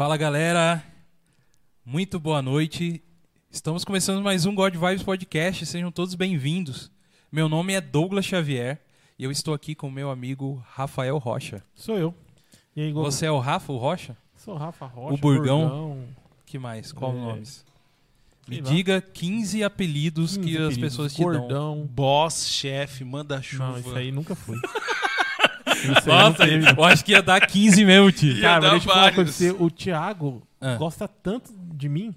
[0.00, 0.82] Fala galera,
[1.84, 3.02] muito boa noite.
[3.50, 5.66] Estamos começando mais um God Vibes Podcast.
[5.66, 6.90] Sejam todos bem-vindos.
[7.30, 8.80] Meu nome é Douglas Xavier
[9.18, 11.62] e eu estou aqui com meu amigo Rafael Rocha.
[11.74, 12.14] Sou eu.
[12.74, 12.92] E aí?
[12.94, 14.16] Você é o Rafa, o Rocha?
[14.36, 15.12] Sou o Rafa Rocha.
[15.12, 16.08] O Burgão?
[16.46, 16.92] Que mais?
[16.92, 17.16] Qual É.
[17.16, 17.62] nomes?
[18.48, 20.78] Me diga 15 apelidos 15 que as apelidos.
[20.78, 21.30] pessoas te dão.
[21.30, 21.86] Gordão.
[21.92, 23.72] Boss, chefe, manda-chuva.
[23.72, 24.56] Não, isso aí nunca foi.
[25.82, 28.40] Aí Nossa, eu acho que ia dar 15 mesmo, tio.
[28.40, 29.50] Cara, mas deixa eu falar com você.
[29.50, 30.74] O Thiago Ah.
[30.76, 32.14] gosta tanto de mim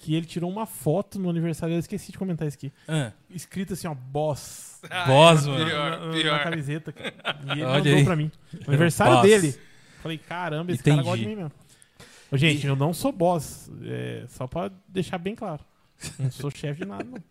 [0.00, 1.74] que ele tirou uma foto no aniversário.
[1.74, 2.72] Eu esqueci de comentar isso aqui.
[2.88, 4.80] Ah, Escrito assim, ó, boss.
[4.90, 5.64] Ah, Boss, é, mano.
[5.66, 6.32] Pior, na, na- pior.
[6.38, 6.92] na camiseta.
[6.92, 7.14] cara.
[7.46, 8.04] E ele Olha mandou aí.
[8.04, 8.30] pra mim.
[8.52, 9.22] No aniversário Boss.
[9.22, 9.54] dele.
[10.02, 11.08] Falei, caramba, esse cara Entendi.
[11.08, 11.52] gosta de mim mesmo.
[12.34, 13.70] Gente, eu não sou boss.
[13.84, 15.60] É, só pra deixar bem claro.
[16.18, 17.22] Não sou chefe de nada, não.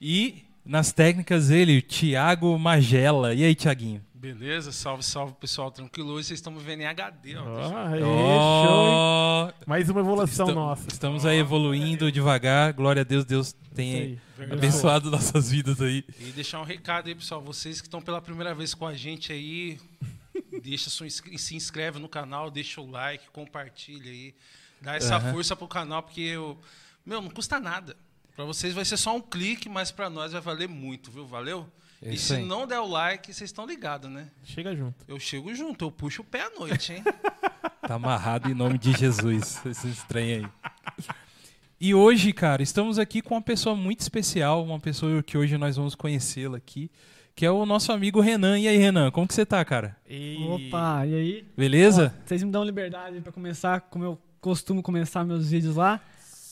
[0.00, 3.34] E nas técnicas ele, o Thiago Magela.
[3.34, 4.00] E aí, Thiaguinho?
[4.20, 6.10] Beleza, salve, salve pessoal, tranquilo.
[6.10, 7.42] Hoje vocês estão me vendo em HD, ó.
[7.58, 9.54] Ah, show, hein?
[9.66, 10.88] Mais uma evolução nossa.
[10.88, 12.74] Estamos aí evoluindo devagar.
[12.74, 14.20] Glória a Deus, Deus tem
[14.52, 16.04] abençoado nossas vidas aí.
[16.18, 17.40] E deixar um recado aí, pessoal.
[17.40, 19.80] Vocês que estão pela primeira vez com a gente aí,
[20.62, 24.34] deixa sua, se inscreve no canal, deixa o like, compartilha aí.
[24.82, 25.32] Dá essa Aham.
[25.32, 26.58] força pro canal, porque eu,
[27.06, 27.96] meu, não custa nada.
[28.36, 31.26] Pra vocês vai ser só um clique, mas pra nós vai valer muito, viu?
[31.26, 31.66] Valeu?
[32.02, 32.44] É e se aí.
[32.44, 34.28] não der o like, vocês estão ligados, né?
[34.42, 35.04] Chega junto.
[35.06, 37.04] Eu chego junto, eu puxo o pé à noite, hein?
[37.86, 39.60] Tá amarrado em nome de Jesus.
[39.66, 41.06] Esse estranho aí.
[41.80, 45.76] E hoje, cara, estamos aqui com uma pessoa muito especial, uma pessoa que hoje nós
[45.76, 46.90] vamos conhecê-la aqui,
[47.34, 48.58] que é o nosso amigo Renan.
[48.58, 49.96] E aí, Renan, como que você tá, cara?
[50.50, 51.46] Opa, e aí?
[51.56, 52.14] Beleza?
[52.16, 56.00] Ó, vocês me dão liberdade pra começar como eu costumo começar meus vídeos lá?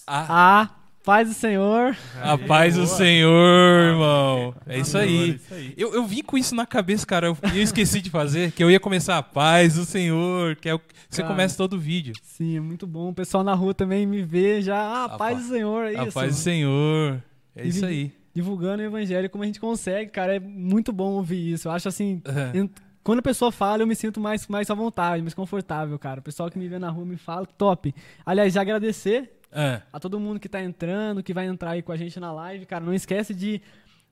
[0.07, 0.71] A, A
[1.09, 1.97] paz do Senhor.
[2.23, 2.87] a paz do.
[2.87, 4.55] Senhor, irmão.
[4.67, 5.41] É isso aí.
[5.75, 7.29] Eu, eu vim com isso na cabeça, cara.
[7.29, 10.69] Eu, e eu esqueci de fazer, que eu ia começar a paz do Senhor, que
[10.69, 11.33] é o que você Cara.
[11.33, 12.13] começa todo o vídeo.
[12.23, 13.09] Sim, é muito bom.
[13.09, 14.77] O pessoal na rua também me vê já.
[14.79, 16.13] Ah, A paz pa- do Senhor, é a isso.
[16.13, 17.23] paz do Senhor.
[17.57, 18.13] É isso aí.
[18.35, 20.37] Divulgando o evangelho como a gente consegue, cara.
[20.37, 21.69] É muito bom ouvir isso.
[21.69, 22.21] Eu acho assim.
[22.53, 22.69] Eu-
[23.03, 26.21] Quando a pessoa fala, eu me sinto mais, mais à vontade, mais confortável, cara.
[26.21, 27.95] O pessoal que me vê na rua me fala, top.
[28.27, 31.93] Aliás, já agradecer Ah, a todo mundo que tá entrando, que vai entrar aí com
[31.93, 33.61] a gente na live, cara, não esquece de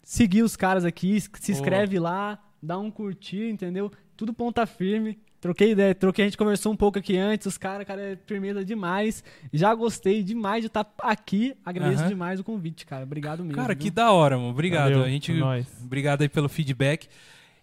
[0.02, 3.90] seguir os caras aqui, se inscreve lá, dá um curtir, entendeu?
[4.16, 5.18] Tudo ponta firme.
[5.40, 8.64] Troquei ideia, troquei, a gente conversou um pouco aqui antes, os caras, cara, é firmeza
[8.64, 9.22] demais.
[9.52, 12.08] Já gostei demais de estar aqui, agradeço Aham.
[12.08, 13.04] demais o convite, cara.
[13.04, 13.54] Obrigado mesmo.
[13.54, 13.82] Cara, viu?
[13.82, 14.50] que da hora, mano.
[14.50, 14.92] Obrigado.
[14.92, 17.06] Valeu, a gente, é obrigado aí pelo feedback.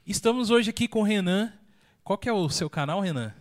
[0.06, 1.51] Estamos hoje aqui com o Renan.
[2.03, 3.33] Qual que é o seu canal, Renan?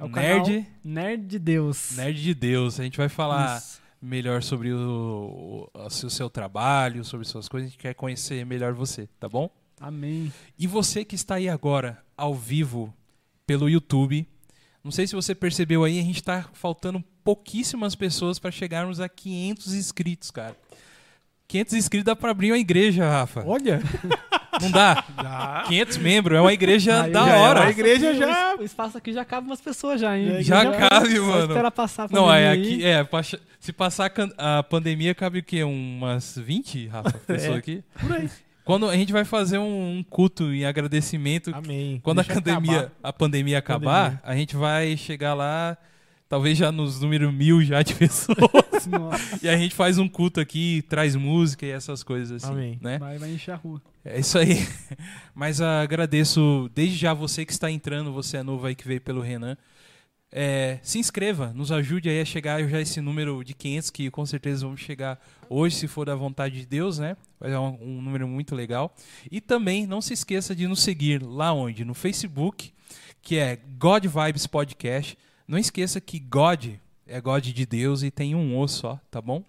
[0.00, 1.96] É o Nerd, Nerd de Deus.
[1.96, 2.80] Nerd de Deus.
[2.80, 3.80] A gente vai falar Isso.
[4.00, 7.68] melhor sobre o, o- o seu, trabalho, sobre suas coisas.
[7.68, 9.50] A gente quer conhecer melhor você, tá bom?
[9.78, 10.32] Amém.
[10.58, 12.92] E você que está aí agora, ao vivo,
[13.46, 14.26] pelo YouTube.
[14.82, 19.08] Não sei se você percebeu aí, a gente tá faltando pouquíssimas pessoas para chegarmos a
[19.08, 20.56] 500 inscritos, cara.
[21.48, 23.44] 500 inscritos dá para abrir uma igreja, Rafa.
[23.46, 23.80] Olha,
[24.60, 25.04] Não dá?
[25.22, 25.64] Dá.
[25.68, 27.60] 500 membros, é uma igreja Aí da já é hora.
[27.60, 30.42] uma igreja O- já- O espaço aqui já cabe umas pessoas já, hein?
[30.42, 31.48] Já cabe, só mano.
[31.48, 32.90] esperar passar a Não, é pandemia aqui, aí.
[32.92, 35.62] é, pa- se passar a can- a pandemia, cabe o quê?
[35.62, 37.58] Umas 20, Rafa, pessoas É.
[37.58, 37.82] aqui?
[38.00, 38.28] por aí.
[38.64, 42.00] Quando a gente vai fazer um, um culto em agradecimento, Amém.
[42.04, 42.92] quando Deixa a pandemia, acabar.
[43.02, 44.20] a pandemia acabar, Pandemia.
[44.24, 45.76] a gente vai chegar lá,
[46.28, 50.38] talvez já nos números mil já de pessoas, Nossa, e a gente faz um culto
[50.40, 52.78] aqui, traz música e essas coisas assim, Amém.
[52.80, 52.98] né?
[52.98, 53.80] vai, vai encher a rua.
[54.04, 54.66] É isso aí.
[55.34, 59.00] Mas ah, agradeço desde já você que está entrando, você é novo aí que veio
[59.00, 59.56] pelo Renan.
[60.32, 64.24] É, se inscreva, nos ajude aí a chegar já esse número de 500 que com
[64.24, 67.16] certeza vamos chegar hoje, se for da vontade de Deus, né?
[67.38, 68.94] Vai ser um, um número muito legal.
[69.30, 71.84] E também não se esqueça de nos seguir lá onde?
[71.84, 72.72] No Facebook,
[73.20, 75.18] que é God Vibes Podcast.
[75.48, 76.74] Não esqueça que God
[77.06, 79.44] é God de Deus e tem um O só, tá bom?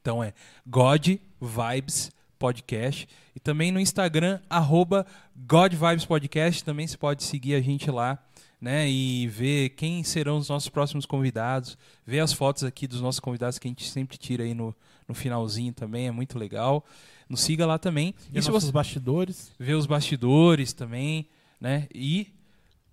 [0.00, 0.32] Então é
[0.64, 2.13] God Vibes
[2.44, 3.08] Podcast.
[3.34, 6.62] E também no Instagram, arroba God Vibes Podcast.
[6.62, 8.18] Também você pode seguir a gente lá,
[8.60, 8.86] né?
[8.86, 11.78] E ver quem serão os nossos próximos convidados.
[12.06, 14.76] Ver as fotos aqui dos nossos convidados que a gente sempre tira aí no,
[15.08, 16.06] no finalzinho também.
[16.06, 16.84] É muito legal.
[17.30, 18.14] Nos siga lá também.
[18.30, 19.50] E E se nossos você bastidores.
[19.58, 21.26] ver os bastidores também,
[21.58, 21.88] né?
[21.94, 22.28] E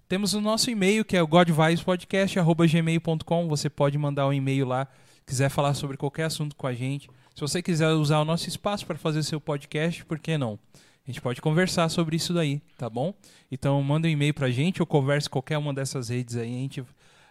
[0.08, 3.50] temos o nosso e-mail, que é o godvibespodcast.gmail.com.
[3.50, 4.88] Você pode mandar um e-mail lá,
[5.26, 7.10] quiser falar sobre qualquer assunto com a gente.
[7.34, 10.60] Se você quiser usar o nosso espaço para fazer seu podcast, por que não?
[10.76, 13.14] A gente pode conversar sobre isso daí, tá bom?
[13.52, 16.84] Então manda um e-mail pra gente ou converse qualquer uma dessas redes aí, a gente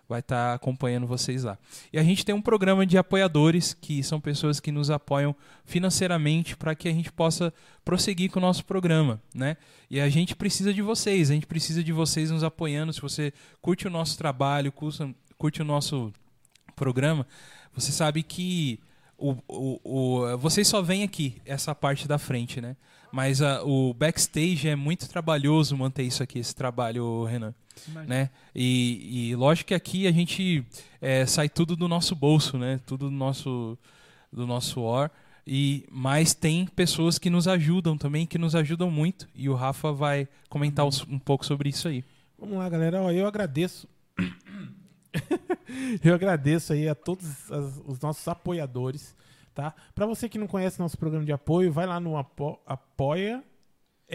[0.09, 1.57] vai estar acompanhando vocês lá.
[1.93, 6.57] E a gente tem um programa de apoiadores, que são pessoas que nos apoiam financeiramente
[6.57, 7.55] para que a gente possa
[7.85, 9.57] prosseguir com o nosso programa, né?
[9.89, 12.93] E a gente precisa de vocês, a gente precisa de vocês nos apoiando.
[12.93, 13.33] Se você
[13.63, 14.73] curte o nosso trabalho,
[15.39, 16.13] curte o nosso
[16.75, 17.25] programa,
[17.73, 18.81] você sabe que
[19.21, 22.77] o, o, o, vocês só vêm aqui, essa parte da frente, né?
[23.13, 27.55] Mas a, o backstage é muito trabalhoso manter isso aqui, esse trabalho, Renan.
[28.07, 28.31] Né?
[28.55, 30.65] E, e lógico que aqui a gente
[31.01, 32.81] é, sai tudo do nosso bolso, né?
[32.87, 33.77] Tudo do nosso,
[34.33, 35.11] do nosso or.
[35.47, 39.29] E, mas tem pessoas que nos ajudam também, que nos ajudam muito.
[39.35, 40.91] E o Rafa vai comentar Uhum.
[41.09, 42.05] um pouco sobre isso aí.
[42.39, 43.03] Vamos lá, galera.
[43.03, 43.89] Ó, eu agradeço.
[46.05, 49.15] eu agradeço aí a todos as- os nossos apoiadores,
[49.55, 49.75] tá?
[49.95, 53.43] Para você que não conhece nosso programa de apoio, vai lá no apo, apoia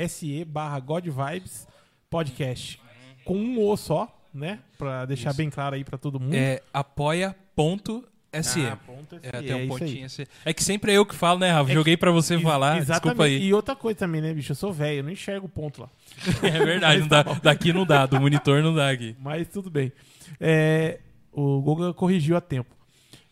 [0.09, 1.67] se barra God Vibes
[2.09, 2.81] Podcast
[3.23, 4.59] com um O só, né?
[4.77, 5.37] Pra deixar Isso.
[5.37, 6.33] bem claro aí pra todo mundo.
[6.35, 8.65] É apoia.se.
[8.67, 9.67] Ah, ponto é, tem é um aí.
[9.67, 10.25] pontinho assim.
[10.43, 11.71] É que sempre é eu que falo, né, Rafa?
[11.71, 13.03] É Joguei pra você falar, Exatamente.
[13.03, 13.41] desculpa aí.
[13.45, 14.51] E outra coisa também, né, bicho?
[14.51, 15.89] Eu sou velho, eu não enxergo o ponto lá.
[16.43, 19.15] É verdade, não dá, daqui não dá, do monitor não dá aqui.
[19.19, 19.91] Mas tudo bem.
[20.39, 20.99] É,
[21.31, 22.75] o Google corrigiu a tempo.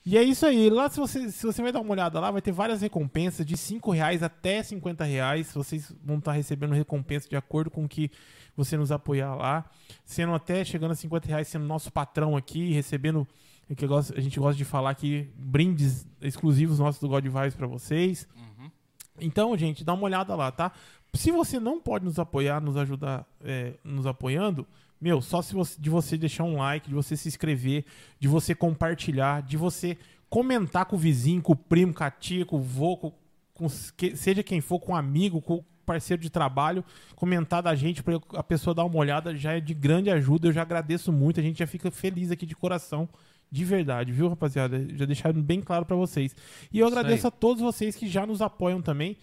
[0.06, 0.70] E é isso aí.
[0.70, 3.56] Lá, se você, se você vai dar uma olhada lá, vai ter várias recompensas de
[3.56, 5.54] 5 reais até 50 reais.
[5.54, 8.12] Vocês vão estar recebendo recompensa de acordo com o que
[8.56, 9.66] você nos apoiar lá.
[10.04, 13.26] Sendo até chegando a 50 reais, sendo nosso patrão aqui, recebendo.
[13.70, 17.68] o que a gente gosta de falar aqui, brindes exclusivos nossos do God Vibes pra
[17.68, 18.28] vocês.
[19.22, 20.72] Então, gente, dá uma olhada lá, tá?
[21.14, 24.68] Se você não pode nos apoiar, nos ajudar é, nos apoiando,
[25.04, 27.84] meu, só se você, de você deixar um like, de você se inscrever,
[28.20, 29.98] de você compartilhar, de você
[30.30, 33.12] comentar com o vizinho, com o primo, com a tia, com o vô, com,
[33.54, 33.68] com
[33.98, 36.84] que- seja quem for, com um amigo, com parceiro de trabalho,
[37.16, 40.48] comentar da gente pra a pessoa dar uma olhada já é de grande ajuda.
[40.48, 43.10] Eu já agradeço muito, a gente já fica feliz aqui de coração.
[43.52, 44.88] De verdade, viu, rapaziada?
[44.96, 46.36] Já deixaram bem claro pra vocês.
[46.72, 47.28] E eu Isso agradeço aí.
[47.28, 49.16] a todos vocês que já nos apoiam também.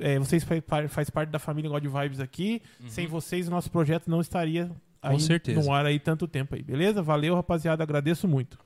[0.00, 2.60] É, vocês faz, faz parte da família God Vibes aqui.
[2.88, 4.72] Sem vocês, o nosso projeto não estaria
[5.08, 5.20] aí Uhum.
[5.20, 5.62] certeza.
[5.62, 7.02] no ar aí tanto tempo aí, beleza?
[7.02, 7.82] Valeu, rapaziada.
[7.82, 8.58] Agradeço muito.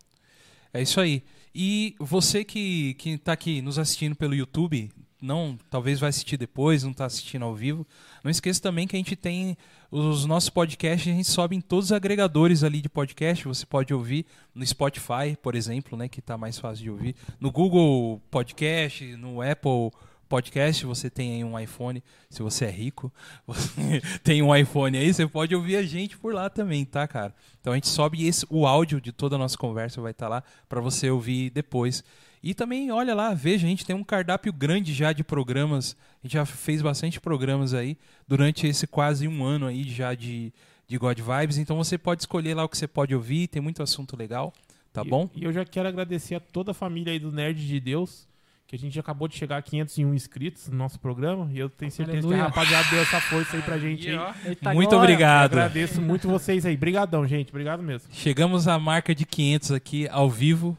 [0.72, 1.22] É isso aí.
[1.54, 4.88] E você que, que tá aqui nos assistindo pelo YouTube,
[5.20, 7.84] não, talvez vai assistir depois, não tá assistindo ao vivo,
[8.22, 9.56] não esqueça também que a gente tem
[9.90, 13.92] os nossos podcasts, a gente sobe em todos os agregadores ali de podcast, você pode
[13.92, 19.04] ouvir no Spotify, por exemplo, né, que tá mais fácil de ouvir, no Google Podcast,
[19.16, 19.90] no Apple
[20.30, 23.12] Podcast, você tem aí um iPhone, se você é rico,
[23.46, 27.34] você tem um iPhone aí, você pode ouvir a gente por lá também, tá, cara?
[27.60, 30.42] Então a gente sobe esse, o áudio de toda a nossa conversa vai estar lá
[30.68, 32.04] para você ouvir depois.
[32.42, 35.94] E também, olha lá, veja, a gente tem um cardápio grande já de programas.
[36.22, 40.50] A gente já fez bastante programas aí durante esse quase um ano aí já de,
[40.88, 41.58] de God Vibes.
[41.58, 44.54] Então você pode escolher lá o que você pode ouvir, tem muito assunto legal,
[44.92, 45.28] tá E- bom?
[45.34, 48.26] E eu já quero agradecer a toda a família aí do Nerd de Deus,
[48.70, 51.50] que a gente acabou de chegar a 501 inscritos no nosso programa.
[51.52, 52.44] E eu tenho certeza que Aleluia.
[52.44, 54.16] a rapaziada deu essa força aí pra gente aí.
[54.44, 55.10] Eita, muito glória.
[55.10, 55.52] obrigado.
[55.54, 56.76] Agradeço muito vocês aí.
[56.76, 57.48] Brigadão, gente.
[57.48, 58.08] Obrigado mesmo.
[58.12, 60.78] Chegamos à marca de 500 aqui ao vivo.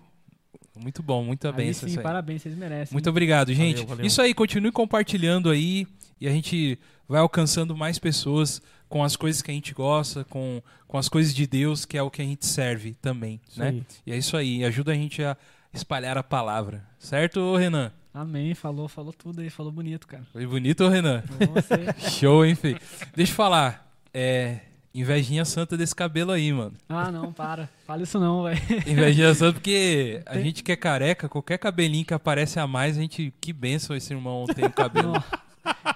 [0.80, 2.94] Muito bom, muita Aí benção sim, parabéns, vocês merecem.
[2.94, 3.86] Muito obrigado, gente.
[3.86, 4.06] valeu.
[4.06, 5.86] Isso aí, continue compartilhando aí
[6.20, 6.80] e a gente
[7.10, 11.36] vai alcançando mais pessoas com as coisas que a gente gosta, com, com as coisas
[11.36, 13.68] de Deus, que é o que a gente serve também, Isso né?
[13.68, 13.84] aí.
[14.08, 15.36] E é isso aí, ajuda a gente a
[15.74, 16.84] espalhar a palavra.
[17.00, 17.92] Certo, Renan?
[18.14, 20.24] Amém, falou, falou tudo aí, falou bonito, cara.
[20.34, 21.24] Foi bonito, Renan?
[22.12, 22.80] Show, hein, filho?
[23.16, 23.90] Deixa eu falar.
[24.14, 24.60] É.
[24.94, 26.74] Invejinha santa desse cabelo aí, mano.
[26.90, 27.70] Ah, não, para.
[27.88, 28.60] Fala isso não, velho.
[28.86, 32.98] Invejinha santa porque a Tem- gente que é careca, qualquer cabelinho que aparece a mais,
[32.98, 33.34] a gente.
[33.40, 35.14] Que benção esse irmão tem o cabelo.
[35.14, 35.24] Não.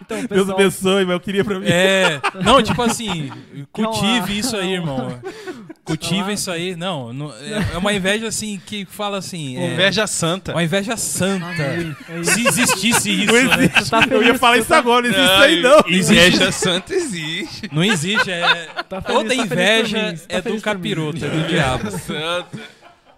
[0.01, 1.65] Então, Deus pessoal, abençoe, mas eu queria pra mim.
[1.67, 3.31] É, não, tipo assim,
[3.73, 5.19] cultive Não, isso aí, irmão.
[5.83, 6.75] Cultive isso aí.
[6.75, 9.57] Não, não- é é uma inveja assim que fala assim.
[9.57, 10.51] É, Inveja santa.
[10.51, 11.45] Uma inveja santa.
[11.45, 11.95] Amém.
[12.09, 12.23] É.
[12.23, 13.65] Se existisse isso, Não né?
[13.65, 13.89] existe.
[13.89, 15.79] tá eu ia falar isso tá- agora, não existe isso aí não.
[15.87, 17.69] Inveja santa existe.
[17.71, 18.31] Não existe.
[18.31, 21.91] É, Tá feliz, toda tá inveja mim, tá é do capiroto, é do diabo.
[21.91, 22.59] Santa.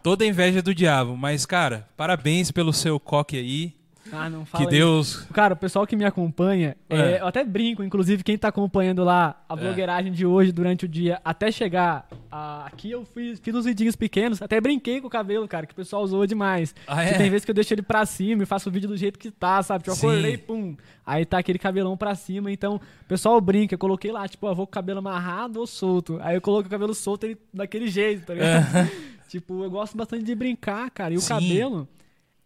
[0.04, 1.18] Toda inveja é do diabo.
[1.18, 3.74] Mas, cara, parabéns pelo seu coque aí.
[4.12, 4.86] Ah, não fala Que isso.
[4.86, 5.16] Deus.
[5.34, 6.98] Cara, o pessoal que me acompanha, É.
[6.98, 10.88] é, eu até brinco, inclusive quem tá acompanhando lá a blogueiragem de hoje durante o
[10.88, 15.10] dia, até chegar a- aqui eu fiz, fiz uns vidinhos pequenos, até brinquei com o
[15.10, 16.74] cabelo, cara, que o pessoal zoa demais.
[16.88, 17.14] Ah, é?
[17.14, 19.30] tem vezes que eu deixo ele pra cima e faço o vídeo do jeito que
[19.32, 19.84] tá, sabe?
[19.84, 20.08] Tipo, eu Sim.
[20.08, 24.28] acordei, pum, aí tá aquele cabelão pra cima, então o pessoal brinca, eu coloquei lá,
[24.28, 26.18] tipo, eu vou com o cabelo amarrado ou solto.
[26.22, 28.66] Aí eu coloco o cabelo solto ele daquele jeito, tá ligado?
[29.28, 31.30] tipo, eu gosto bastante de brincar, cara, e o Sim.
[31.30, 31.88] cabelo...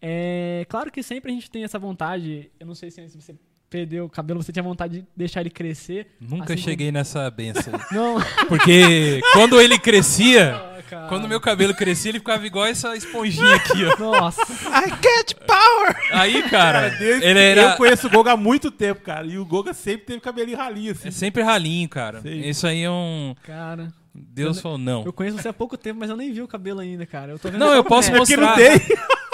[0.02, 2.50] É claro que sempre a gente tem essa vontade.
[2.60, 3.36] Eu não sei se antes você
[3.70, 6.08] perdeu o cabelo, você tinha vontade de deixar ele crescer.
[6.20, 7.72] Nunca assim cheguei nessa benção.
[7.72, 7.86] Como...
[8.20, 11.08] Não, Porque quando ele crescia, cara.
[11.08, 13.98] quando meu cabelo crescia, ele ficava igual essa esponjinha aqui, ó.
[13.98, 14.42] Nossa.
[14.42, 15.96] I get power!
[16.12, 17.62] Aí, cara, Desde ele era.
[17.62, 19.26] Eu conheço o Goga há muito tempo, cara.
[19.26, 21.08] E o Goga sempre teve cabelinho ralinho, assim.
[21.08, 22.20] É sempre ralinho, cara.
[22.22, 22.42] Sim.
[22.42, 23.34] Isso aí é um.
[23.44, 23.88] Cara.
[24.14, 25.06] Deus Eu- falou, não.
[25.06, 27.32] Eu conheço você há pouco tempo, mas eu nem vi o cabelo ainda, cara.
[27.32, 28.18] Eu tô vendo Não, eu como posso é.
[28.18, 28.42] mostrar.
[28.42, 28.72] não tem.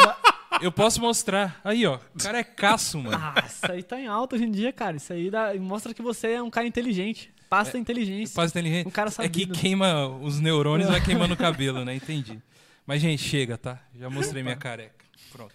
[0.61, 1.59] Eu posso mostrar.
[1.63, 1.99] Aí, ó.
[2.15, 3.17] O cara é caço, mano.
[3.19, 4.97] Ah, isso aí tá em alta hoje em dia, cara.
[4.97, 7.31] Isso aí dá- mostra que você é um cara inteligente.
[7.49, 8.35] Passa a inteligência.
[8.35, 8.87] Faz inteligente.
[8.87, 9.53] Um cara É que sabido.
[9.57, 11.95] queima os neurônios, vai queimando o cabelo, né?
[11.95, 12.39] Entendi.
[12.85, 13.79] Mas, gente, chega, tá?
[13.97, 15.05] Já mostrei minha careca.
[15.31, 15.53] Pronto.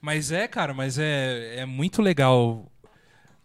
[0.00, 2.70] Mas é, cara, mas é, é muito legal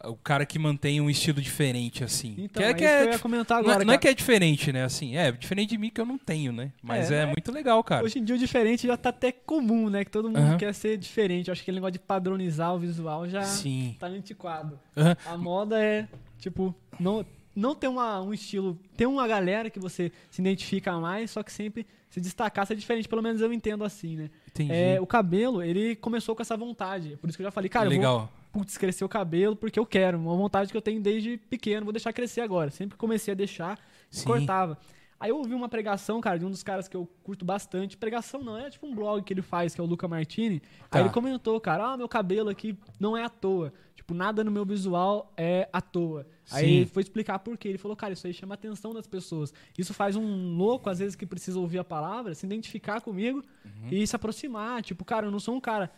[0.05, 2.35] o cara que mantém um estilo diferente, assim.
[2.37, 3.85] Então, que é, é, que é que eu ia comentar não, é- agora.
[3.85, 4.01] não é cara.
[4.01, 4.83] que é diferente, né?
[4.83, 6.71] Assim, é diferente de mim que eu não tenho, né?
[6.81, 7.25] Mas É, é, né?
[7.27, 8.03] muito legal, cara.
[8.03, 10.03] Hoje em dia o diferente já tá até comum, né?
[10.03, 10.57] Que todo mundo Aham.
[10.57, 11.47] quer ser diferente.
[11.47, 13.95] Eu acho que aquele negócio de padronizar o visual já Sim.
[13.99, 14.79] tá antiquado.
[14.97, 15.15] Aham.
[15.25, 16.07] A moda é,
[16.39, 18.79] tipo, não, não ter uma, um estilo.
[18.95, 23.07] Ter uma galera que você se identifica mais, só que sempre se destacar, ser diferente.
[23.07, 24.29] Pelo menos eu entendo assim, né?
[24.49, 24.73] Entendi.
[24.73, 27.17] É, o cabelo, ele começou com essa vontade.
[27.21, 28.33] Por isso que eu já falei, cara, eu vou legal.
[28.51, 30.17] Putz, crescer o cabelo porque eu quero.
[30.19, 32.69] Uma vontade que eu tenho desde pequeno, vou deixar crescer agora.
[32.71, 33.79] Sempre que comecei a deixar,
[34.09, 34.25] Sim.
[34.25, 34.77] cortava.
[35.19, 37.95] Aí eu ouvi uma pregação, cara, de um dos caras que eu curto bastante.
[37.95, 40.59] Pregação não, é tipo um blog que ele faz, que é o Luca Martini.
[40.89, 40.97] Tá.
[40.97, 43.71] Aí ele comentou, cara, ah, meu cabelo aqui não é à toa.
[43.95, 46.25] Tipo, nada no meu visual é à toa.
[46.51, 46.71] Aí Sim.
[46.77, 47.67] ele foi explicar por quê.
[47.67, 49.53] Ele falou, cara, isso aí chama a atenção das pessoas.
[49.77, 53.89] Isso faz um louco, às vezes, que precisa ouvir a palavra, se identificar comigo Uhum.
[53.91, 54.81] e se aproximar.
[54.81, 55.91] Tipo, cara, eu não sou um cara.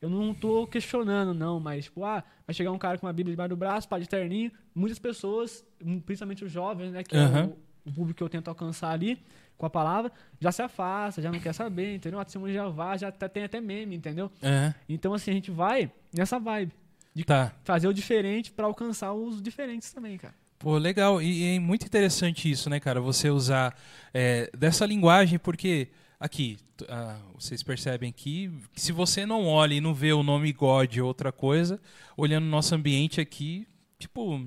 [0.00, 3.32] Eu não tô questionando, não, mas, tipo, ah, vai chegar um cara com uma Bíblia
[3.32, 4.52] debaixo do braço, pá de terninho.
[4.74, 7.46] Muitas pessoas, hum, principalmente os jovens, né, que é Aham.
[7.84, 9.18] o, o público que eu tento alcançar ali
[9.56, 12.20] com a palavra, já se afasta, já não quer saber, entendeu?
[12.20, 14.30] A testemunha já vai, já tem até meme, entendeu?
[14.42, 14.74] Aham.
[14.86, 16.72] Então, assim, a gente vai nessa vibe.
[17.14, 17.54] De Tá.
[17.64, 20.34] fazer o diferente pra alcançar os diferentes também, cara.
[20.58, 21.22] Pô, legal.
[21.22, 23.00] E, e é muito interessante isso, né, cara?
[23.00, 23.74] Você usar
[24.12, 25.88] é, dessa linguagem, porque
[26.18, 26.58] aqui,
[26.88, 30.96] ah, vocês percebem aqui, que se você não olha e não vê o nome God
[30.98, 31.80] ou outra coisa,
[32.16, 33.66] olhando o nosso ambiente aqui,
[33.98, 34.38] tipo,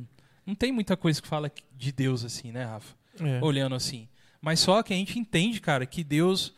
[0.46, 2.96] não tem muita coisa que fala de Deus assim, né, Rafa?
[3.20, 3.40] É.
[3.44, 4.08] Olhando assim.
[4.42, 6.54] Mas só que a gente entende, cara, que Deus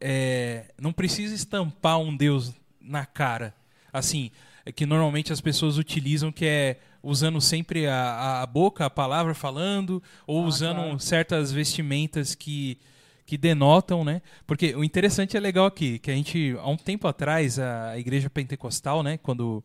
[0.00, 3.54] é, não precisa estampar um Deus na cara.
[3.92, 4.30] Assim,
[4.64, 9.34] é que normalmente as pessoas utilizam, que é usando sempre a, a boca, a palavra
[9.34, 11.00] falando, ou Ah, usando claro.
[11.00, 12.78] certas vestimentas que,
[13.26, 14.22] que denotam, né?
[14.46, 18.30] Porque o interessante é legal aqui, que a gente, há um tempo atrás, a igreja
[18.30, 19.18] pentecostal, né?
[19.18, 19.62] Quando,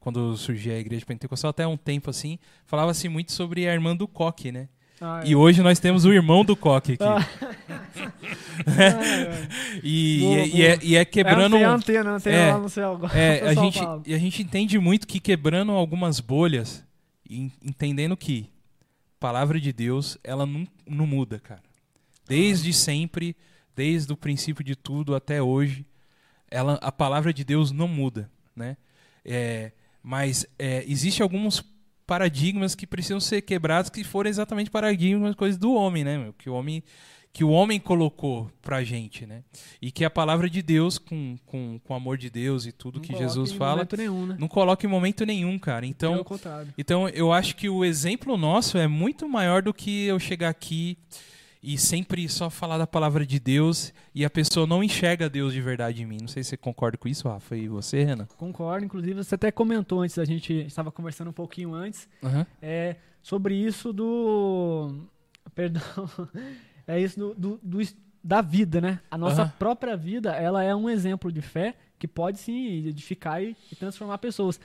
[0.00, 4.08] quando surgiu a igreja pentecostal, até um tempo assim, falava-se muito sobre a irmã do
[4.08, 4.68] coque, né?
[5.04, 7.04] Ah, E hoje nós temos o irmão do coque aqui.
[9.82, 11.56] E, Boa, e- e é, e é quebrando.
[11.56, 12.92] É a antena, a antena É, lá no céu.
[12.92, 13.18] agora.
[13.18, 14.02] é, a, gente, fala.
[14.06, 16.84] e a gente entende muito que quebrando algumas bolhas,
[17.28, 18.48] entendendo que
[19.18, 21.62] palavra de Deus, ela não, não muda, cara.
[22.32, 23.36] Desde sempre,
[23.76, 25.84] desde o princípio de tudo até hoje,
[26.50, 28.78] ela, a palavra de Deus não muda, né?
[29.22, 29.72] É,
[30.02, 31.62] mas é, existe alguns
[32.06, 36.16] paradigmas que precisam ser quebrados que foram exatamente paradigmas coisas do homem, né?
[36.16, 36.32] meu?
[36.32, 36.82] Que o homem
[37.34, 39.44] que o homem colocou pra gente, né?
[39.80, 42.96] E que a palavra de Deus, com, com, com o amor de Deus e tudo
[42.96, 44.36] Não que Jesus fala, nenhum, né?
[44.38, 45.84] não coloca em momento nenhum, cara.
[45.84, 46.72] Então, contrário.
[46.78, 50.96] então eu acho que o exemplo nosso é muito maior do que eu chegar aqui
[51.62, 55.60] e sempre só falar da palavra de Deus e a pessoa não enxerga Deus de
[55.60, 56.18] verdade em mim.
[56.20, 58.26] Não sei se você concorda com isso, Rafa, e você, Renan?
[58.36, 62.46] Concordo, inclusive você até comentou antes, a gente estava conversando um pouquinho antes, Aham.
[62.60, 65.06] é, sobre isso do.
[65.54, 65.82] Perdão.
[66.84, 67.78] É isso do, do- do
[68.24, 68.98] da vida, né?
[69.08, 69.52] A nossa Aham.
[69.56, 74.18] própria vida, ela é um exemplo de fé que pode sim edificar e, e transformar
[74.18, 74.58] pessoas.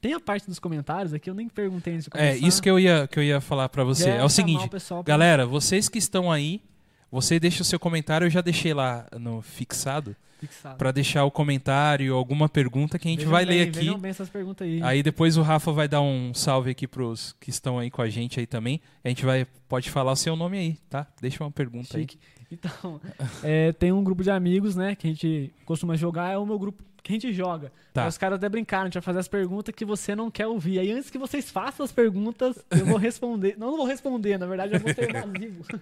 [0.00, 2.46] Tem a parte dos comentários aqui, eu nem perguntei antes de É, começar.
[2.46, 4.04] isso que eu ia, que eu ia falar pra você.
[4.04, 6.62] Já É o seguinte, o pessoal galera, vocês que estão aí,
[7.10, 10.76] você deixa o seu comentário, eu já deixei lá no fixado, fixado.
[10.76, 13.98] pra deixar o comentário, alguma pergunta que a gente Vejam vai bem, ler aqui.
[13.98, 14.80] Bem essas perguntas aí.
[14.82, 18.08] Aí depois o Rafa vai dar um salve aqui pros que estão aí com a
[18.08, 18.80] gente aí também.
[19.02, 21.06] A gente vai pode falar o seu nome aí, tá?
[21.20, 22.18] Deixa uma pergunta Chique.
[22.50, 23.00] Então,
[23.42, 26.58] é, tem um grupo de amigos, né, que a gente costuma jogar, é o meu
[26.58, 27.72] grupo que a gente joga.
[27.92, 28.02] Tá.
[28.02, 30.46] Aí os caras até brincaram, a gente vai fazer as perguntas que você não quer
[30.46, 30.78] ouvir.
[30.78, 33.54] Aí antes que vocês façam as perguntas, eu vou responder.
[33.58, 35.64] não, não vou responder, na verdade eu vou ser evasivo.
[35.72, 35.80] aí.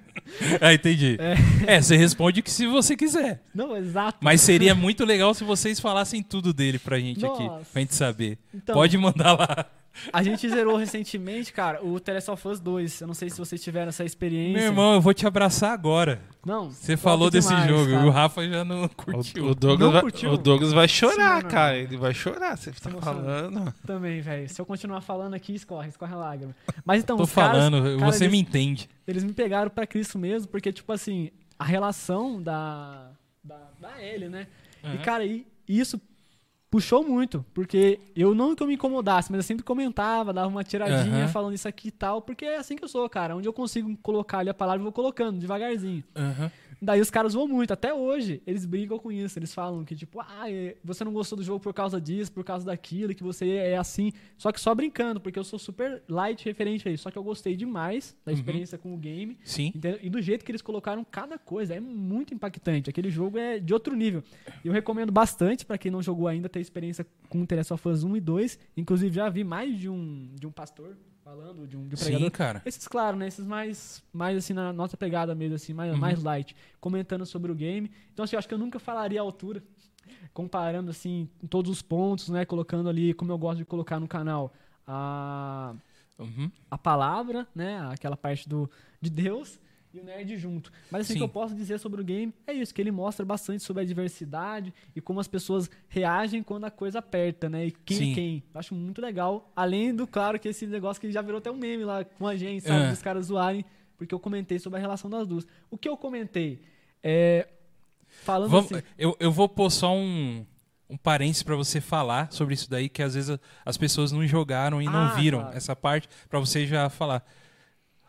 [0.61, 1.17] Ah, entendi.
[1.67, 1.81] É.
[1.81, 3.43] você responde que se você quiser.
[3.55, 4.19] não, exato.
[4.21, 7.67] Mas seria muito legal se vocês falassem tudo dele pra gente aqui, Nossa.
[7.73, 8.39] pra gente saber.
[8.55, 9.67] Então, Pode mandar lá.
[10.13, 13.01] A gente zerou recentemente, cara, o The Last of Us 2.
[13.01, 14.53] Eu não sei se vocês tiveram essa experiência.
[14.59, 16.21] Meu irmão, eu vou te abraçar agora.
[16.45, 16.71] Não.
[16.71, 18.07] Você falou desse demais, jogo, cara.
[18.07, 19.47] o Rafa já não O, curtiu.
[19.49, 20.31] o Douglas Não vai, curtiu?
[20.33, 21.77] o Douglas vai chorar, Sim, cara.
[21.77, 22.57] Ele vai chorar.
[22.57, 23.25] Você tá Emocionado.
[23.25, 23.75] falando.
[23.87, 24.49] Também, velho.
[24.49, 26.55] Se eu continuar falando aqui, escorre, escorre a lágrima.
[26.85, 28.89] Mas então, Tô os caras, falando, cara, você eles- me entende.
[29.07, 33.11] eles me pegaram pra Cristo mesmo, porque, tipo assim, a relação da.
[33.43, 34.47] da, da Ellie, né?
[34.85, 34.97] E, Aham.
[34.99, 36.01] cara, e isso
[36.71, 40.65] puxou muito, porque eu não que eu me incomodasse, mas eu sempre comentava, dava uma
[40.65, 41.29] tiradinha Aham.
[41.29, 43.37] falando isso aqui e tal, porque é assim que eu sou, cara.
[43.37, 46.03] Onde eu consigo colocar ali a palavra, eu vou colocando devagarzinho.
[46.15, 46.51] Aham.
[46.81, 49.39] Daí os caras zoam muito, até hoje eles brigam com isso.
[49.39, 52.45] Eles falam que, tipo, ah, é, você não gostou do jogo por causa disso, por
[52.45, 54.13] causa daquilo, que você é assim.
[54.37, 57.05] Só que só brincando, porque eu sou super light referente a isso.
[57.05, 58.39] Só que eu gostei demais da Uhum.
[58.39, 59.39] experiência com o game.
[59.45, 59.69] Sim.
[59.69, 59.99] entendeu?
[60.03, 62.91] E do jeito que eles colocaram cada coisa, é muito impactante.
[62.91, 64.23] Aquele jogo é de outro nível.
[64.65, 67.89] E eu recomendo bastante pra quem não jogou ainda ter experiência com The Last of
[67.89, 68.59] Us 1 e 2.
[68.77, 72.25] Inclusive já vi mais de um, de um pastor falando, de um, de pregador.
[72.25, 72.63] Sim, cara.
[72.65, 73.27] Esses, claro, né?
[73.27, 77.55] Esses mais, mais assim, na nossa pegada mesmo, assim, mais, mais light, comentando sobre o
[77.55, 77.91] game.
[78.13, 79.61] Então, assim, eu acho que eu nunca falaria a altura,
[80.33, 82.45] comparando, assim, todos os pontos, né?
[82.45, 84.55] Colocando ali, como eu gosto de colocar no canal,
[84.87, 85.75] a,
[86.17, 86.49] Uhum.
[86.71, 87.81] a palavra, né?
[87.93, 89.59] Aquela parte do, de Deus
[89.97, 90.73] e o nerd junto.
[90.91, 91.19] Mas assim, o Sim.
[91.19, 93.87] que eu posso dizer sobre o game é isso, que ele mostra bastante sobre a
[93.87, 97.67] diversidade e como as pessoas reagem quando a coisa aperta, né?
[97.67, 98.13] E quem Sim.
[98.13, 98.43] é quem.
[98.55, 99.51] Eu acho muito legal.
[99.57, 102.37] Além do, claro, que esse negócio que já virou até um meme lá com a
[102.37, 102.85] gente, sabe?
[102.85, 102.91] É.
[102.91, 103.65] Dos caras zoarem,
[103.97, 105.47] porque eu comentei sobre a relação das duas.
[105.71, 106.61] O que eu comentei
[107.03, 107.49] é...
[108.23, 108.83] Falando Vamos, assim...
[108.97, 110.47] eu, eu vou pôr só um,
[110.89, 114.81] um parênteses pra você falar sobre isso daí, que às vezes as pessoas não jogaram
[114.81, 115.57] e não Ah, viram claro.
[115.57, 117.27] essa parte, pra você já falar.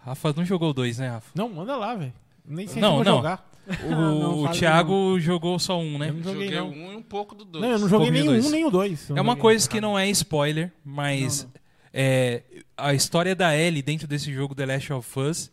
[0.08, 1.30] Rafa não jogou dois, né, Rafa?
[1.36, 2.14] Não, manda lá, velho.
[2.46, 3.18] Nem sei Não, se eu não.
[3.18, 3.52] jogar.
[3.86, 6.10] O, não, o Thiago jogou só um, né?
[6.10, 6.70] Eu não joguei, Joguei não.
[6.70, 7.62] um e um pouco do dois.
[7.66, 8.46] Não, eu não joguei Comi nem o dois.
[8.46, 9.10] um nem o dois.
[9.12, 11.54] É uma coisa que não é spoiler, mas Não, não.
[11.94, 12.44] é,
[12.78, 15.52] a história da Ellie dentro desse jogo The Last of Us,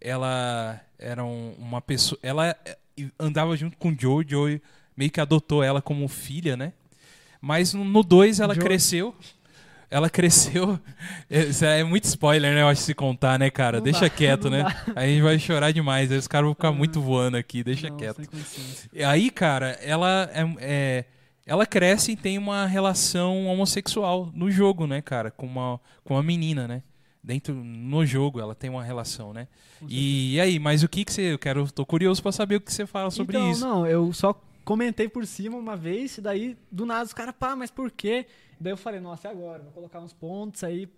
[0.00, 2.54] ela era um- uma pessoa, ela
[3.18, 4.62] andava junto com o Joe, o Joe
[4.96, 6.72] meio que adotou ela como filha, né?
[7.40, 8.62] Mas no 2 ela Joe.
[8.64, 9.14] cresceu.
[9.90, 10.78] Ela cresceu.
[11.30, 12.62] Isso é muito spoiler, né?
[12.62, 13.78] Eu acho se contar, né, cara?
[13.78, 14.62] Não deixa dá, quieto, né?
[14.62, 14.92] dá.
[14.96, 16.10] Aí a gente vai chorar demais.
[16.10, 17.62] Aí os caras vão ficar muito voando aqui.
[17.62, 18.22] Deixa Não, quieto.
[18.92, 21.04] E Aí, cara, ela é, é-
[21.46, 26.22] ela cresce e tem uma relação homossexual no jogo, né, cara, com uma com uma
[26.22, 26.82] menina, né?
[27.22, 29.46] Dentro no jogo ela tem uma relação, né?
[29.88, 32.72] E, aí, mas o que que você eu quero, tô curioso pra saber o que
[32.72, 33.60] você fala sobre então, isso.
[33.60, 37.54] não, eu só comentei por cima uma vez, e daí, do nada, os caras, pá,
[37.54, 38.26] mas por quê?
[38.58, 39.62] Daí eu falei, nossa, e agora?
[39.62, 40.88] Vou colocar uns pontos aí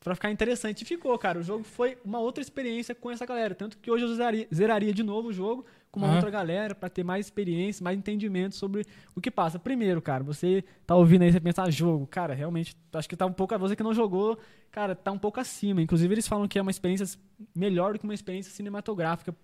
[0.00, 0.82] pra ficar interessante.
[0.82, 1.38] E ficou, cara.
[1.38, 3.54] O jogo foi uma outra experiência com essa galera.
[3.54, 6.16] Tanto que hoje eu zeraria, zeraria de novo o jogo com uma Aham.
[6.16, 9.58] outra galera pra ter mais experiência, mais entendimento sobre o que passa.
[9.58, 12.06] Primeiro, cara, você tá ouvindo aí, você pensa, ah, jogo.
[12.06, 13.58] Cara, realmente, acho que tá um pouco.
[13.58, 14.38] Você que não jogou,
[14.70, 15.80] cara, tá um pouco acima.
[15.80, 17.18] Inclusive, eles falam que é uma experiência
[17.54, 19.34] melhor do que uma experiência cinematográfica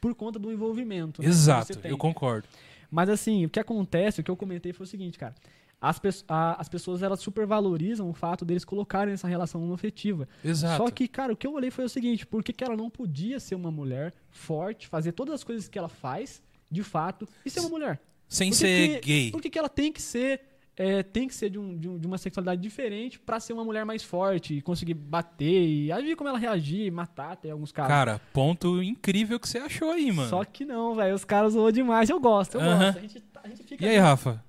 [0.00, 1.20] por conta do envolvimento.
[1.22, 1.90] né, Exato, tem.
[1.90, 2.48] eu concordo.
[2.90, 5.34] Mas assim, o que acontece, o que eu comentei foi o seguinte, cara.
[5.80, 10.28] As, pe- a- as pessoas elas supervalorizam o fato deles colocarem essa relação afetiva.
[10.44, 10.76] Exato.
[10.82, 12.90] Só que, cara, o que eu olhei foi o seguinte: por que, que ela não
[12.90, 17.50] podia ser uma mulher forte, fazer todas as coisas que ela faz, de fato, e
[17.50, 18.00] ser uma mulher?
[18.26, 19.30] sem Por que ser que- gay.
[19.30, 20.40] Por que, que ela tem que ser.
[20.80, 23.64] é, tem que ser de, um- de um- de uma sexualidade diferente pra ser uma
[23.64, 27.88] mulher mais forte e conseguir bater e ver como ela reagir, matar até alguns casos.
[27.90, 30.28] Cara, ponto incrível que você achou aí, mano.
[30.28, 31.16] Só que não, velho.
[31.16, 32.08] Os caras zoam demais.
[32.10, 32.78] Eu gosto, eu Aham.
[32.92, 32.98] gosto.
[32.98, 34.44] A gente, a gente fica E aí, Rafa?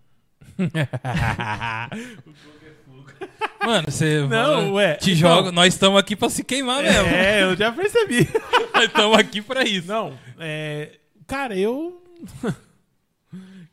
[3.65, 7.07] Mano, você Não, ué, te então- joga, nós estamos aqui pra se queimar mesmo.
[7.09, 8.27] É, eu já percebi.
[8.73, 9.87] Nós estamos aqui pra isso.
[9.87, 10.93] Não, é.
[11.27, 12.01] Cara, eu.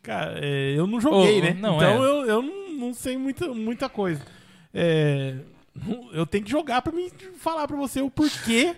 [0.03, 1.57] Cara, é, eu não joguei, né?
[1.59, 2.09] não, então é.
[2.09, 4.20] eu, eu não, não sei muita, muita coisa.
[4.75, 5.35] É,
[6.12, 8.77] eu tenho que jogar pra me falar pra você o porquê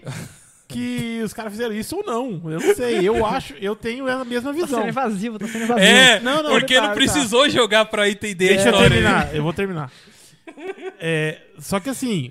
[0.68, 2.40] que os caras fizeram isso ou não.
[2.52, 3.00] Eu não sei.
[3.08, 4.78] Eu acho, eu tenho a mesma Tá visão.
[4.80, 5.86] sendo evasivo, tá sendo evasivo.
[5.86, 6.94] É, Não, não, porque tá, não tá.
[6.94, 8.90] precisou jogar pra entender Deixa a eu história.
[8.90, 9.90] terminar, eu vou terminar.
[11.00, 12.30] É, só que assim.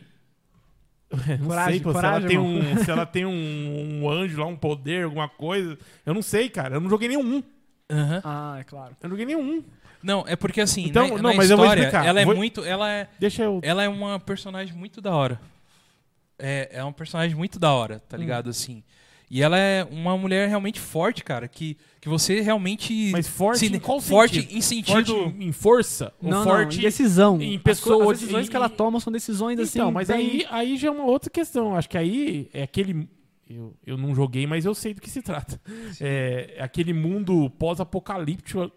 [1.40, 4.38] Não Coragem, sei, pô, coragem, se, ela tem um, se ela tem um, um anjo
[4.42, 5.78] lá, um poder, alguma coisa.
[6.06, 6.76] Eu não sei, cara.
[6.76, 7.42] Eu não joguei nenhum.
[7.90, 8.22] Aham.
[8.26, 8.92] Ah, é claro.
[9.02, 9.64] Eu não joguei nenhum.
[10.04, 12.06] Não, é porque assim, Então, na, não, na mas eu vou história, explicar.
[12.06, 13.62] ela é Vou- muito, ela é, Deixa eu.
[13.64, 15.40] ela é uma personagem muito da hora.
[16.40, 18.02] É, é um personagem muito da hora, Hum.
[18.08, 18.84] tá ligado assim.
[19.30, 23.76] E ela é uma mulher realmente forte, cara, que, que você realmente Mas forte se-
[23.76, 24.58] em qual forte sentido?
[24.58, 26.14] em sentido Forte em força?
[26.24, 27.42] Ou Não, forte não, em decisão.
[27.42, 29.80] em As pessoa- co- As, decisões em- que ela toma são decisões assim.
[29.80, 31.76] Então, mas bem- aí, aí já é uma outra questão.
[31.76, 33.10] Acho que aí é aquele.
[33.50, 35.60] Eu, eu não joguei, mas eu sei do que se trata.
[36.00, 38.62] É, é aquele mundo pós-apocalíptico.
[38.64, 38.72] É,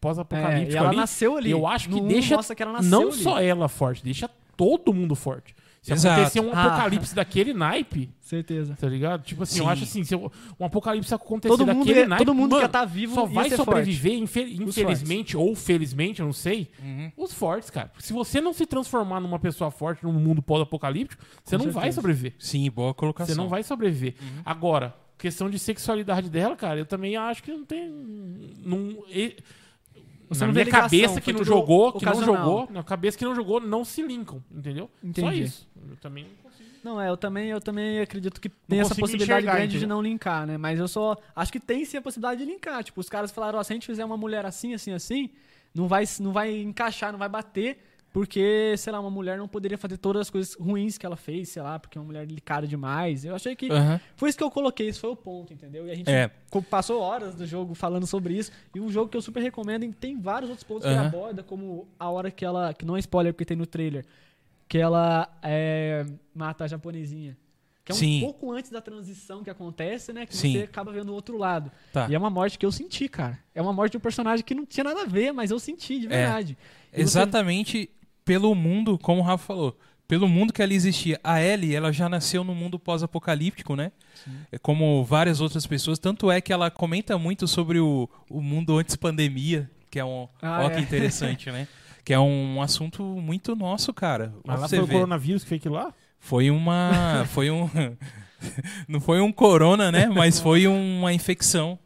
[0.00, 0.96] Pós-apocalíptico e ela ali.
[0.98, 1.50] nasceu ali.
[1.50, 3.22] Eu acho que deixa mostra que ela nasceu não ali.
[3.22, 5.54] só ela forte, deixa todo mundo forte.
[5.84, 6.18] Se Exato.
[6.22, 6.64] acontecer um Ah.
[6.64, 8.74] apocalipse daquele naipe, Certeza.
[8.80, 9.22] tá ligado?
[9.22, 9.70] Tipo assim, eu Sim.
[9.70, 12.66] acho assim, se eu- um apocalipse acontecer Todo mundo, daquele ia- naipe, todo mundo mano,
[12.66, 17.12] que tá vivo só vai ser sobreviver, infelizmente ou felizmente, eu não sei, Uhum.
[17.18, 17.92] os fortes, cara.
[17.98, 21.82] Se você não se transformar numa pessoa forte num mundo pós-apocalíptico, você Com não vai
[21.84, 21.96] certeza.
[21.96, 22.34] sobreviver.
[22.38, 23.34] Sim, boa colocação.
[23.34, 24.14] Você não vai sobreviver.
[24.22, 24.42] Uhum.
[24.42, 27.90] Agora, questão de sexualidade dela, cara, eu também acho que não tem.
[28.64, 29.36] Não, e-
[30.28, 33.18] Você na não vê minha ligação, cabeça que não jogou, que não jogou, na cabeça
[33.18, 34.90] que não jogou, não se linkam, entendeu?
[35.00, 35.42] Só Entendi.
[35.42, 35.68] isso.
[35.88, 36.68] Eu também não consigo.
[36.82, 39.96] Não, é, eu também, eu também acredito que tem essa possibilidade grande de entendeu?
[39.96, 40.58] não linkar, né?
[40.58, 42.84] Mas eu só acho que tem sim a possibilidade de linkar.
[42.84, 45.30] Tipo, os caras falaram, ó, se a gente fizer uma mulher assim, assim, assim,
[45.74, 47.78] não vai, não vai encaixar, não vai bater,
[48.14, 51.48] porque, sei lá, uma mulher não poderia fazer todas as coisas ruins que ela fez,
[51.48, 53.24] sei lá, porque é uma mulher delicada demais.
[53.24, 54.00] Eu achei que Aham.
[54.14, 55.84] foi isso que eu coloquei, esse foi o ponto, entendeu?
[55.88, 56.30] E a gente É.
[56.70, 58.52] passou horas do jogo falando sobre isso.
[58.72, 61.08] E um jogo que eu super recomendo, e tem vários outros pontos que ele Aham.
[61.08, 62.72] aborda, como a hora que ela.
[62.72, 64.04] Que não é spoiler porque tem no trailer.
[64.68, 67.36] Que ela é, mata a japonesinha.
[67.84, 68.20] Que é um Sim.
[68.20, 70.24] pouco antes da transição que acontece, né?
[70.24, 70.52] Que Sim.
[70.52, 71.68] você acaba vendo o outro lado.
[71.92, 72.06] Tá.
[72.08, 73.38] E é uma morte que eu senti, cara.
[73.52, 75.98] É uma morte de um personagem que não tinha nada a ver, mas eu senti
[75.98, 76.56] de verdade.
[76.92, 77.90] E você- Exatamente
[78.24, 81.18] pelo mundo, como o Rafa falou, pelo mundo que ela existia.
[81.22, 83.92] A Ellie, ela já nasceu no mundo pós-apocalíptico, né?
[84.52, 85.98] É Como várias outras pessoas.
[85.98, 90.28] Tanto é que ela comenta muito sobre o, o mundo antes pandemia, que é um.
[90.42, 90.74] Ah, ó, é.
[90.74, 91.66] que interessante, né?
[92.04, 94.34] Que é um assunto muito nosso, cara.
[94.44, 95.92] Mas lá foi o coronavírus que fez aquilo lá?
[96.18, 97.26] Foi uma.
[97.30, 97.68] Foi um.
[98.86, 100.06] Não foi um corona, né?
[100.06, 101.78] Mas foi uma infecção.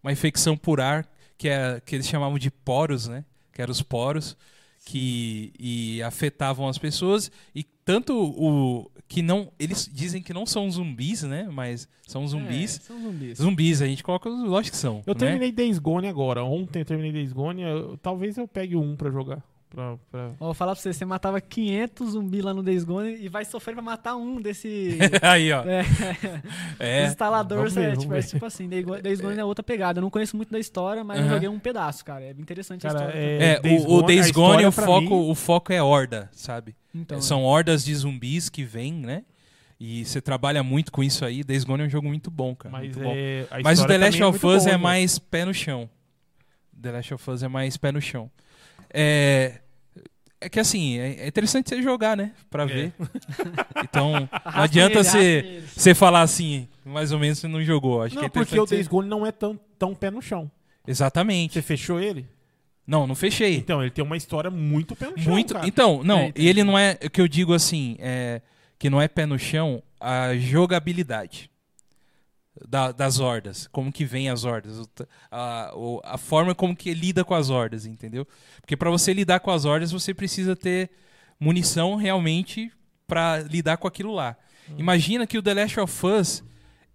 [0.00, 3.24] Uma infecção por ar, que, é, que eles chamavam de poros, né?
[3.52, 4.36] Que eram os poros,
[4.84, 7.30] que e afetavam as pessoas.
[7.54, 8.90] E tanto o.
[9.08, 9.50] que não.
[9.58, 11.48] Eles dizem que não são zumbis, né?
[11.52, 12.76] Mas são zumbis.
[12.76, 13.38] É, são zumbis.
[13.38, 14.28] Zumbis, a gente coloca.
[14.28, 15.02] os- Lógico que são.
[15.06, 15.18] Eu né?
[15.20, 16.44] terminei Days Gone agora.
[16.44, 17.62] Ontem eu terminei Days Gone.
[17.62, 19.42] eu- talvez eu pegue um pra jogar.
[19.74, 23.16] Pra, pra- Ó, Vou falar pra você, você matava 500 zumbis lá no Days Gone
[23.16, 24.96] e vai sofrer pra matar um desse...
[25.20, 25.62] Aí, ó.
[25.64, 25.84] é,
[26.78, 27.06] É.
[27.06, 29.98] instalador ver, é, tipo, é tipo assim, Days Gone- Gone é outra pegada.
[29.98, 32.24] Eu não conheço muito da história, mas eu joguei um pedaço, cara.
[32.24, 33.18] É interessante a Cara, história.
[33.18, 36.74] é, É, o, o a Days Gone, o foco, mim- o foco é horda, sabe?
[36.94, 39.24] Então, São hordas de zumbis que vêm, né?
[39.80, 41.42] E você trabalha muito com isso aí.
[41.42, 42.72] Days Gone é um jogo muito bom, cara.
[42.72, 43.12] Mas, muito bom.
[43.14, 45.90] é, a Mas o The Last of Us é mais pé no chão.
[46.80, 48.30] The Last of Us é mais pé no chão.
[48.96, 49.60] É,
[50.44, 52.32] é que assim, é é interessante você jogar, né?
[52.50, 52.92] Pra ver.
[53.84, 58.02] Então, não adianta você, você falar assim, mais ou menos você não jogou.
[58.02, 58.88] Acho que Não, é porque o Days.
[58.88, 60.50] Gone não é tão, tão pé no chão.
[60.86, 61.54] Exatamente.
[61.54, 62.26] Você fechou ele?
[62.86, 63.56] Não, não fechei.
[63.56, 65.54] Então, ele tem uma história muito pé no chão, Muito.
[65.54, 65.66] cara.
[65.66, 66.98] Então, não, É, e ele não é.
[67.04, 68.42] O que eu digo assim, é
[68.78, 71.50] que não é pé no chão, a jogabilidade
[72.68, 73.68] da- das hordas.
[73.72, 74.80] Como que vem as hordas.
[75.30, 75.72] A,
[76.04, 78.26] a forma como que lida com as hordas, entendeu?
[78.60, 80.90] Porque pra você lidar com as hordas, você precisa ter
[81.38, 82.70] munição realmente
[83.06, 84.36] pra lidar com aquilo lá.
[84.78, 86.42] Imagina que o The Last of Us,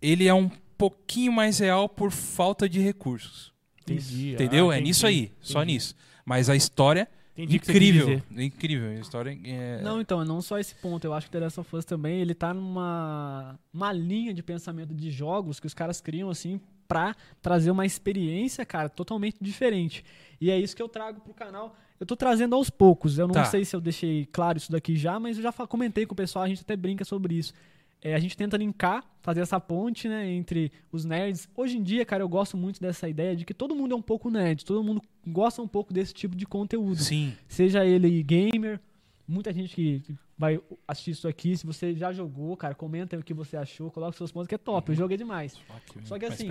[0.02, 3.54] ele é um pouquinho mais real por falta de recursos.
[3.84, 4.32] Entendi.
[4.34, 4.72] Entendeu?
[4.72, 5.74] Ah, é entendi, nisso aí, só entendi.
[5.74, 5.95] nisso.
[6.26, 7.08] Mas a história
[7.43, 8.89] Entendi incrível, incrível.
[8.89, 9.82] A história é...
[9.82, 11.06] Não, então, não só esse ponto.
[11.06, 14.93] Eu acho que The Last of Us também, ele tá numa uma linha de pensamento
[14.93, 20.04] de jogos que os caras criam, assim, pra trazer uma experiência, cara, totalmente diferente.
[20.41, 21.75] E é isso que eu trago pro canal.
[21.99, 23.17] Eu tô trazendo aos poucos.
[23.17, 23.45] Eu não Tá.
[23.45, 26.45] sei se eu deixei claro isso daqui já, mas eu já comentei com o pessoal,
[26.45, 27.54] a gente até brinca sobre isso.
[28.01, 31.49] É, a gente tenta linkar, fazer essa ponte, né, entre os nerds.
[31.55, 34.01] Hoje em dia, cara, eu gosto muito dessa ideia de que todo mundo é um
[34.01, 37.33] pouco nerd, todo mundo gosta um pouco desse tipo de conteúdo Sim.
[37.47, 38.79] seja ele gamer,
[39.27, 43.19] muita gente que que vai assistir isso aqui, se você já jogou, cara, comenta aí
[43.19, 45.58] o que você achou, coloca seus pontos, que é top, eu joguei demais.
[46.06, 46.47] Só que assim.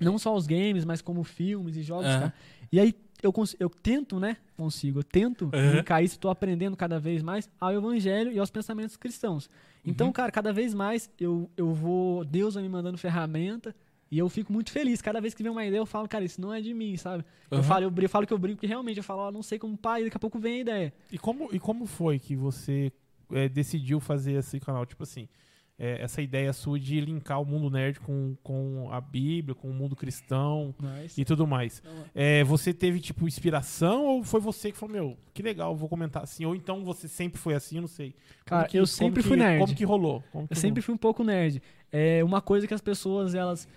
[0.00, 2.20] Não só os games, mas como filmes e jogos, Aham.
[2.20, 2.34] cara.
[2.72, 7.22] E aí eu, eu tento, né, consigo, eu tento linkar isso, tô aprendendo cada vez
[7.22, 9.46] mais ao evangelho e aos pensamentos cristãos.
[9.46, 9.50] Uhum.
[9.84, 13.76] Então, cara, cada vez mais eu, eu vou, Deus vai me mandando ferramenta,
[14.10, 15.02] e eu fico muito feliz.
[15.02, 17.24] Cada vez que vem uma ideia, eu falo, cara, isso não é de mim, sabe?
[17.50, 17.66] Eu, Aham.
[17.66, 19.76] falo, eu, eu falo que eu brinco, porque realmente eu falo, ó, não sei como
[19.76, 20.92] pai, daqui a pouco vem a ideia.
[21.10, 22.92] E como, e como foi que você
[23.32, 24.86] é, decidiu fazer esse canal?
[24.86, 25.28] Tipo assim,
[25.78, 29.74] é, essa ideia sua de linkar o mundo nerd com, com a Bíblia, com o
[29.74, 31.82] mundo cristão Mas, e tudo mais.
[31.84, 35.88] Não, É, você teve, tipo, inspiração ou foi você que falou, meu, que legal, vou
[35.88, 36.46] comentar assim?
[36.46, 38.14] Ou então você sempre foi assim, eu não sei.
[38.44, 39.58] Cara, que- eu sempre que- fui nerd.
[39.60, 40.24] Como que rolou?
[40.32, 41.60] Como que Eu sempre fui um pouco nerd.
[41.92, 43.68] É uma coisa que as pessoas, elas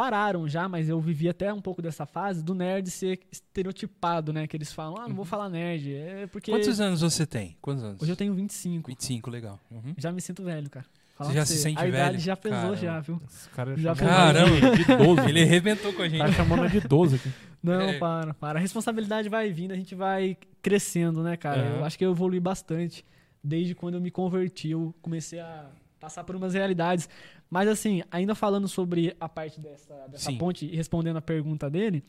[0.00, 4.46] pararam já, mas eu vivi até um pouco dessa fase do nerd ser estereotipado, né?
[4.46, 5.92] Que eles falam, ah, não vou falar nerd.
[5.94, 7.56] É porque Quantos anos você tem?
[7.60, 8.00] Quantos anos?
[8.02, 8.88] hoje eu tenho 25.
[8.88, 9.60] 25, legal.
[9.70, 9.94] Uhum.
[9.98, 10.86] Já me sinto velho, cara.
[11.18, 12.18] Você já se sente A idade velho?
[12.20, 12.76] já pesou Caramba.
[12.76, 13.22] já, viu?
[13.28, 14.56] Esse cara Já Caramba.
[14.56, 15.28] ele de idoso.
[15.28, 16.20] Ele arrebentou com a gente.
[16.20, 17.30] Tá chamando de idoso aqui.
[17.62, 17.98] Não, É.
[17.98, 18.58] para, para.
[18.58, 21.60] A responsabilidade vai vindo, a gente vai crescendo, né, cara?
[21.60, 21.76] Aham.
[21.80, 23.04] Eu acho que eu evolui bastante
[23.44, 24.70] desde quando eu me converti.
[24.70, 25.66] Eu comecei a
[26.00, 27.08] passar por umas realidades.
[27.48, 30.38] Mas, assim, ainda falando sobre a parte dessa, dessa Sim.
[30.38, 32.02] ponte e respondendo a pergunta dele,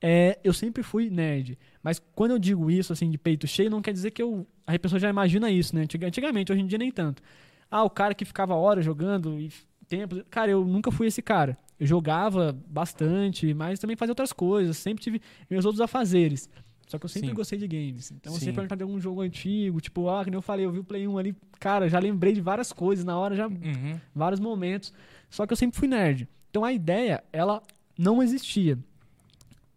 [0.00, 1.58] é, eu sempre fui nerd.
[1.82, 4.46] Mas quando eu digo isso, assim, de peito cheio, não quer dizer que eu.
[4.66, 5.82] A pessoa já imagina isso, né?
[5.82, 7.22] Antiga- Antigamente, hoje em dia nem tanto.
[7.70, 9.50] Ah, o cara que ficava horas jogando e
[9.88, 10.22] tempo.
[10.30, 11.56] Cara, eu nunca fui esse cara.
[11.80, 14.76] eu jogava bastante, mas também fazia outras coisas.
[14.76, 16.48] Sempre tive meus outros afazeres.
[16.88, 17.34] Só que eu sempre Sim.
[17.34, 18.10] gostei de games.
[18.10, 18.46] Então, eu Sim.
[18.46, 20.84] sempre perguntar de algum jogo antigo, tipo, ah, que nem eu falei, eu vi o
[20.84, 24.00] Play 1 ali, cara, já lembrei de várias coisas na hora, já Uhum.
[24.14, 24.92] vários momentos.
[25.28, 26.26] Só que eu sempre fui nerd.
[26.50, 27.62] Então a ideia, ela
[27.96, 28.78] não existia.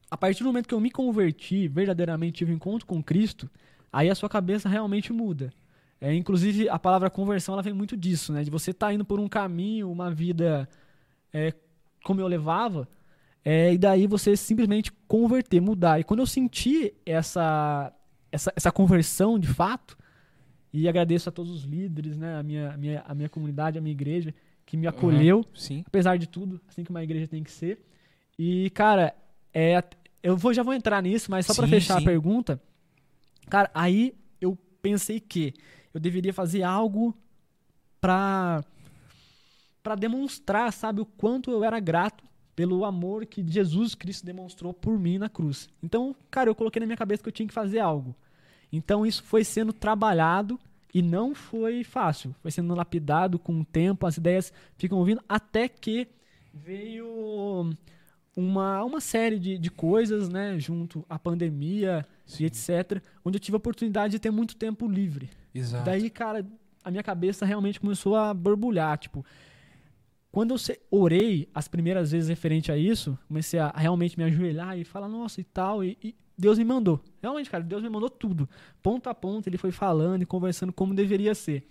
[0.09, 3.49] A partir do momento que eu me converti, verdadeiramente tive um encontro com Cristo,
[3.91, 5.51] aí a sua cabeça realmente muda.
[5.99, 8.43] É, inclusive, a palavra conversão ela vem muito disso, né?
[8.43, 10.67] De você estar indo por um caminho, uma vida
[11.31, 11.53] é,
[12.03, 12.87] como eu levava,
[13.43, 15.99] é, e daí você simplesmente converter, mudar.
[15.99, 17.91] E quando eu senti essa,
[18.31, 19.97] essa, essa conversão de fato,
[20.73, 22.37] e agradeço a todos os líderes, né?
[22.37, 24.33] A minha, a minha, a minha comunidade, a minha igreja,
[24.65, 25.83] que me acolheu, Sim.
[25.85, 27.83] apesar de tudo, assim que uma igreja tem que ser.
[28.39, 29.13] E, cara,
[29.53, 29.83] é,
[30.23, 32.03] eu vou, já vou entrar nisso, mas só Sim, fechar sim.
[32.03, 32.61] a pergunta,
[33.49, 35.53] cara, aí eu pensei que
[35.93, 37.13] eu deveria fazer algo
[37.99, 38.63] pra,
[39.83, 44.99] pra demonstrar, sabe, o quanto eu era grato pelo amor que Jesus Cristo demonstrou por
[44.99, 45.69] mim na cruz.
[45.81, 48.15] Então, cara, eu coloquei na minha cabeça que eu tinha que fazer algo.
[48.71, 50.59] Então, isso foi sendo trabalhado
[50.93, 52.35] e não foi fácil.
[52.41, 56.07] Foi sendo lapidado com o tempo, as ideias ficam vindo, até que
[56.53, 57.73] veio
[58.35, 62.05] uma, uma série de, de coisas, né, junto à pandemia
[62.39, 65.29] e etc., onde eu tive a oportunidade de ter muito tempo livre.
[65.53, 65.85] Exato.
[65.85, 66.45] Daí, cara,
[66.83, 68.97] a minha cabeça realmente começou a borbulhar.
[68.97, 69.25] Tipo,
[70.31, 70.57] quando eu
[70.89, 75.41] orei as primeiras vezes referente a isso, comecei a realmente me ajoelhar e falar, nossa,
[75.41, 77.01] e tal, e, e Deus me mandou.
[77.21, 78.47] Realmente, cara, Deus me mandou tudo.
[78.81, 81.63] Ponto a ponto, ele foi falando e conversando como deveria ser.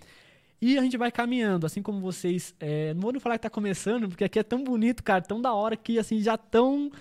[0.61, 2.55] E a gente vai caminhando, assim como vocês.
[2.61, 5.40] é, não vou nem falar que tá começando, porque aqui é tão bonito, cara, tão
[5.40, 6.92] da hora que assim já tão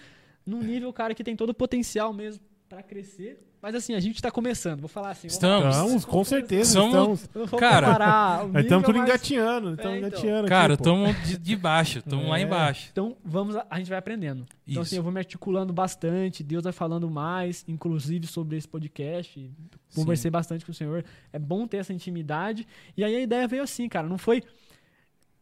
[0.46, 3.46] num nível, cara, que tem todo o potencial mesmo pra crescer.
[3.62, 4.80] Mas assim, a gente tá começando.
[4.80, 5.28] Vou falar assim.
[5.28, 5.76] Estamos.
[5.76, 6.80] Estamos, com certeza.
[6.80, 7.28] Estamos.
[7.34, 9.72] vou Cara, nível, estamos tudo mas- engatinhando.
[9.74, 10.08] Estamos É, então.
[10.08, 10.48] engatinhando.
[10.48, 12.44] Cara, estamos de, de baixo, estamos lá É.
[12.44, 12.88] embaixo.
[12.92, 14.46] Então, vamos, a, a gente vai aprendendo.
[14.66, 14.82] Então, Isso.
[14.82, 19.52] assim, eu vou me articulando bastante, Deus vai falando mais, inclusive sobre esse podcast.
[19.94, 21.04] Conversei bastante com o Senhor.
[21.34, 22.66] É bom ter essa intimidade.
[22.96, 24.42] E aí a ideia veio assim, cara, não foi.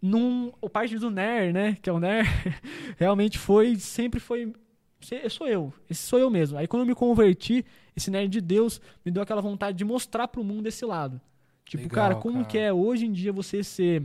[0.02, 1.78] Num, o parte do NER, né?
[1.82, 2.24] Que é o NER,
[2.98, 4.54] realmente foi, sempre foi.
[5.02, 6.58] Se- Sou eu, esse sou eu mesmo.
[6.58, 10.28] Aí quando eu me converti, esse nerd de Deus me deu aquela vontade de mostrar
[10.28, 11.20] pro mundo esse lado.
[11.66, 12.46] Tipo, Legal, cara, como cara.
[12.46, 14.04] que é hoje em dia você ser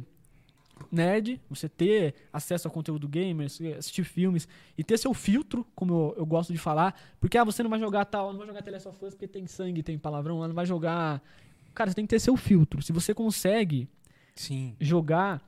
[0.90, 6.14] nerd, você ter acesso ao conteúdo gamer, assistir filmes e ter seu filtro, como eu,
[6.18, 8.70] eu gosto de falar, porque ah, você não vai jogar tal, não vai jogar The
[8.72, 11.22] Last of Us porque tem sangue, tem palavrão, não vai jogar.
[11.74, 12.83] Cara, você tem que ter seu filtro.
[12.83, 13.88] Se você consegue
[14.35, 14.74] Sim.
[14.81, 15.40] jogar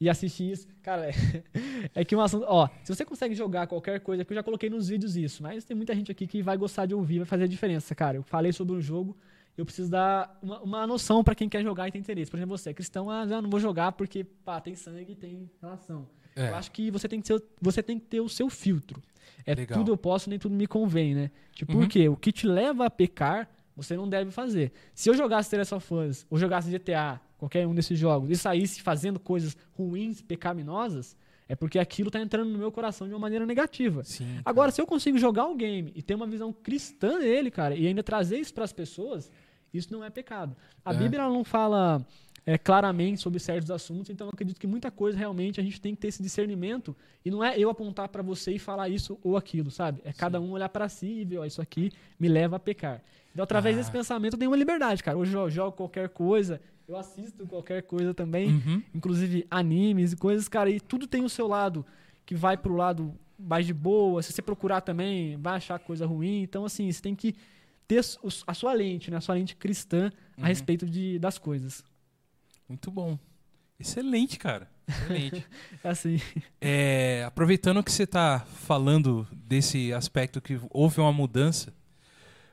[0.00, 1.12] e assistir isso, cara, é,
[1.94, 4.70] é que um assunto, ó, se você consegue jogar qualquer coisa, que eu já coloquei
[4.70, 7.44] nos vídeos isso, mas tem muita gente aqui que vai gostar de ouvir, vai fazer
[7.44, 8.16] a diferença, cara.
[8.16, 9.14] Eu falei sobre um jogo,
[9.58, 12.30] eu preciso dar uma, uma noção pra quem quer jogar e tem interesse.
[12.30, 16.08] Por exemplo, você é cristão, ah, não vou jogar porque, pá, tem sangue, tem relação.
[16.34, 16.48] É.
[16.48, 19.02] Eu acho que você tem que, ter, você tem que ter o seu filtro.
[19.44, 19.78] É Legal.
[19.78, 21.30] tudo eu posso, nem tudo me convém, né?
[21.52, 21.80] Tipo, Uhum.
[21.80, 22.08] por quê?
[22.08, 24.72] O que te leva a pecar, você não deve fazer.
[24.94, 28.36] Se eu jogasse The Last of Us, ou jogasse GTA, qualquer um desses jogos, e
[28.36, 31.16] saísse fazendo coisas ruins, pecaminosas,
[31.48, 34.04] é porque aquilo tá entrando no meu coração de uma maneira negativa.
[34.04, 34.38] Sim.
[34.44, 37.86] Agora, se eu consigo jogar o game e ter uma visão cristã dele, cara, e
[37.88, 39.30] ainda trazer isso para as pessoas,
[39.74, 40.54] isso não é pecado.
[40.84, 40.96] A É.
[40.96, 42.06] Bíblia não fala
[42.46, 45.94] é, claramente sobre certos assuntos, então eu acredito que muita coisa realmente a gente tem
[45.94, 49.36] que ter esse discernimento e não é eu apontar para você e falar isso ou
[49.36, 50.00] aquilo, sabe?
[50.04, 53.02] É cada um olhar para si e ver, ó, isso aqui me leva a pecar.
[53.32, 53.78] Então, através Ah.
[53.80, 55.16] desse pensamento, eu tenho uma liberdade, cara.
[55.18, 58.82] Hoje eu jogo qualquer coisa, eu assisto qualquer coisa também Uhum.
[58.94, 61.86] inclusive animes e coisas, cara, e tudo tem o seu lado
[62.26, 64.22] que vai pro lado mais de boa.
[64.22, 66.42] Se você procurar também, vai achar coisa ruim.
[66.42, 67.34] Então, assim, você tem que
[67.88, 68.00] ter
[68.46, 69.16] a sua lente, né?
[69.16, 70.44] A sua lente cristã Uhum.
[70.44, 71.82] a respeito de, das coisas.
[72.68, 73.18] Muito bom.
[73.78, 74.68] Excelente, cara.
[74.86, 75.46] Excelente.
[75.82, 76.20] É assim.
[76.60, 81.72] É, aproveitando que você está falando desse aspecto que houve uma mudança,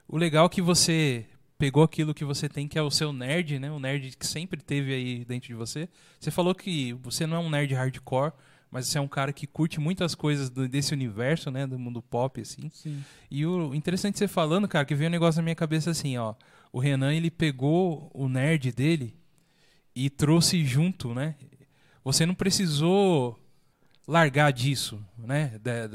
[0.08, 1.26] o legal é que você
[1.58, 3.72] pegou aquilo que você tem, que é o seu nerd, né?
[3.72, 5.90] O nerd que sempre teve aí dentro de você.
[6.20, 8.32] Você falou que você não é um nerd hardcore,
[8.70, 11.66] mas você é um cara que curte muitas coisas do- desse universo, né?
[11.66, 12.70] Do mundo pop, assim.
[12.74, 13.04] Sim.
[13.32, 16.36] E o interessante você falando, cara, que veio um negócio na minha cabeça assim, ó.
[16.72, 19.16] O Renan, ele pegou o nerd dele
[19.96, 21.36] e trouxe junto, né?
[22.04, 23.40] Você não precisou
[24.08, 25.58] largar disso, né?
[25.62, 25.88] Da-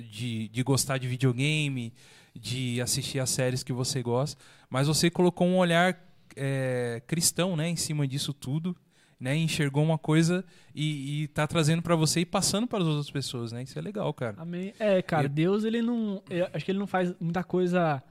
[0.00, 1.92] de, de gostar de videogame,
[2.34, 4.40] de assistir as séries que você gosta,
[4.70, 5.98] mas você colocou um olhar
[6.36, 7.68] é, cristão, né?
[7.68, 8.74] Em cima disso tudo,
[9.20, 9.36] né?
[9.36, 13.52] Enxergou uma coisa e, e tá trazendo pra você e passando para as outras pessoas,
[13.52, 13.62] né?
[13.62, 14.36] Isso é legal, cara.
[14.38, 14.72] Amém.
[14.78, 16.22] É, cara, Eu- Deus, ele não.
[16.30, 18.02] eu acho que ele não faz muita coisa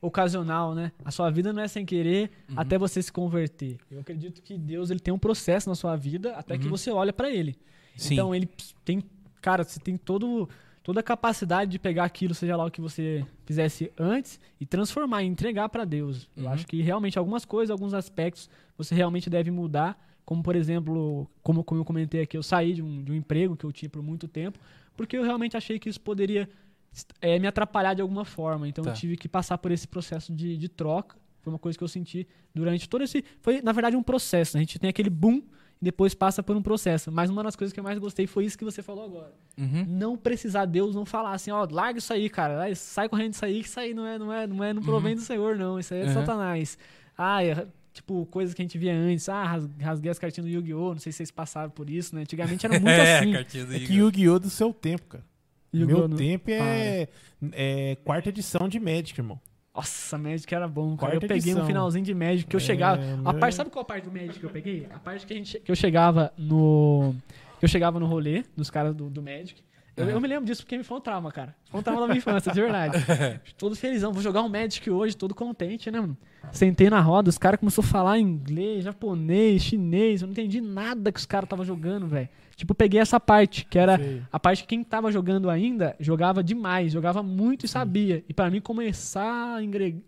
[0.00, 0.92] ocasional, né?
[1.04, 2.54] A sua vida não é sem querer Uhum.
[2.60, 3.78] até você se converter.
[3.90, 6.70] Eu acredito que Deus ele tem um processo na sua vida até que Uhum.
[6.70, 7.56] você olha pra ele.
[7.96, 8.14] Sim.
[8.14, 8.48] Então ele
[8.84, 9.02] tem
[9.40, 10.48] cara, você tem todo,
[10.86, 15.24] toda a capacidade de pegar aquilo, seja lá o que você fizesse antes, e transformar,
[15.24, 16.28] e entregar para Deus.
[16.36, 16.50] Eu Uhum.
[16.52, 20.00] acho que realmente algumas coisas, alguns aspectos, você realmente deve mudar.
[20.24, 23.56] Como, por exemplo, como, como eu comentei aqui, eu saí de um, de um emprego
[23.56, 24.60] que eu tinha por muito tempo,
[24.96, 26.48] porque eu realmente achei que isso poderia
[27.20, 28.68] é, me atrapalhar de alguma forma.
[28.68, 28.90] Então Tá.
[28.90, 31.16] eu tive que passar por esse processo de, de troca.
[31.40, 33.24] Foi uma coisa que eu senti durante todo esse.
[33.40, 34.56] Foi, na verdade, um processo.
[34.56, 35.42] A gente tem aquele boom
[35.80, 37.10] e depois passa por um processo.
[37.12, 39.32] Mas uma das coisas que eu mais gostei foi isso que você falou agora.
[39.58, 39.84] Uhum.
[39.86, 42.60] Não precisar Deus não falar assim, ó, larga isso aí, cara.
[42.62, 44.82] Ai, Sai correndo disso aí, que isso aí não é, não é, não é, não
[44.82, 45.78] provém do Senhor, não.
[45.78, 46.14] Isso aí é Uhum.
[46.14, 46.78] Satanás.
[47.16, 49.28] Ah, é, tipo, coisas que a gente via antes.
[49.28, 50.92] Ah, ras- rasguei as cartinhas do Yu-Gi-Oh!
[50.94, 52.22] Não sei se vocês passaram por isso, né?
[52.22, 53.32] Antigamente era muito é, assim.
[53.32, 54.04] cartinha do É que Yu-Gi-Oh!
[54.06, 54.38] Yu-Gi-Oh!
[54.38, 55.24] do seu tempo, cara.
[55.74, 55.98] Yu-Gi-Oh!
[55.98, 57.08] Meu no- tempo é,
[57.52, 59.38] é quarta edição de Magic, irmão.
[59.76, 61.14] Nossa, Magic era bom, cara.
[61.14, 61.66] Eu Quarta peguei um edição.
[61.66, 63.02] finalzinho de Magic que eu É, chegava.
[63.24, 64.86] A meu- parte, sabe qual parte do Magic que eu peguei?
[64.90, 67.14] A parte que, a gente, que eu chegava no.
[67.58, 69.62] Que eu chegava no rolê dos caras do, do Magic.
[69.96, 71.56] Eu, eu me lembro disso porque me foi um trauma, cara.
[71.70, 72.98] Foi um trauma da minha infância, de verdade.
[73.56, 76.16] todo felizão, vou jogar um Magic hoje, todo contente, né, mano?
[76.52, 81.10] Sentei na roda, os caras começaram a falar inglês, japonês, chinês, eu não entendi nada
[81.10, 82.28] que os caras estavam jogando, velho.
[82.54, 84.22] Tipo, peguei essa parte, que era Sei.
[84.32, 88.24] a parte que quem tava jogando ainda jogava demais, jogava muito e sabia.
[88.28, 89.58] E pra mim começar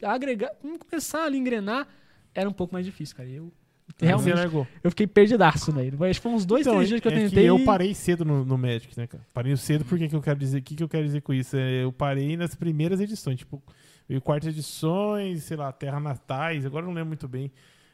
[0.03, 1.87] a agregar, hum, começar a engrenar
[2.35, 3.29] era um pouco mais difícil, cara.
[3.29, 3.53] Eu
[3.97, 4.67] Você realmente largou.
[4.83, 5.71] eu fiquei perdidaço.
[5.73, 7.49] Acho que foi uns dois, Então, três dias que eu é tentei.
[7.49, 9.25] eu e- parei cedo no, no Magic, né, cara?
[9.35, 11.57] Parei cedo porque que eu quero dizer, o que, que eu quero dizer com isso?
[11.57, 13.63] É, eu parei nas primeiras edições, tipo,
[14.09, 17.51] veio quartas edições, sei lá, Terra Natais, agora eu não lembro muito bem.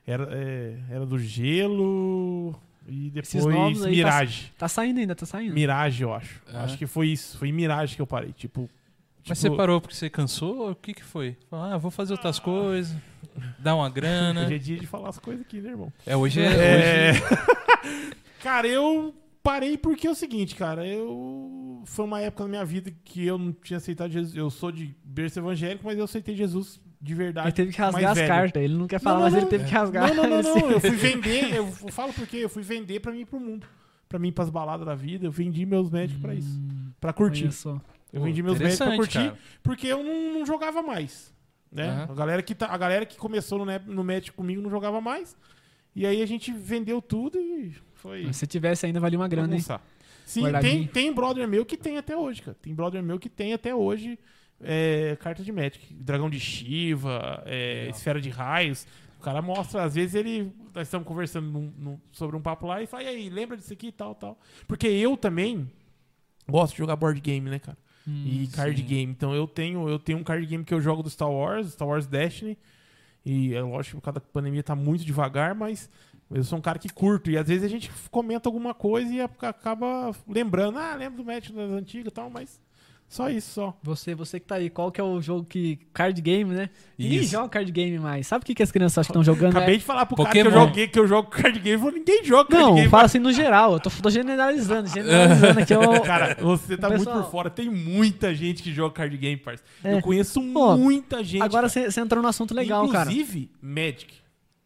[0.07, 2.55] Era, é, era do Gelo
[2.87, 4.53] e Esses novos depois aí Mirage.
[4.59, 5.55] Tá saindo ainda, tá saindo.
[5.55, 6.43] Mirage, eu acho.
[6.53, 6.65] Ah.
[6.65, 7.39] Acho que foi isso.
[7.39, 8.33] Foi em Mirage que eu parei.
[8.33, 8.69] Tipo.
[9.29, 10.59] Mas tipo, você parou porque você cansou?
[10.59, 11.37] ou O que que foi?
[11.51, 12.95] Ah, vou fazer outras coisas,
[13.59, 14.45] dar uma grana.
[14.45, 15.93] Hoje é dia de falar as coisas aqui, né, irmão?
[16.05, 16.47] É, hoje é...
[16.47, 17.11] É...
[17.13, 17.21] Hoje...
[18.43, 20.87] cara, eu parei porque é o seguinte, cara.
[20.87, 21.83] Eu.
[21.85, 24.35] Foi uma época na minha vida que eu não tinha aceitado Jesus.
[24.35, 27.49] Eu sou de berço evangélico, mas eu aceitei Jesus de verdade.
[27.49, 28.29] Ele teve que rasgar as velho.
[28.29, 28.63] cartas.
[28.63, 29.41] Ele não quer falar, não, mas não.
[29.41, 30.15] ele teve que rasgar.
[30.15, 30.71] Não, não, não, não.
[30.71, 31.55] Eu fui vender.
[31.55, 33.67] Eu falo porque eu fui vender pra mim ir pro mundo.
[34.09, 35.27] Pra mim ir pras baladas da vida.
[35.27, 36.59] Eu vendi meus médicos pra isso.
[36.99, 37.45] Pra curtir.
[37.45, 37.81] Olha só.
[38.15, 39.19] Eu vendi meus médicos pra curtir.
[39.31, 39.39] cara.
[39.63, 41.33] Porque eu não, não jogava mais.
[41.71, 41.89] Né?
[41.89, 42.07] Aham.
[42.11, 45.37] A, galera que tá, a galera que começou no, no Magic comigo não jogava mais.
[45.95, 48.33] E aí a gente vendeu tudo e foi.
[48.33, 49.61] Se tivesse ainda, valia uma grana, hein?
[50.25, 52.57] Sim, tem, tem brother meu que tem até hoje, cara.
[52.63, 54.19] Tem brother meu que tem até hoje
[54.63, 55.93] é, carta de Magic.
[55.95, 58.87] Dragão de Shiva, é, Esfera de Raios.
[59.19, 60.53] O cara mostra, às vezes ele.
[60.75, 63.73] Nós estamos conversando num- num- sobre um papo lá e fala, e aí, lembra disso
[63.73, 64.39] aqui e tal, tal.
[64.67, 65.71] Porque eu também
[66.49, 67.79] gosto de jogar board game, né, cara?
[68.07, 68.87] E card sim.
[68.87, 69.13] game.
[69.13, 71.89] Então eu tenho, eu tenho um card game que eu jogo do Star Wars, Star
[71.89, 72.59] Wars Destiny.
[73.25, 75.89] E é lógico que por causa da pandemia tá muito devagar, mas
[76.31, 77.31] eu sou um cara que curto.
[77.31, 80.79] E às vezes a gente comenta alguma coisa e acaba lembrando.
[80.79, 82.61] Ah, lembro do match das antigas e tal, mas
[83.15, 83.77] só isso, só.
[83.83, 85.79] Você, você que tá aí, qual que é o jogo que.
[85.93, 86.69] Card game, né?
[86.99, 87.31] Ninguém Isso.
[87.33, 88.27] joga card game mais.
[88.27, 89.57] Sabe o que, que as crianças acham que estão jogando?
[89.57, 90.51] Acabei É- de falar pro cara Pokémon.
[90.51, 91.79] que eu joguei, que eu jogo card game.
[91.79, 92.89] Falou, ninguém joga card Não, game.
[92.89, 93.75] fala assim no geral.
[93.75, 95.73] Eu tô, tô generalizando, generalizando aqui.
[95.75, 97.51] Eu, Cara, você tá O muito pessoal- por fora.
[97.51, 99.63] Tem muita gente que joga card game, parça.
[99.83, 99.95] É.
[99.95, 101.43] Eu conheço Ó, muita gente.
[101.43, 101.91] agora cara.
[101.91, 103.11] você entrou num assunto legal, cara.
[103.11, 104.24] Inclusive, Magic.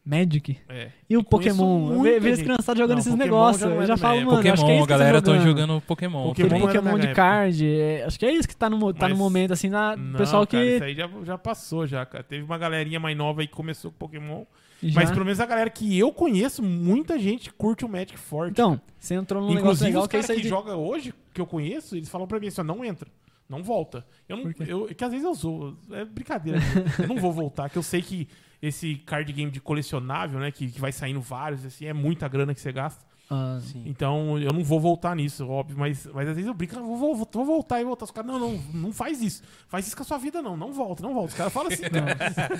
[0.09, 0.57] Magic.
[0.71, 0.89] É.
[1.11, 2.05] E o Pokémon?
[2.07, 3.63] Eu vejo as criançadas jogando Não, esses negócios.
[3.71, 5.19] é Eu já falo, minha mano, Pokémon, acho que é isso a que tá galera
[5.19, 5.37] jogando.
[5.39, 6.23] tá jogando Pokémon.
[6.29, 7.67] Pokémon é Pokémon de card.
[7.67, 10.19] é, acho que é isso que tá no, tá no Mas- momento, assim, na, Não,
[10.19, 10.71] pessoal cara, que.
[10.77, 12.25] isso aí já, já passou, já, cara.
[12.25, 14.45] Teve uma galerinha mais nova aí que começou com Pokémon.
[14.83, 18.53] já- Mas pelo menos a galera que eu conheço, muita gente curte o Magic forte.
[18.53, 20.49] Então, você entrou num negócio Inclusive, legal os que é caras isso aí que de...
[20.49, 23.09] jogam hoje, que eu conheço, eles falam pra mim assim, não entra.
[23.49, 24.07] Não volta.
[24.29, 25.75] Eu não, eu, que às vezes eu sou.
[25.91, 26.59] É brincadeira.
[26.99, 28.29] eu não vou voltar, que eu sei que
[28.61, 30.51] esse card game de colecionável, né?
[30.51, 33.09] Que, que vai saindo vários, assim, é muita grana que você gasta.
[33.31, 33.83] Ah, Sim.
[33.85, 36.97] Então eu não vou voltar nisso, óbvio, mas, mas às vezes eu brinco, ah, vou,
[36.97, 38.07] vou, vou voltar e voltar.
[38.07, 39.43] Os caras, não, não, não faz isso.
[39.69, 40.57] Faz isso com a sua vida, não.
[40.57, 41.29] Não volta, não volta.
[41.29, 42.59] Os caras falam assim, não.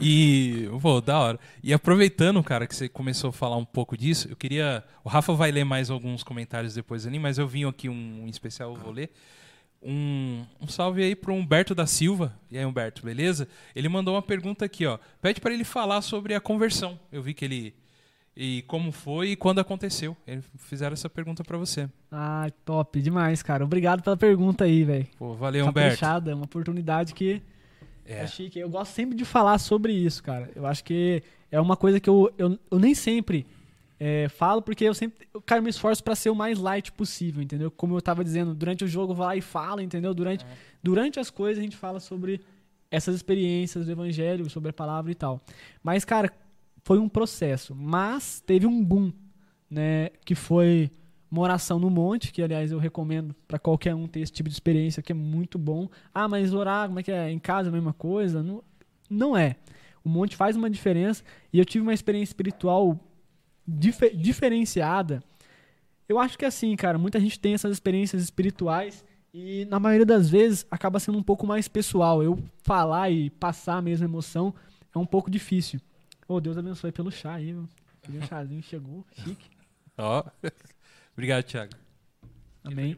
[0.00, 1.40] E, pô, da hora.
[1.62, 4.82] E aproveitando, cara, que você começou a falar um pouco disso, eu queria.
[5.04, 8.28] O Rafa vai ler mais alguns comentários depois ali, mas eu vim aqui um, um
[8.28, 9.10] especial, eu vou ler.
[9.84, 12.38] Um, um salve aí pro Humberto da Silva.
[12.50, 13.48] E aí, Humberto, beleza?
[13.74, 14.98] Ele mandou uma pergunta aqui, ó.
[15.20, 16.98] Pede para ele falar sobre a conversão.
[17.10, 17.74] Eu vi que ele.
[18.34, 20.16] E como foi e quando aconteceu.
[20.26, 21.88] Eles fizeram essa pergunta para você.
[22.10, 23.64] ah, top, demais, cara.
[23.64, 25.06] Obrigado pela pergunta aí, velho.
[25.18, 25.98] Pô, valeu, Humberto.
[25.98, 27.42] Caprichada, é uma oportunidade que
[28.06, 28.20] é.
[28.20, 28.26] É.
[28.26, 28.58] chique.
[28.58, 30.50] Eu gosto sempre de falar sobre isso, cara.
[30.54, 33.46] Eu acho que é uma coisa que eu, eu, eu nem sempre
[34.04, 37.40] é, falo, porque eu sempre eu, cara, me esforço pra ser o mais light possível,
[37.40, 37.70] entendeu?
[37.70, 40.12] Como eu tava dizendo, durante o jogo eu vou lá e falo, entendeu?
[40.12, 40.44] Durante,
[40.82, 42.40] durante as coisas a gente fala sobre
[42.90, 45.40] essas experiências do evangelho, sobre a palavra e tal.
[45.84, 46.32] Mas, cara,
[46.82, 47.76] foi um processo.
[47.76, 49.12] Mas teve um boom,
[49.70, 50.08] né?
[50.24, 50.90] Que foi
[51.30, 54.54] uma oração no monte, que aliás eu recomendo para qualquer um ter esse tipo de
[54.56, 55.88] experiência, que é muito bom.
[56.12, 57.30] Ah, mas orar, como é que é?
[57.30, 58.42] Em casa a mesma coisa?
[58.42, 58.64] Não,
[59.08, 59.54] não é.
[60.02, 61.22] O monte faz uma diferença
[61.52, 62.98] e eu tive uma experiência espiritual
[63.66, 65.22] difer diferenciada.
[66.08, 70.04] Eu acho que é assim, cara, muita gente tem essas experiências espirituais e na maioria
[70.04, 72.22] das vezes acaba sendo um pouco mais pessoal.
[72.22, 74.54] Eu falar e passar a mesma emoção
[74.94, 75.80] é um pouco difícil.
[76.28, 77.68] Oh, Deus abençoe pelo chá aí, meu.
[78.10, 79.48] Um chazinho chegou, chique.
[79.96, 80.24] Ó.
[81.14, 81.72] Obrigado, Thiago.
[82.64, 82.96] Amém.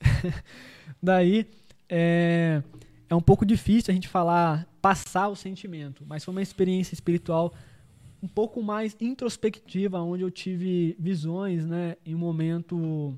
[1.02, 1.46] Daí,
[1.88, 2.62] é,
[3.08, 7.52] é um pouco difícil a gente falar, passar o sentimento, mas foi uma experiência espiritual
[8.24, 13.14] um pouco mais introspectiva, onde eu tive visões, né, em um momento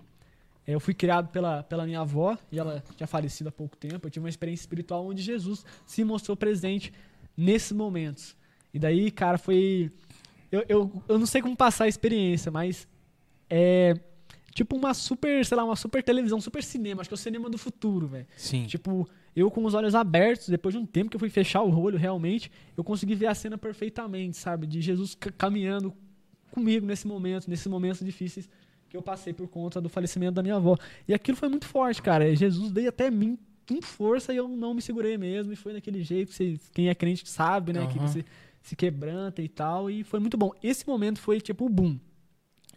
[0.66, 4.04] é, eu fui criado pela, pela minha avó, e ela tinha falecido há pouco tempo.
[4.04, 6.92] Eu tive uma experiência espiritual onde Jesus se mostrou presente
[7.36, 8.36] nesses momentos.
[8.74, 9.92] E daí, cara, foi.
[10.50, 12.88] Eu, eu, eu não sei como passar a experiência, mas
[13.48, 13.94] é
[14.52, 17.00] tipo uma super, sei lá, uma super televisão, super cinema.
[17.00, 18.26] Acho que é o cinema do futuro, velho.
[18.36, 18.66] Sim.
[18.66, 21.78] Tipo, eu com os olhos abertos, depois de um tempo que eu fui fechar o
[21.78, 24.66] olho realmente, eu consegui ver a cena perfeitamente, sabe?
[24.66, 25.94] De Jesus caminhando
[26.50, 28.48] comigo nesse momento, nesses momentos difíceis
[28.88, 30.78] que eu passei por conta do falecimento da minha avó.
[31.06, 32.34] E aquilo foi muito forte, cara.
[32.34, 35.52] Jesus veio até mim com força e eu não me segurei mesmo.
[35.52, 37.80] E foi daquele jeito, você, quem é crente sabe, né?
[37.80, 37.88] Uhum.
[37.88, 38.24] Que você
[38.62, 39.90] se quebranta e tal.
[39.90, 40.50] E foi muito bom.
[40.62, 41.98] Esse momento foi tipo o boom.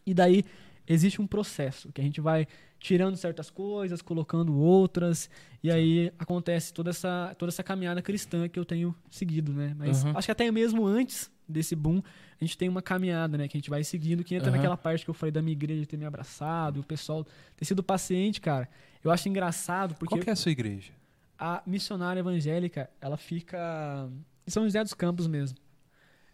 [0.05, 0.43] E daí
[0.89, 2.47] existe um processo que a gente vai
[2.79, 5.29] tirando certas coisas, colocando outras,
[5.61, 9.75] e aí acontece toda essa, toda essa caminhada cristã que eu tenho seguido, né?
[9.77, 10.17] Mas uhum.
[10.17, 12.01] acho que até mesmo antes desse boom,
[12.39, 13.47] a gente tem uma caminhada, né?
[13.47, 14.55] Que a gente vai seguindo, que entra uhum.
[14.55, 17.25] naquela parte que eu falei da minha igreja ter me abraçado, o pessoal
[17.55, 18.67] ter sido paciente, cara.
[19.03, 20.15] Eu acho engraçado porque...
[20.15, 20.91] Qual que é a sua igreja?
[21.37, 24.09] A missionária evangélica, ela fica
[24.47, 25.57] em São José dos Campos mesmo.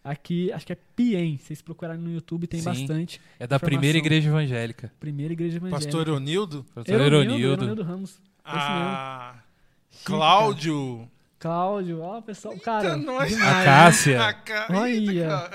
[0.06, 1.36] Aqui, acho que é Piem.
[1.36, 3.20] Vocês procurarem no YouTube, tem Sim, bastante.
[3.40, 4.94] É da primeira igreja evangélica.
[5.00, 5.84] Primeira igreja evangélica.
[5.84, 6.64] Pastor Eronildo?
[6.76, 7.64] Pastor Eronildo.
[7.64, 8.22] Eronildo Ramos.
[8.46, 9.34] Ah,
[10.04, 11.10] Cláudio.
[11.40, 12.96] Cláudio, ó, pessoal, cara.
[12.96, 13.30] Nós...
[13.30, 14.20] Demais, a Cássia.
[14.20, 14.36] Né?
[14.70, 15.50] Olha.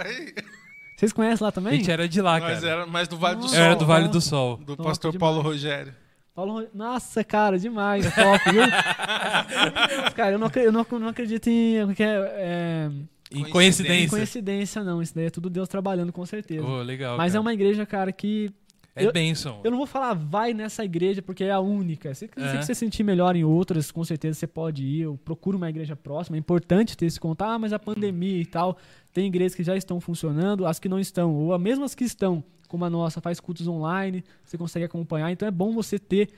[0.97, 1.75] Vocês conhecem lá também?
[1.75, 2.55] A gente era de lá, cara.
[2.55, 3.59] Mas era mais do Vale do Sol.
[3.59, 4.57] Era do Vale do Sol.
[4.57, 5.21] Do Nossa, pastor demais.
[5.21, 5.95] Paulo Rogério.
[6.35, 8.05] Paulo Nossa, cara, demais.
[8.13, 8.63] Top, viu?
[10.17, 11.95] cara, eu não, eu não, não acredito em.
[11.95, 12.91] Que é, é,
[13.31, 14.05] em coincidência.
[14.05, 15.01] Em coincidência, não.
[15.01, 16.67] Isso daí é tudo Deus trabalhando, com certeza.
[16.67, 17.17] Oh, legal.
[17.17, 17.39] Mas cara.
[17.39, 18.51] é uma igreja, cara, que.
[18.95, 19.61] É eu, bênção.
[19.63, 22.13] Eu não vou falar vai nessa igreja porque é a única.
[22.13, 22.51] Se, é.
[22.51, 25.03] se você sentir melhor em outras, com certeza você pode ir.
[25.03, 26.37] Eu procuro uma igreja próxima.
[26.37, 27.51] É importante ter esse contato.
[27.51, 28.77] Ah, mas a pandemia e tal.
[29.13, 32.43] Tem igrejas que já estão funcionando, as que não estão, ou mesmo as que estão,
[32.69, 35.31] como a nossa, faz cultos online, você consegue acompanhar.
[35.31, 36.31] Então é bom você ter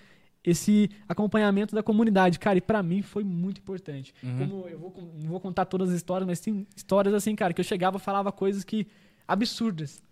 [0.45, 2.38] esse acompanhamento da comunidade.
[2.38, 4.12] Cara, e para mim foi muito importante.
[4.22, 4.38] Uhum.
[4.38, 7.61] Como eu vou, não vou contar todas as histórias, mas tem histórias assim, cara, que
[7.61, 8.86] eu chegava e falava coisas que
[9.26, 10.03] absurdas.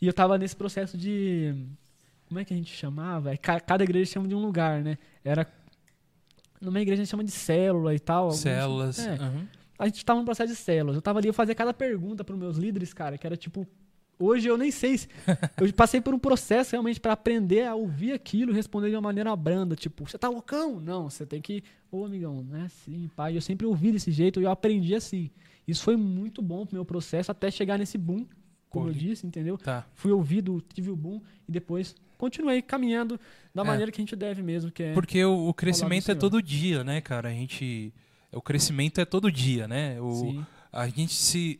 [0.00, 1.54] E eu tava nesse processo de
[2.26, 3.32] como é que a gente chamava?
[3.32, 4.96] É, cada igreja chama de um lugar, né?
[5.22, 5.46] Era
[6.60, 8.30] numa igreja a gente chama de célula e tal.
[8.30, 8.98] Células.
[8.98, 9.12] É.
[9.12, 9.46] Uhum.
[9.78, 10.96] A gente tava no processo de células.
[10.96, 13.66] Eu tava ali, eu fazia cada pergunta para meus líderes, cara, que era tipo,
[14.20, 14.98] Hoje eu nem sei.
[14.98, 15.08] Se...
[15.58, 19.00] eu passei por um processo realmente para aprender a ouvir aquilo e responder de uma
[19.00, 19.74] maneira branda.
[19.74, 20.78] Tipo, você tá loucão?
[20.78, 21.64] Não, você tem que.
[21.90, 22.68] Ô, amigão, né?
[22.84, 23.34] Sim, pai.
[23.34, 25.30] Eu sempre ouvi desse jeito e eu aprendi assim.
[25.66, 28.26] Isso foi muito bom pro meu processo até chegar nesse boom,
[28.68, 29.56] como eu disse, entendeu?
[29.56, 29.86] Tá.
[29.94, 33.18] Fui ouvido, tive o boom e depois continuei caminhando
[33.54, 33.64] da é.
[33.64, 34.92] maneira que a gente deve mesmo, que é.
[34.92, 37.30] Porque o, o crescimento é todo dia, né, cara?
[37.30, 37.94] A gente.
[38.30, 39.98] O crescimento é todo dia, né?
[39.98, 40.46] O, Sim.
[40.70, 41.58] A gente se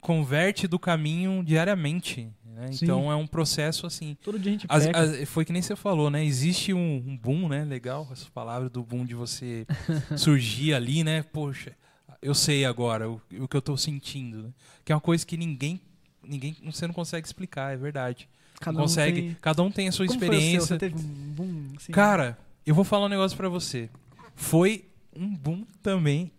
[0.00, 2.28] converte do caminho diariamente.
[2.44, 2.70] Né?
[2.72, 4.16] Então é um processo assim.
[4.22, 6.24] Todo dia a gente as, as, Foi que nem você falou, né?
[6.24, 7.64] Existe um, um, boom, né?
[7.64, 9.66] Legal essa palavra do boom de você
[10.16, 11.22] surgir ali, né?
[11.22, 11.72] Poxa,
[12.20, 14.42] eu sei agora o, o que eu estou sentindo.
[14.44, 14.50] Né?
[14.84, 15.80] Que é uma coisa que ninguém,
[16.22, 18.28] ninguém, você não consegue explicar, é verdade.
[18.60, 19.36] Cada um consegue, tem...
[19.40, 20.66] cada um tem a sua Como experiência.
[20.66, 23.88] Você teve um boom, assim, Cara, eu vou falar um negócio para você.
[24.34, 24.84] Foi
[25.16, 26.30] um boom também.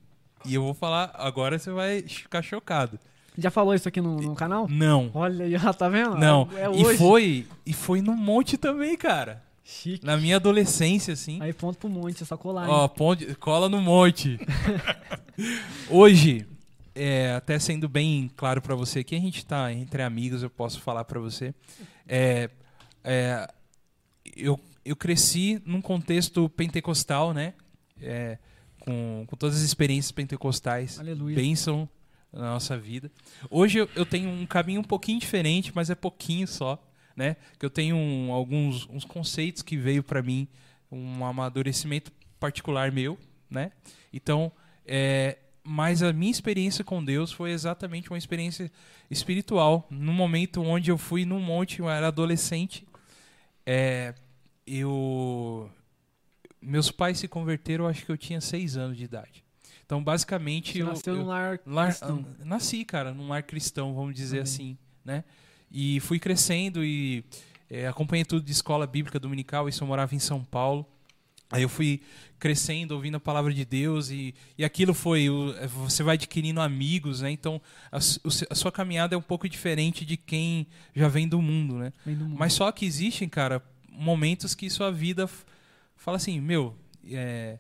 [0.46, 3.00] E eu vou falar, agora você vai ficar chocado.
[3.38, 4.68] Já falou isso aqui no, no canal?
[4.70, 5.10] Não.
[5.14, 6.16] Olha, já tá vendo?
[6.18, 6.50] Não.
[6.56, 9.44] É e foi e foi no monte também, cara.
[9.64, 10.06] Chique.
[10.06, 11.42] Na minha adolescência, assim.
[11.42, 12.68] Aí ponto pro monte, é só colar.
[12.70, 14.38] Ó, ponte, cola no monte.
[15.90, 16.46] Hoje,
[16.94, 20.82] é, até sendo bem claro para você que a gente tá entre amigos, eu posso
[20.82, 21.54] falar para você.
[22.06, 22.50] É,
[23.04, 23.48] é,
[24.36, 27.54] eu, eu cresci num contexto pentecostal, né?
[28.02, 28.38] É,
[28.80, 31.00] com, com todas as experiências pentecostais.
[31.00, 31.36] Aleluia.
[31.36, 31.88] Bênção
[32.32, 33.12] na nossa vida.
[33.50, 36.82] Hoje eu, eu, tenho um caminho um pouquinho diferente, mas é pouquinho só,
[37.16, 37.36] né?
[37.60, 40.48] Que eu tenho um, alguns uns conceitos que veio para mim,
[40.92, 43.18] um amadurecimento particular meu,
[43.50, 43.72] né?
[44.14, 44.52] Então,
[44.86, 48.72] é, mas a minha experiência com Deus foi exatamente uma experiência
[49.10, 52.88] espiritual, no momento onde eu fui num monte, eu era adolescente,
[53.66, 54.16] é,
[54.66, 55.70] eu.
[56.62, 59.44] Meus pais se converteram, acho que eu tinha seis anos de idade.
[59.92, 60.72] Então, basicamente.
[60.72, 62.26] Você eu, nasceu eu- num lar lar- cristão.
[62.40, 64.44] ah, nasci, cara, num lar cristão, vamos dizer Amém.
[64.44, 65.26] assim, né?
[65.70, 67.26] E fui crescendo e
[67.70, 70.86] é, acompanhei tudo de escola bíblica dominical, isso eu morava em São Paulo.
[71.52, 72.00] Aí eu fui
[72.40, 75.26] crescendo, ouvindo a palavra de Deus e, e aquilo foi,
[75.60, 77.30] é, você vai adquirindo amigos, né?
[77.30, 77.62] Então
[77.92, 81.92] a, a sua caminhada é um pouco diferente de quem já vem do mundo, né?
[82.06, 82.38] Do mundo.
[82.40, 85.30] Mas só que existem, cara, momentos que sua vida
[85.98, 86.78] fala assim, meu,
[87.12, 87.60] é,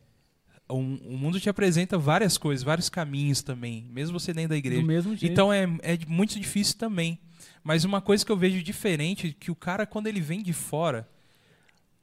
[0.71, 4.81] o, o mundo te apresenta várias coisas, vários caminhos também, mesmo você dentro da igreja.
[5.27, 7.19] Então é, é muito difícil também.
[7.63, 11.07] Mas uma coisa que eu vejo diferente, que o cara, quando ele vem de fora,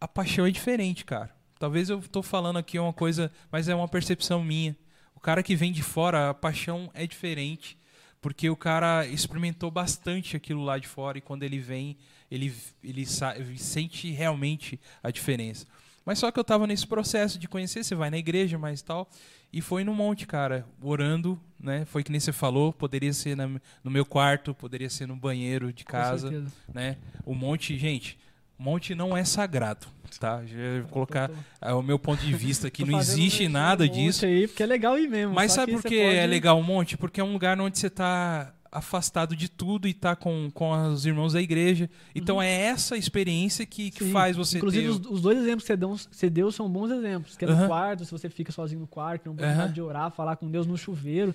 [0.01, 1.35] a paixão é diferente, cara.
[1.59, 4.77] Talvez eu tô falando aqui uma coisa, mas é uma percepção minha.
[5.15, 7.77] O cara que vem de fora, a paixão é diferente.
[8.21, 11.97] Porque o cara experimentou bastante aquilo lá de fora e quando ele vem,
[12.31, 12.53] ele,
[12.83, 13.05] ele,
[13.37, 15.67] ele sente realmente a diferença.
[16.09, 19.07] Mas só que eu tava nesse processo de conhecer, você vai na igreja, mas tal.
[19.53, 21.85] E foi no monte, cara, orando, né?
[21.85, 23.47] Foi que nem você falou, poderia ser na-
[23.85, 26.31] no meu quarto, poderia ser no banheiro de casa,
[26.73, 26.97] né?
[27.27, 28.19] O monte, gente,
[28.59, 29.87] o monte não é sagrado,
[30.19, 30.43] tá?
[30.47, 31.31] Já vou colocar
[31.61, 34.25] é, o meu ponto de vista aqui, tô não existe nada monte disso.
[34.25, 35.35] Aí, porque é legal ir mesmo.
[35.35, 36.97] Mas sabe que por que é pode- legal o monte?
[36.97, 41.05] Porque é um lugar onde você tá afastado de tudo e tá com, com os
[41.07, 41.89] irmãos da igreja.
[42.15, 44.09] Então é essa experiência que, que Uhum.
[44.09, 44.13] Sim.
[44.13, 44.91] faz você Inclusive, ter...
[44.91, 47.37] os, os dois exemplos que você deu, você deu são bons exemplos.
[47.37, 47.67] Que é no Aham.
[47.67, 49.47] quarto, se você fica sozinho no quarto, tem uma Aham.
[49.47, 51.35] oportunidade de orar, falar com Deus no chuveiro.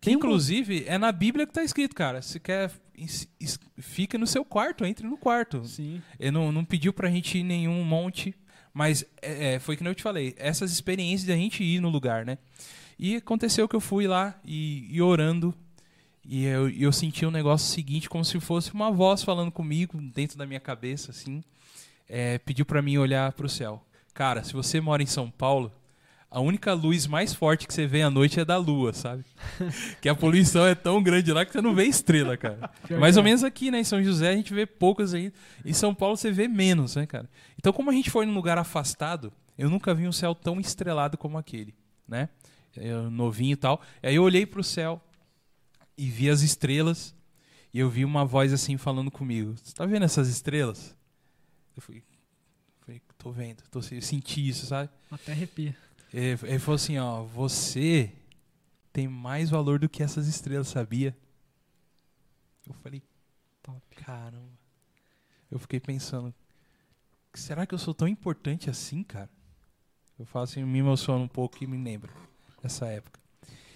[0.00, 2.22] Que, inclusive, é na Bíblia que tá escrito, cara.
[2.22, 2.70] Se quer,
[3.78, 5.64] fica no seu quarto, entre no quarto.
[5.64, 6.00] Sim.
[6.18, 8.34] Ele não, não pediu pra gente ir em nenhum monte,
[8.72, 12.24] mas é, é, foi que eu te falei, essas experiências da gente ir no lugar,
[12.24, 12.38] né?
[12.98, 15.54] E aconteceu que eu fui lá e, e orando,
[16.28, 20.36] e eu, eu senti um negócio seguinte, como se fosse uma voz falando comigo dentro
[20.36, 21.42] da minha cabeça, assim,
[22.08, 23.82] é, pediu pra mim olhar pro céu.
[24.12, 25.72] Cara, se você mora em São Paulo,
[26.28, 29.24] a única luz mais forte que você vê à noite é da lua, sabe?
[30.02, 32.70] que a poluição é tão grande lá que você não vê estrela, cara.
[32.98, 33.24] Mais ou é.
[33.24, 33.80] menos aqui, né?
[33.80, 35.32] Em São José a gente vê poucas aí.
[35.64, 37.30] Em São Paulo você vê menos, né, cara?
[37.56, 41.16] Então, como a gente foi num lugar afastado, eu nunca vi um céu tão estrelado
[41.16, 41.72] como aquele,
[42.08, 42.28] né?
[42.76, 43.80] Eu, novinho e tal.
[44.02, 45.00] Aí eu olhei pro céu
[45.96, 47.14] e vi as estrelas
[47.72, 49.56] e eu vi uma voz assim falando comigo.
[49.56, 50.96] Você tá vendo essas estrelas?
[51.76, 52.02] Eu fui,
[52.80, 54.90] falei, tô vendo, tô, eu senti isso, sabe?
[55.10, 55.76] Até arrepia.
[56.12, 58.12] Ele, ele falou assim, ó, você
[58.92, 61.16] tem mais valor do que essas estrelas, sabia?
[62.66, 63.02] Eu falei,
[63.62, 63.80] Top.
[63.96, 64.58] caramba.
[65.50, 66.34] Eu fiquei pensando,
[67.34, 69.30] será que eu sou tão importante assim, cara?
[70.18, 72.10] Eu falo assim, me emociona um pouco e me lembra
[72.62, 73.20] dessa época.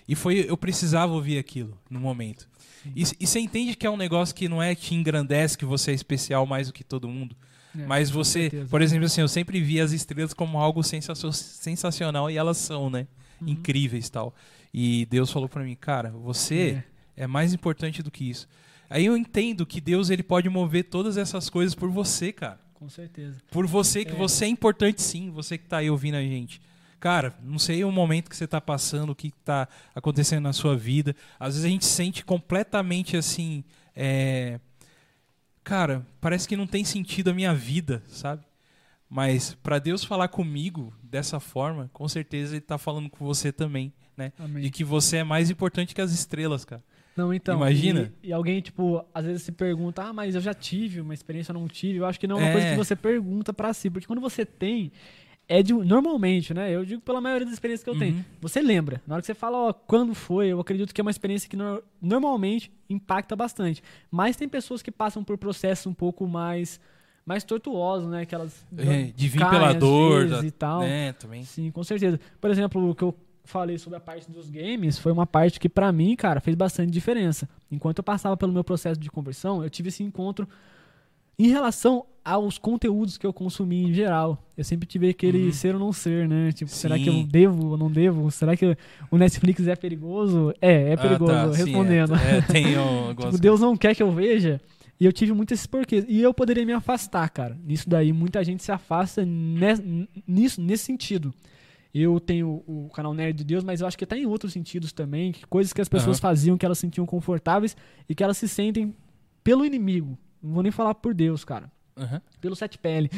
[0.08, 2.48] E foi, eu precisava ouvir aquilo no momento.
[2.96, 5.64] E, e você entende que é um negócio que não é que te engrandece, que
[5.64, 7.36] você é especial mais do que todo mundo.
[7.78, 12.30] É, Mas você, por exemplo, assim, eu sempre vi as estrelas como algo sensacio- sensacional
[12.30, 13.06] e elas são, né?
[13.40, 13.48] Uhum.
[13.48, 14.34] Incríveis tal.
[14.74, 16.82] E Deus falou pra mim, cara, você
[17.16, 17.26] é.
[17.26, 18.48] mais importante do que isso.
[18.88, 22.58] Aí eu entendo que Deus ele pode mover todas essas coisas por você, cara.
[22.74, 23.40] Com certeza.
[23.50, 24.16] Por você, que É.
[24.16, 26.60] você é importante sim, você que tá aí ouvindo a gente.
[27.00, 30.76] Cara, não sei o momento que você tá passando, o que tá acontecendo na sua
[30.76, 31.16] vida.
[31.38, 33.64] Às vezes a gente se sente completamente assim.
[33.96, 34.60] é,
[35.64, 38.42] Cara, parece que não tem sentido a minha vida, sabe?
[39.08, 43.92] Mas pra Deus falar comigo dessa forma, com certeza ele tá falando com você também,
[44.16, 44.32] né?
[44.38, 44.62] Amém.
[44.62, 46.82] De que você é mais importante que as estrelas, cara.
[47.16, 47.56] Não, então.
[47.56, 48.12] Imagina.
[48.22, 51.50] E, e alguém, tipo, às vezes se pergunta, ah, mas eu já tive uma experiência,
[51.50, 51.98] eu não tive.
[51.98, 52.52] Eu acho que não é uma É.
[52.52, 53.90] coisa que você pergunta pra si.
[53.90, 54.92] Porque quando você tem,
[55.50, 55.72] é de.
[55.74, 56.70] Normalmente, né?
[56.74, 58.16] Eu digo pela maioria das experiências que eu tenho.
[58.16, 58.24] Uhum.
[58.40, 59.02] Você lembra.
[59.06, 61.56] Na hora que você fala, ó, quando foi, eu acredito que é uma experiência que
[61.56, 63.82] no- normalmente impacta bastante.
[64.10, 66.78] Mas tem pessoas que passam por processos um pouco mais.
[67.26, 68.24] Mais tortuosos, né?
[68.24, 68.64] Que elas.
[68.78, 70.80] É, de vir pela dor, da- e tal.
[70.80, 71.12] né?
[71.14, 71.44] Também.
[71.44, 72.18] Sim, com certeza.
[72.40, 75.68] Por exemplo, o que eu falei sobre a parte dos games foi uma parte que
[75.68, 77.48] pra mim, cara, fez bastante diferença.
[77.70, 80.48] Enquanto eu passava pelo meu processo de conversão, eu tive esse encontro
[81.44, 84.44] em relação aos conteúdos que eu consumi em geral.
[84.56, 85.52] Eu sempre tive aquele Uhum.
[85.52, 86.52] ser ou não ser, né?
[86.52, 87.26] Tipo, será que eu Sim.
[87.30, 88.30] devo ou não devo?
[88.30, 88.76] Será que
[89.10, 90.52] o Netflix é perigoso?
[90.60, 92.14] É, é perigoso, Ah, tá, sim, respondendo.
[92.14, 94.60] é, é, tem algumas Tipo, Deus não quer que eu veja.
[95.00, 96.04] E eu tive muito esses porquês.
[96.06, 97.58] E eu poderia me afastar, cara.
[97.64, 99.24] Nisso daí, muita gente se afasta
[100.26, 101.32] nisso, nesse sentido.
[101.92, 104.92] Eu tenho o canal Nerd de Deus, mas eu acho que tá em outros sentidos
[104.92, 105.32] também.
[105.32, 106.20] Que coisas que as pessoas Aham.
[106.30, 107.76] faziam que elas se sentiam confortáveis
[108.08, 108.94] e que elas se sentem
[109.42, 110.18] pelo inimigo.
[110.42, 111.70] Não vou nem falar por Deus, cara.
[111.96, 112.20] Aham.
[112.40, 113.10] Pelo sete pele.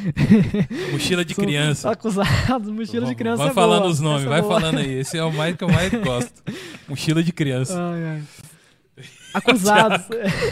[0.91, 1.89] Mochila de criança.
[1.89, 3.91] Acusados, mochila de criança Vai é falando boa.
[3.91, 4.59] os nomes, é vai boa.
[4.59, 4.91] falando aí.
[4.93, 6.43] Esse é o mais que eu mais gosto.
[6.87, 7.79] Mochila de criança.
[7.79, 8.23] Ai, ai.
[9.33, 10.05] Acusados.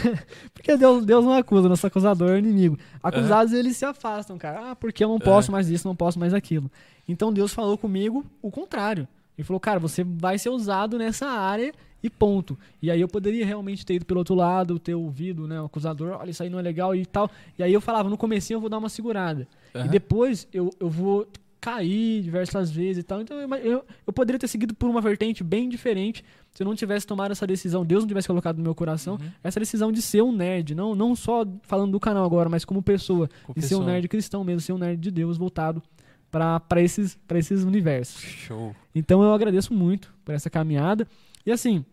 [0.54, 2.78] porque Deus, Deus não acusa, nosso acusador é o inimigo.
[3.02, 4.70] Acusados, eles se afastam, cara.
[4.70, 6.70] Ah, porque eu não posso mais isso, não posso mais aquilo.
[7.06, 9.06] Então Deus falou comigo o contrário.
[9.36, 12.58] Ele falou, cara, você vai ser usado nessa área e ponto.
[12.80, 16.16] E aí eu poderia realmente ter ido pelo outro lado, ter ouvido, né, o acusador,
[16.20, 17.30] olha, isso aí não é legal e tal.
[17.58, 19.46] E aí eu falava, no comecinho eu vou dar uma segurada.
[19.74, 19.86] Aham.
[19.86, 21.26] E depois eu, eu vou
[21.60, 23.20] cair diversas vezes e tal.
[23.20, 26.74] Então eu, eu, eu poderia ter seguido por uma vertente bem diferente se eu não
[26.74, 29.30] tivesse tomado essa decisão, Deus não tivesse colocado no meu coração, Uhum.
[29.42, 32.82] essa decisão de ser um nerd, não, não só falando do canal agora, mas como
[32.82, 33.90] pessoa, Como de ser um pessoa.
[33.92, 35.82] nerd cristão mesmo, ser um nerd de Deus voltado
[36.30, 38.20] para esses, pra esses universos.
[38.20, 38.74] Show.
[38.94, 41.06] Então eu agradeço muito por essa caminhada.
[41.44, 41.84] E assim,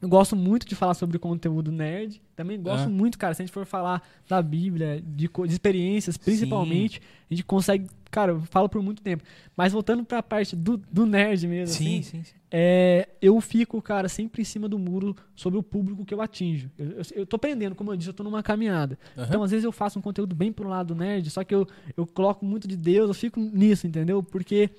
[0.00, 2.22] eu gosto muito de falar sobre conteúdo nerd.
[2.34, 2.88] Também gosto Ah.
[2.88, 7.44] muito, cara, se a gente for falar da Bíblia, de, de experiências, principalmente, a gente
[7.44, 7.86] consegue.
[8.10, 9.22] Cara, eu falo por muito tempo.
[9.56, 12.34] Mas voltando pra parte do, do nerd mesmo, Sim, assim, sim, sim.
[12.50, 16.70] é, eu fico, cara, sempre em cima do muro sobre o público que eu atinjo.
[16.78, 18.98] Eu, eu, eu tô aprendendo, como eu disse, eu tô numa caminhada.
[19.16, 19.26] Aham.
[19.28, 22.04] Então, às vezes, eu faço um conteúdo bem pro lado nerd, só que eu, eu
[22.06, 24.22] coloco muito de Deus, eu fico nisso, entendeu?
[24.24, 24.70] Porque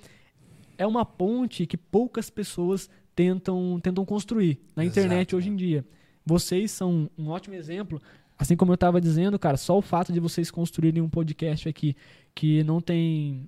[0.78, 5.86] é uma ponte que poucas pessoas tentam, tentam construir na internet Exato, hoje em dia.
[6.26, 8.01] Vocês são um ótimo exemplo.
[8.38, 11.95] Assim como eu estava dizendo, cara, só o fato de vocês construírem um podcast aqui
[12.34, 13.47] que não tem.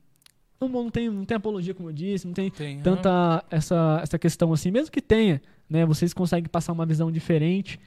[0.59, 4.19] Não, não tem, não tem apologia, como eu disse, não tem Tem, tanta essa, essa
[4.19, 5.85] questão assim, mesmo que tenha, né?
[5.85, 7.79] Vocês conseguem passar uma visão diferente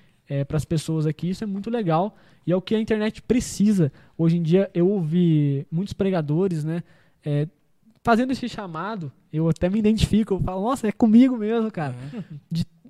[0.48, 3.92] para as pessoas aqui, isso é muito legal e é o que a internet precisa.
[4.18, 6.82] Hoje em dia eu ouvi muitos pregadores, né?
[7.26, 7.48] é,
[8.06, 11.92] fazendo esse chamado, eu até me identifico, eu falo, nossa, é comigo mesmo, cara.
[12.14, 12.24] Aham.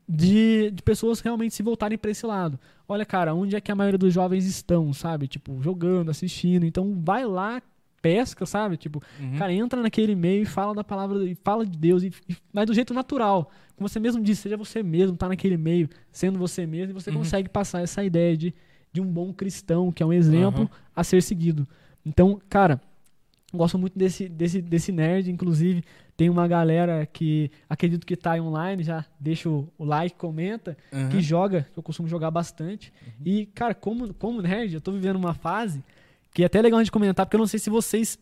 [0.08, 2.60] De, de pessoas realmente se voltarem para esse lado.
[2.86, 5.26] Olha, cara, onde é que a maioria dos jovens estão, sabe?
[5.26, 6.64] Tipo, jogando, assistindo.
[6.64, 7.60] Então vai lá,
[8.00, 8.76] pesca, sabe?
[8.76, 9.36] Tipo, Uhum.
[9.36, 12.66] Cara, entra naquele meio e fala da palavra, e fala de Deus, e, e- mas
[12.66, 13.50] do jeito natural.
[13.74, 17.10] Como você mesmo disse, seja você mesmo, tá naquele meio, sendo você mesmo, e você
[17.10, 17.16] Uhum.
[17.16, 18.54] consegue passar essa ideia de,
[18.92, 20.68] de um bom cristão, que é um exemplo Uhum.
[20.94, 21.66] a ser seguido.
[22.04, 22.80] Então, cara,
[23.56, 25.82] gosto muito desse, desse, desse nerd, inclusive
[26.16, 31.08] tem uma galera que acredito que tá aí online, já deixa o, like, comenta, Aham.
[31.10, 32.92] que joga, que eu costumo jogar bastante.
[33.06, 33.12] Uhum.
[33.24, 35.82] E, cara, como, como nerd, eu tô vivendo uma fase
[36.32, 38.18] que é até legal a gente comentar, porque eu não sei se vocês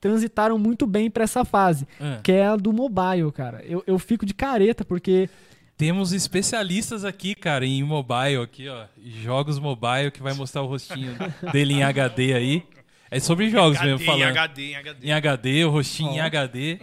[0.00, 2.20] transitaram muito bem pra essa fase, Ah.
[2.22, 3.62] que é a do mobile, cara.
[3.64, 5.28] Eu, eu fico de careta, porque
[5.76, 8.86] Temos especialistas aqui, cara, em mobile aqui, ó.
[9.22, 11.12] Jogos mobile que vai mostrar o rostinho
[11.52, 12.62] dele em HD aí.
[13.10, 14.36] É sobre jogos mesmo HD, falando.
[14.36, 15.06] HD, em HD.
[15.06, 16.24] Em HD, o rostinho em Ó.
[16.24, 16.80] HD.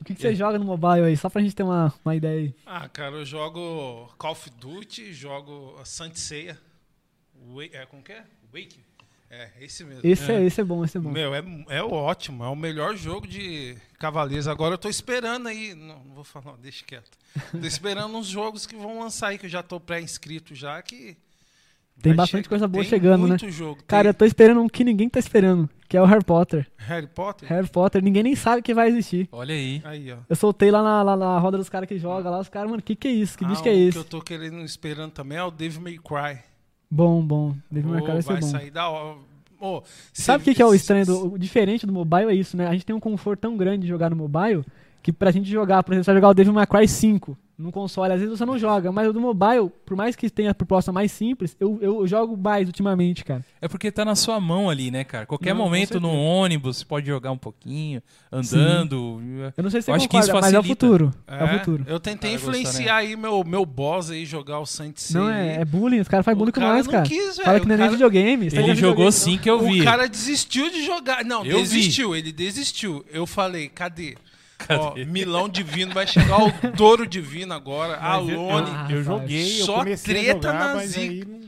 [0.00, 1.16] o que, que você joga no mobile aí?
[1.16, 2.54] Só pra gente ter uma, uma ideia aí.
[2.64, 6.58] Ah, cara, eu jogo Call of Duty, jogo Saint Seiya.
[7.72, 8.24] É, como que é?
[8.52, 8.80] Wake?
[9.28, 10.00] É, esse mesmo.
[10.04, 11.10] Esse é, esse é bom, esse é bom.
[11.10, 14.46] Meu, é, é ótimo, é o melhor jogo de Cavaleiros.
[14.46, 17.10] Agora eu tô esperando aí, não, não vou falar, não, deixa quieto.
[17.50, 21.16] Tô esperando uns jogos que vão lançar aí, que eu já tô pré-inscrito já, que...
[22.02, 23.28] Tem vai bastante coisa boa tem chegando, né?
[23.30, 23.78] muito jogo.
[23.86, 26.66] Cara, eu tô esperando um que ninguém tá esperando, que é o Harry Potter.
[26.76, 27.48] Harry Potter?
[27.48, 29.28] Harry Potter, ninguém nem sabe que vai existir.
[29.32, 29.80] Olha aí.
[29.84, 30.16] Aí, ó.
[30.28, 32.82] Eu soltei lá na, lá na roda dos caras que jogam lá, os caras, mano,
[32.82, 33.36] que que é isso?
[33.38, 33.92] Que Ah, bicho que é o esse?
[33.92, 36.38] que eu tô querendo, esperando também é o Devil May Cry.
[36.90, 37.56] Bom, bom.
[37.70, 38.46] Deve Ô, marcar vai ser vai bom.
[38.46, 39.16] sair da hora.
[39.58, 39.82] Ô,
[40.12, 42.68] Sabe o que, que é o estranho, do, o diferente do mobile é isso, né?
[42.68, 44.62] A gente tem um conforto tão grande de jogar no mobile
[45.02, 47.70] que pra gente jogar, por exemplo, você vai jogar o Devil May Cry 5 num
[47.70, 50.54] console, às vezes você não joga, mas o do mobile, por mais que tenha a
[50.54, 53.44] proposta mais simples, eu, eu jogo mais ultimamente, cara.
[53.60, 55.24] É porque tá na sua mão ali, né, cara?
[55.26, 59.20] Qualquer Não, momento no ônibus, você pode jogar um pouquinho, andando.
[59.56, 61.14] Eu não sei se você Eu acho que isso concorda, mas é o futuro.
[61.26, 61.84] É, o futuro.
[61.88, 65.22] Eu tentei Cara, gostar, influenciar aí meu, meu boss aí, jogar o Saint Seiya.
[65.24, 67.06] Não, é, é bullying, os caras fazem bullying com cara nós, não cara.
[67.06, 68.50] quis, Fala que não é o nem cara- videogame.
[68.50, 69.80] tá Ele jogando jogou videogame, sim que eu vi.
[69.80, 71.24] O cara desistiu de jogar.
[71.24, 71.62] Não, Eu vi.
[71.62, 73.04] desistiu, ele desistiu.
[73.10, 74.16] Eu falei, cadê?
[74.70, 74.94] Ó?
[75.06, 78.70] Milão Divino vai chegar o Douro Divino agora, Mas eu- Alone.
[78.70, 79.04] Ah, eu, rapaz.
[79.04, 81.26] joguei, eu Só treta jogar, na mas zica.
[81.30, 81.40] não,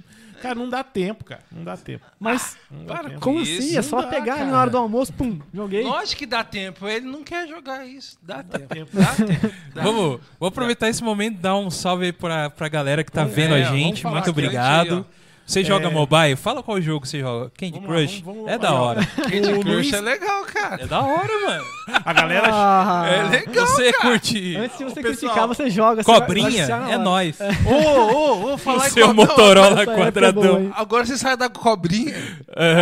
[0.43, 1.41] cara, não dá tempo, cara.
[1.51, 2.05] Não dá tempo.
[2.21, 3.21] Mas dá Para tempo.
[3.21, 3.77] como isso, assim?
[3.77, 4.47] É só dá, pegar cara.
[4.51, 5.83] na hora do almoço, pum, joguei.
[5.83, 6.87] Lógico que dá tempo.
[6.87, 8.17] Ele não quer jogar isso.
[8.23, 8.67] Dá tempo.
[8.75, 8.91] tempo.
[8.93, 9.55] Dá tempo.
[9.75, 9.83] Dá.
[9.83, 13.23] Vamos, vou aproveitar esse momento e dar um salve aí pra, pra galera que tá
[13.23, 14.07] Vamos- vendo é, a gente.
[14.07, 14.99] Muito obrigado.
[14.99, 15.05] aí,
[15.49, 15.91] você joga É.
[15.91, 16.37] mobile?
[16.37, 17.51] Fala qual jogo você joga.
[17.59, 18.21] Candy Vamos lá, Crush?
[18.21, 19.05] vamos- vamos- é da hora.
[19.07, 20.83] Candy Crush é legal, cara.
[20.83, 21.65] É da hora, mano.
[22.05, 23.67] A galera Ah, É legal.
[23.67, 26.03] você curte Antes de você pessoal- criticar, você joga.
[26.03, 26.67] você vai- vai cobrinha?
[26.69, 27.39] na É nóis.
[27.41, 29.27] Ô, ô, ô, falar O em seu cobrinha.
[29.27, 30.73] Motorola época é quadradão.
[30.77, 32.15] Agora você sai da cobrinha.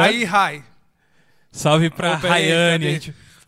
[0.02, 0.62] Aí, Rai.
[1.52, 3.00] Salve pra Rayane.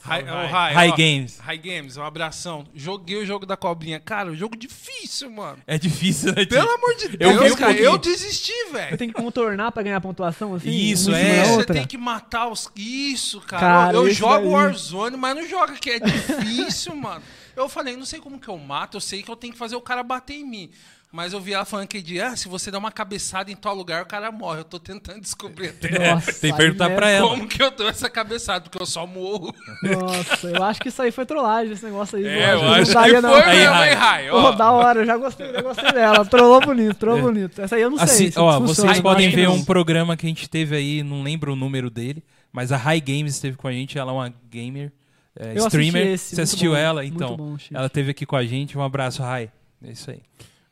[0.08, 0.46] Gente- Rai, Vai.
[0.46, 0.96] ô, Rai, High ó.
[0.96, 1.38] Games.
[1.38, 2.64] High Games, um abração.
[2.74, 4.00] Joguei o jogo da cobrinha.
[4.00, 5.58] Cara, o jogo difícil, mano.
[5.66, 6.44] É difícil, né?
[6.46, 7.72] Pelo amor de Eu Deus, um cara.
[7.78, 8.94] Eu desisti, velho.
[8.94, 10.70] Eu tenho que contornar pra ganhar pontuação, assim?
[10.70, 11.42] Isso, é.
[11.42, 12.70] da Você tem que matar os.
[12.76, 13.60] Isso, cara.
[13.60, 14.46] Cara, eu eu jogo daí.
[14.48, 17.22] Warzone, mas não joga, que é difícil, mano.
[17.56, 19.74] Eu falei, não sei como que eu mato, eu sei que eu tenho que fazer
[19.74, 20.70] o cara bater em mim.
[21.10, 23.74] Mas eu vi ela falando que dia, ah, se você der uma cabeçada em tal
[23.74, 24.60] lugar, o cara morre.
[24.60, 27.26] Eu tô tentando descobrir até Nossa, Tem que perguntar é- pra ela.
[27.30, 29.54] como que eu dou essa cabeçada, porque eu só morro.
[29.82, 32.26] Nossa, eu acho que isso aí foi trollagem, esse negócio aí.
[32.26, 33.30] É, eu não acho que não.
[33.32, 33.88] foi Aí, mesmo, Rai.
[33.88, 34.30] hein, Rai?
[34.30, 36.26] Ó, da hora, eu já gostei, já gostei dela.
[36.26, 37.58] Trollou bonito, trollou bonito.
[37.58, 38.04] Essa aí eu não sei.
[38.06, 39.54] Assim, se ó, funciona, vocês podem ver não.
[39.54, 43.00] um programa que a gente teve aí, não lembro o número dele, mas a High
[43.00, 44.92] Games esteve com a gente, ela é uma gamer,
[45.38, 46.06] é, Eu assisti streamer.
[46.08, 47.02] esse, Você assistiu bom, ela?
[47.02, 48.76] Então, bom, ela esteve aqui com a gente.
[48.76, 49.50] Um abraço, Rai.
[49.82, 50.20] É isso aí.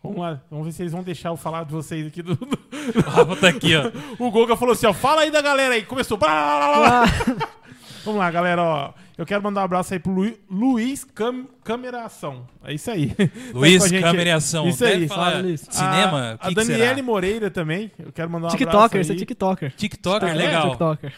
[0.06, 2.22] Vamos lá, vamos ver se eles vão deixar eu falar de vocês aqui.
[2.22, 2.58] Do, do-
[2.96, 3.90] O Rafa tá aqui, ó.
[4.24, 5.82] O Goga falou assim, ó, fala aí da galera aí.
[5.82, 6.16] Começou.
[6.16, 7.04] blá, blá, blá, blá.
[7.04, 7.48] Ah,
[8.04, 8.92] Vamos lá, galera, ó.
[9.18, 12.46] Eu quero mandar um abraço aí pro Lu- Luiz Cam Cameração.
[12.62, 13.12] É isso aí.
[13.52, 14.68] Luiz, Tá a gente câmera e ação.
[14.68, 15.08] Isso Deve aí.
[15.08, 15.60] falar Fala, Luiz.
[15.68, 16.38] cinema?
[16.40, 17.02] A, a Daniele será?
[17.02, 17.90] Moreira também.
[17.98, 19.18] Eu quero mandar um TikToker, abraço esse é aí.
[19.18, 19.72] TikToker.
[19.74, 20.34] TikToker, Ah, é?
[20.34, 20.68] legal.
[20.70, 21.12] TikToker.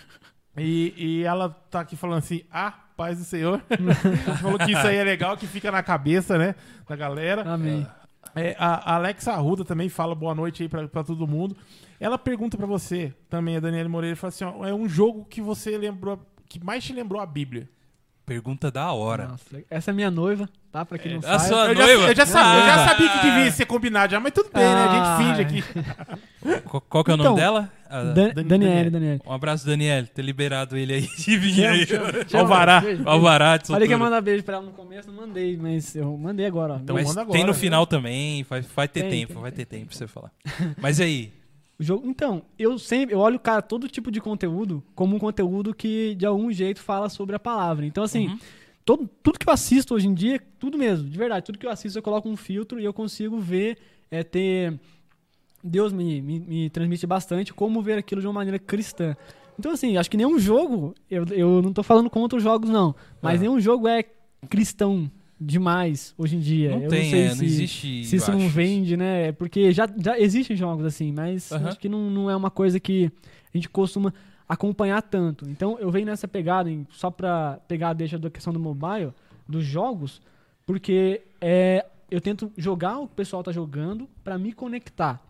[0.57, 3.61] E, e ela tá aqui falando assim, ah, paz do Senhor.
[4.41, 6.55] Falou que isso aí é legal, que fica na cabeça, né,
[6.89, 7.43] da galera.
[7.43, 7.87] Amém.
[8.35, 11.57] É, a a Alexa Arruda também fala boa noite aí pra, pra todo mundo.
[12.01, 15.41] Ela pergunta pra você, também, a Daniela Moreira, fala assim, ó, é um jogo que
[15.43, 17.69] você lembrou, que mais te lembrou a Bíblia.
[18.25, 19.29] Pergunta da hora.
[19.29, 20.85] Nossa, essa é minha noiva, tá?
[20.85, 21.49] Pra quem não a sabe.
[21.49, 22.03] sua Eu já, noiva?
[22.09, 22.89] eu já sabia, eu já Ah.
[22.89, 24.71] sabia que devia ser combinado já, mas tudo bem, né?
[24.85, 25.17] A Ah.
[25.19, 26.63] gente finge aqui.
[26.65, 27.73] Qual, qual que é o Então, nome dela?
[27.89, 28.91] A- Dan- Dani- Daniele, Daniele.
[28.91, 29.21] Daniele.
[29.27, 30.07] Um abraço, Daniel.
[30.07, 31.87] Ter liberado ele aí de vir aí.
[32.35, 32.83] Alvará.
[33.05, 36.17] Alvará de Falei que ia mandar beijo pra ela no começo, não mandei, mas eu
[36.17, 36.81] mandei agora.
[36.83, 37.59] Então Mas manda tem agora, no né?
[37.59, 40.33] final também, vai, vai ter Tem, tempo, tem, vai tem, ter tempo pra você falar.
[40.81, 41.33] Mas e aí?
[41.81, 45.73] O jogo, então, eu sempre eu olho, cara, todo tipo de conteúdo como um conteúdo
[45.73, 47.87] que de algum jeito fala sobre a palavra.
[47.87, 48.39] Então, assim, Uhum.
[48.85, 51.71] todo, tudo que eu assisto hoje em dia, tudo mesmo, de verdade, tudo que eu
[51.71, 53.79] assisto eu coloco um filtro e eu consigo ver,
[54.11, 54.75] é, ter.
[55.63, 59.17] Deus me, me, me transmite bastante como ver aquilo de uma maneira cristã.
[59.59, 62.95] Então, assim, acho que nenhum jogo, eu, eu não tô falando contra os jogos, não,
[63.21, 63.43] mas Ah.
[63.43, 64.05] nenhum jogo é
[64.49, 66.71] cristão demais hoje em dia.
[66.71, 68.05] Não eu tem, não sei é, se, não existe.
[68.05, 69.33] se isso não vende, né?
[69.33, 73.11] Porque já, já existem jogos assim, mas acho que não, não é uma coisa que
[73.53, 74.13] a gente costuma
[74.49, 75.49] acompanhar tanto.
[75.49, 79.13] Então eu venho nessa pegada, em- só pra pegar a deixa da questão do mobile,
[79.49, 80.21] dos jogos,
[80.67, 85.21] porque é, eu tento jogar o que o pessoal tá jogando pra me conectar.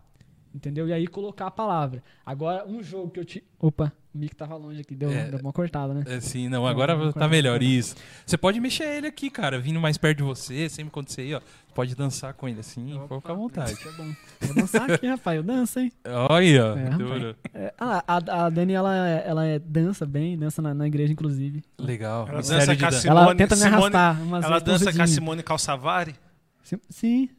[0.53, 0.87] Entendeu?
[0.87, 2.01] E aí colocar a palavra.
[2.25, 3.43] Agora, um jogo que eu te.
[3.59, 5.29] Opa, o mic tava longe aqui, deu, É.
[5.29, 6.03] deu uma cortada, né?
[6.07, 7.61] É, sim, não, agora Não, não tá melhor.
[7.61, 7.95] Isso.
[8.25, 11.35] Você pode mexer ele aqui, cara, vindo mais perto de você, sempre quando você ir,
[11.35, 11.41] ó.
[11.75, 13.73] Pode dançar com ele assim, Opa, fica à vontade.
[13.73, 14.11] Isso é bom.
[14.41, 15.37] Vou dançar aqui, rapaz.
[15.37, 15.91] Eu danço, hein?
[16.03, 16.77] Olha, ó.
[16.77, 17.35] É, duro.
[17.53, 21.13] É, ah, a, a Dani, ela, é- ela é- dança bem, dança na, na igreja,
[21.13, 21.63] inclusive.
[21.77, 22.27] Legal.
[22.27, 24.21] Ela Mistério dança com a Simone- ela tenta me Simone- arrastar.
[24.23, 25.07] Umas Ela dança com a.
[25.07, 26.15] Simone Calçavari?
[26.63, 26.79] Sim.
[26.89, 27.29] sim.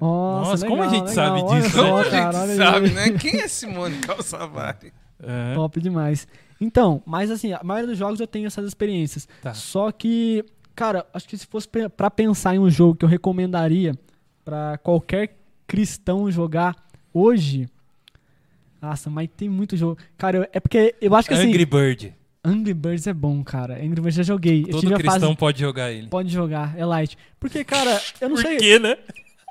[0.00, 1.26] Nossa, Nossa, como a legal, gente legal.
[1.26, 2.00] sabe Olha disso, só, né?
[2.00, 2.56] a gente aí.
[2.56, 3.10] sabe, né?
[3.18, 4.92] Quem é Simone Calçavari?
[5.22, 5.54] É.
[5.54, 6.26] Top demais.
[6.60, 9.28] Então, mas assim, a maioria dos jogos eu tenho essas experiências.
[9.42, 9.52] Tá.
[9.54, 13.94] Só que, cara, acho que se fosse pra pensar em um jogo que eu recomendaria
[14.44, 16.74] pra qualquer cristão jogar
[17.12, 17.68] hoje.
[18.80, 19.98] Nossa, mas tem muito jogo.
[20.16, 21.48] Cara, eu- é porque eu acho que assim.
[21.48, 22.14] Angry Bird.
[22.44, 23.74] Angry Birds é bom, cara.
[23.74, 24.64] Angry Birds já joguei.
[24.64, 25.36] Todo cristão fase.
[25.36, 26.06] pode jogar ele.
[26.08, 27.16] Pode jogar, é light.
[27.40, 28.56] Porque, cara, eu não Por sei.
[28.58, 28.96] quê, né?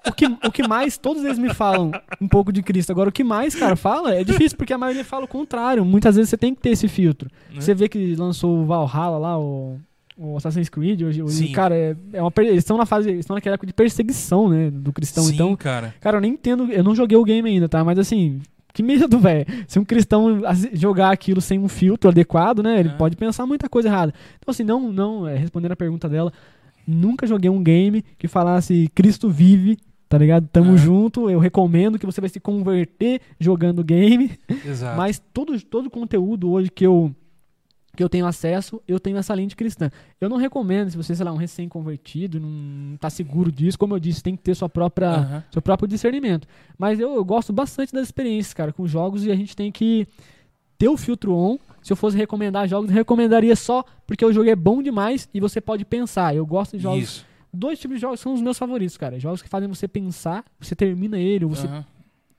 [0.07, 1.91] O que, o que mais, todos eles me falam
[2.21, 2.91] um pouco de Cristo.
[2.91, 5.83] Agora, o que mais, cara, fala é difícil, porque a maioria fala o contrário.
[5.83, 7.29] Muitas vezes você tem que ter esse filtro.
[7.53, 7.61] Né?
[7.61, 9.79] Você vê que lançou o Valhalla lá, o,
[10.17, 13.55] o Assassin's Creed, hoje, hoje, cara, é, é uma, eles estão na fase, estão naquela
[13.55, 15.23] época de perseguição, né, do cristão.
[15.23, 15.93] Sim, Então, cara.
[15.99, 17.83] cara, eu nem entendo, eu não joguei o game ainda, tá?
[17.83, 18.39] Mas assim,
[18.73, 19.45] que medo, velho.
[19.67, 20.41] Se um cristão
[20.73, 22.91] jogar aquilo sem um filtro adequado, né, ele É.
[22.93, 24.13] pode pensar muita coisa errada.
[24.37, 26.31] Então, assim, não, não, é, respondendo a pergunta dela,
[26.87, 29.77] nunca joguei um game que falasse Cristo vive,
[30.07, 30.47] tá ligado?
[30.47, 30.77] Tamo É.
[30.77, 34.31] junto, eu recomendo que você vai se converter jogando game.
[34.65, 34.97] Exato.
[34.97, 37.13] Mas todo, todo conteúdo hoje que eu,
[37.95, 39.89] que eu tenho acesso, eu tenho essa lente cristã.
[40.19, 43.99] Eu não recomendo, se você, sei lá, um recém-convertido, não tá seguro disso, como eu
[43.99, 45.43] disse, tem que ter sua própria, Aham.
[45.51, 46.47] seu próprio discernimento.
[46.77, 50.07] Mas eu, eu gosto bastante das experiências, cara, com jogos e a gente tem que
[50.77, 51.57] ter o filtro on.
[51.81, 55.39] Se eu fosse recomendar jogos, eu recomendaria só porque o jogo é bom demais e
[55.39, 56.35] você pode pensar.
[56.35, 57.03] Eu gosto de jogos.
[57.03, 57.25] Isso.
[57.55, 59.19] Dois tipos de jogos são os meus favoritos, cara.
[59.19, 61.85] Jogos que fazem você pensar, você termina ele, ou você Aham.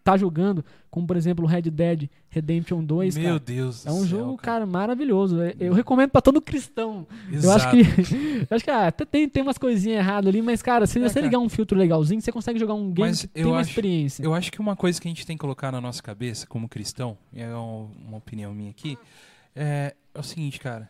[0.04, 3.40] tá jogando, como por exemplo o Red Dead Redemption 2, Meu cara.
[3.40, 5.40] Deus É um céu, jogo, cara, maravilhoso.
[5.42, 7.06] É- Eu recomendo pra todo cristão.
[7.28, 7.56] Eu Exato.
[7.56, 7.76] acho que.
[8.48, 11.14] Eu acho que ah, tem, tem umas coisinhas erradas ali, mas, cara, se É, você
[11.14, 11.26] cara.
[11.26, 13.70] ligar um filtro legalzinho, você consegue jogar um game Mas que tem eu uma acho-
[13.70, 14.22] experiência.
[14.22, 16.68] Eu acho que uma coisa que a gente tem que colocar na nossa cabeça como
[16.68, 18.96] cristão, e é um- uma opinião minha aqui,
[19.56, 20.88] é, é o seguinte, cara.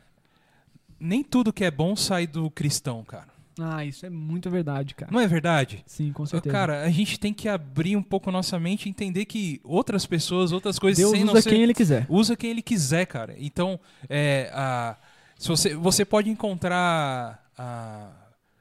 [1.01, 3.29] Nem tudo que é bom sai do cristão, cara.
[3.59, 5.11] Ah, isso é muito verdade, cara.
[5.11, 5.83] Não é verdade?
[5.87, 6.53] Sim, com certeza.
[6.53, 10.53] Cara, a gente tem que abrir um pouco nossa mente e entender que outras pessoas,
[10.53, 12.07] outras coisas Deus sem não usa ser- quem ele quiser.
[12.09, 13.35] usa quem ele quiser, cara.
[13.39, 13.81] Então,
[14.11, 14.97] é, a,
[15.39, 18.11] se você, você pode encontrar a,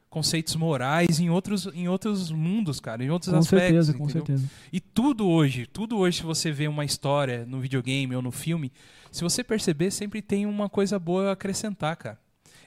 [0.10, 3.68] conceitos morais em outros, em outros mundos, cara, em outros Com aspectos.
[3.68, 4.26] certeza, com entendeu?
[4.26, 4.50] certeza.
[4.72, 8.72] E tudo hoje, tudo hoje, se você vê uma história no videogame ou no filme,
[9.12, 12.18] se você perceber, sempre tem uma coisa boa a acrescentar, cara.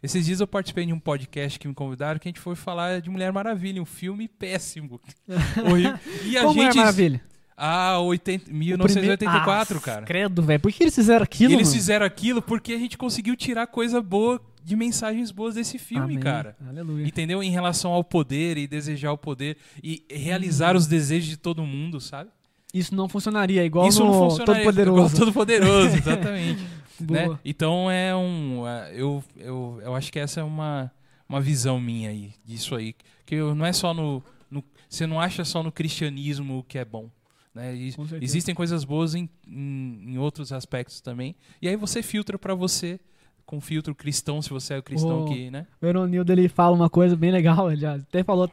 [0.02, 3.00] Esses dias eu participei de um podcast que me convidaram que a gente foi falar
[3.00, 5.00] de Mulher Maravilha, um filme péssimo.
[6.24, 6.76] E a Como gente.
[6.76, 7.20] é maravilha?
[7.56, 10.02] Ah, 80, O primeiro- 1984, Ah, cara.
[10.06, 10.60] Credo, velho.
[10.60, 11.76] Por que eles fizeram aquilo, E eles mano?
[11.80, 16.20] fizeram aquilo porque a gente conseguiu tirar coisa boa de mensagens boas desse filme, Amém.
[16.20, 16.54] cara.
[16.68, 17.04] Aleluia.
[17.06, 17.42] Entendeu?
[17.42, 20.78] Em relação ao poder e desejar o poder e realizar Hum.
[20.78, 22.30] os desejos de todo mundo, sabe?
[22.72, 25.16] Isso não funcionaria igual Isso no não funciona Todo Poderoso.
[25.16, 26.62] Todo poderoso, exatamente.
[27.04, 27.38] Né?
[27.44, 28.66] Então é um.
[28.66, 30.90] é, Eu, eu, eu acho que essa é uma,
[31.28, 32.94] uma visão minha aí, disso aí.
[33.26, 36.78] Que eu- não é só no, no- Você não acha só no cristianismo o que
[36.78, 37.10] é bom.
[37.54, 37.74] Né?
[37.74, 37.92] E
[38.22, 41.34] existem coisas boas em, em, em outros aspectos também.
[41.60, 43.00] E aí você filtra pra você,
[43.44, 45.66] com filtro cristão, se você é o cristão O- que, né?
[45.82, 48.48] O Eronildo, ele fala uma coisa bem legal, ele já até falou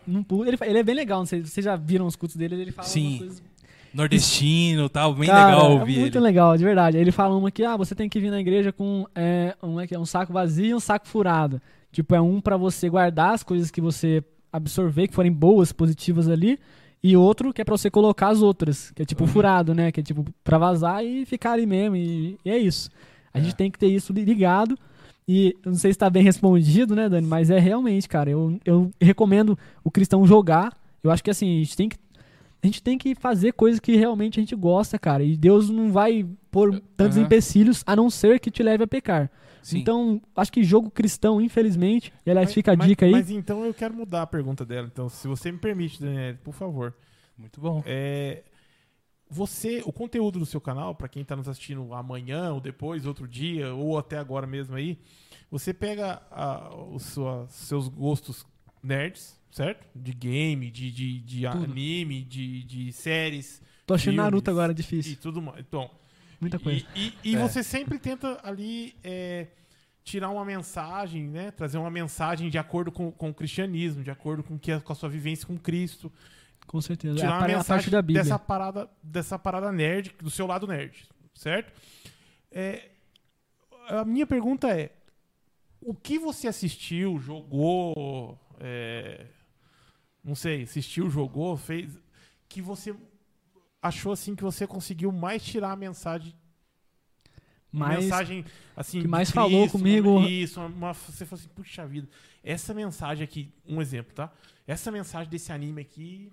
[0.47, 2.87] ele, ele é bem legal, não sei, vocês já viram os cultos dele, ele fala
[2.87, 3.29] Sim.
[3.95, 6.23] Nordestino tal, bem Cara, legal é ouvir muito ele.
[6.23, 6.97] legal, de verdade.
[6.97, 9.87] Ele fala uma que, ah, você tem que vir na igreja com é, um, é
[9.89, 11.61] é um saco vazio e um saco furado.
[11.91, 16.27] Tipo, é um pra você guardar as coisas que você absorver, que forem boas, positivas
[16.29, 16.59] ali,
[17.03, 19.07] e outro que é pra você colocar as outras, que é Uhum.
[19.07, 19.91] tipo furado, né?
[19.91, 22.89] Que é tipo pra vazar e ficar ali mesmo, e, e é isso.
[23.33, 23.41] A É.
[23.43, 24.77] gente tem que ter isso ligado.
[25.27, 27.25] E eu não sei se tá bem respondido, né, Dani?
[27.27, 30.71] Mas é realmente, cara, eu, eu recomendo o cristão jogar.
[31.03, 31.97] Eu acho que assim, a gente tem que
[32.65, 35.23] a gente tem que fazer coisas que realmente a gente gosta, cara.
[35.23, 37.25] E Deus não vai pôr tantos Aham.
[37.25, 39.31] empecilhos a não ser que te leve a pecar.
[39.61, 39.79] Sim.
[39.79, 43.11] Então, acho que jogo cristão, infelizmente, e aliás, Mas- fica a mas- dica aí.
[43.11, 44.87] Mas então eu quero mudar a pergunta dela.
[44.91, 46.93] Então, se você me permite, Daniel, por favor.
[47.37, 47.81] Muito bom.
[47.85, 48.43] É,
[49.29, 53.27] você, o conteúdo do seu canal, pra quem tá nos assistindo amanhã ou depois, outro
[53.27, 54.99] dia, ou até agora mesmo aí,
[55.49, 58.45] você pega a- os sua- seus gostos
[58.83, 59.87] nerds, certo?
[59.95, 64.75] De game, de, de, de anime, de, de séries Tô achando filmes Naruto agora e
[64.75, 65.15] difícil.
[65.21, 65.59] tudo mais.
[65.59, 65.89] Então,
[66.41, 66.85] Muita coisa.
[66.93, 67.39] e, e- e É.
[67.39, 69.47] você sempre tenta ali é,
[70.03, 71.51] tirar uma mensagem, né?
[71.51, 74.95] Trazer uma mensagem de acordo com, com o cristianismo, de acordo com, que, com a
[74.95, 76.11] sua vivência com Cristo.
[76.67, 77.15] Com certeza.
[77.15, 78.23] É Tirar a, uma a mensagem da Bíblia.
[78.23, 81.71] dessa parada, dessa parada nerd, do seu lado nerd, certo?
[82.51, 82.89] É,
[83.87, 84.91] a minha pergunta é:
[85.79, 89.27] o que você assistiu, jogou, é,
[90.25, 91.97] não sei, assistiu, jogou, fez,
[92.49, 92.93] que você
[93.81, 96.33] achou assim que você conseguiu mais tirar a mensagem.
[97.71, 98.45] Uma Mas mensagem
[98.75, 102.07] assim que mais falou Cristo, comigo- uma- isso uma, uma- você falou assim puxa vida
[102.41, 104.31] essa mensagem aqui um exemplo tá?
[104.65, 106.31] Essa mensagem desse anime aqui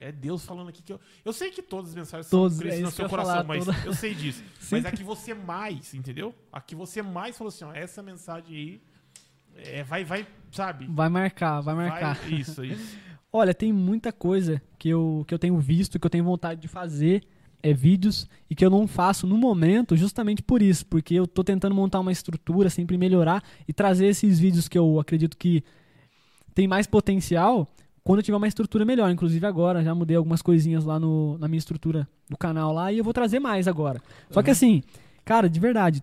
[0.00, 2.70] é Deus falando aqui que eu, eu sei que todas as mensagens Todas, são é
[2.70, 4.42] Cristo no isso seu coração falar, mas toda- eu sei disso.
[4.72, 6.34] Mas a que você mais entendeu?
[6.52, 8.82] A que você mais falou assim ó, essa mensagem aí
[9.56, 10.86] é, vai vai sabe?
[10.88, 12.16] Vai marcar, vai marcar.
[12.16, 12.98] Vai- isso isso
[13.32, 16.68] Olha, tem muita coisa que eu, que eu tenho visto, que eu tenho vontade de
[16.68, 17.22] fazer,
[17.62, 21.44] é, vídeos, e que eu não faço no momento justamente por isso, porque eu tô
[21.44, 25.62] tentando montar uma estrutura, sempre melhorar e trazer esses vídeos que eu acredito que
[26.54, 27.68] tem mais potencial
[28.02, 29.10] quando eu tiver uma estrutura melhor.
[29.10, 32.98] Inclusive agora, já mudei algumas coisinhas lá no, na minha estrutura do canal lá e
[32.98, 34.00] eu vou trazer mais agora.
[34.30, 34.82] Só que assim,
[35.24, 36.02] cara, de verdade,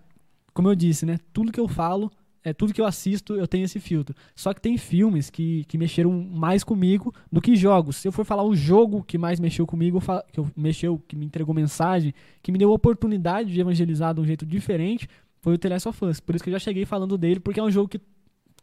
[0.53, 1.19] como eu disse, né?
[1.33, 2.11] Tudo que eu falo,
[2.47, 4.15] é tudo que eu assisto, eu tenho esse filtro.
[4.33, 7.97] Só que tem filmes que, que mexeram mais comigo do que jogos.
[7.97, 11.25] Se eu for falar o jogo que mais mexeu comigo, que eu mexeu, que me
[11.25, 15.09] entregou mensagem, que me deu a oportunidade de evangelizar de um jeito diferente,
[15.41, 16.19] foi o The Last of Us.
[16.21, 17.99] Por isso que eu já cheguei falando dele, porque é um jogo que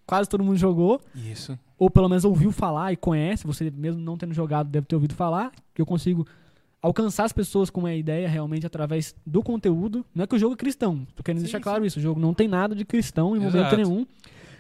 [0.07, 1.59] quase todo mundo jogou, Isso.
[1.79, 5.15] ou pelo menos ouviu falar e conhece, você mesmo não tendo jogado deve ter ouvido
[5.15, 6.27] falar, que eu consigo
[6.87, 10.05] alcançar as pessoas com uma ideia realmente através do conteúdo.
[10.15, 11.63] Não é que o jogo é cristão, tô querendo Sim, deixar sim.
[11.65, 13.77] claro isso, o jogo não tem nada de cristão em momento Exato.
[13.77, 14.07] nenhum.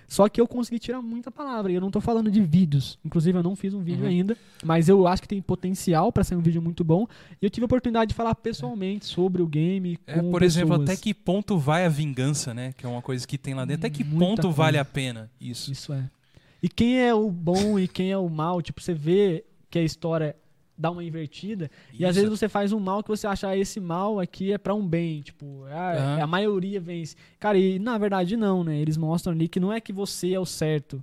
[0.07, 1.73] Só que eu consegui tirar muita palavra.
[1.73, 2.99] E eu não tô falando de vídeos.
[3.03, 4.11] Inclusive, eu não fiz um vídeo Uhum.
[4.11, 4.37] ainda.
[4.63, 7.07] Mas eu acho que tem potencial pra ser um vídeo muito bom.
[7.41, 9.99] E eu tive a oportunidade de falar pessoalmente sobre o game.
[10.07, 10.91] É, por exemplo, pessoas.
[10.91, 12.75] até que ponto vai a vingança, né?
[12.77, 13.87] Que é uma coisa que tem lá dentro.
[13.87, 14.57] Até que Muita ponto coisa.
[14.57, 15.73] vale a pena isso?
[15.73, 16.05] Isso é.
[16.63, 19.83] E quem é o bom e quem é o mal, tipo, você vê que a
[19.83, 20.37] história
[20.77, 22.25] dá uma invertida e às Isso.
[22.27, 24.87] vezes você faz um mal que você acha ah, esse mal aqui é pra um
[24.87, 26.23] bem, tipo, ah, Aham.
[26.23, 27.15] a maioria vence.
[27.39, 28.77] Cara, e na verdade não, né?
[28.79, 31.03] Eles mostram ali que não é que você é o certo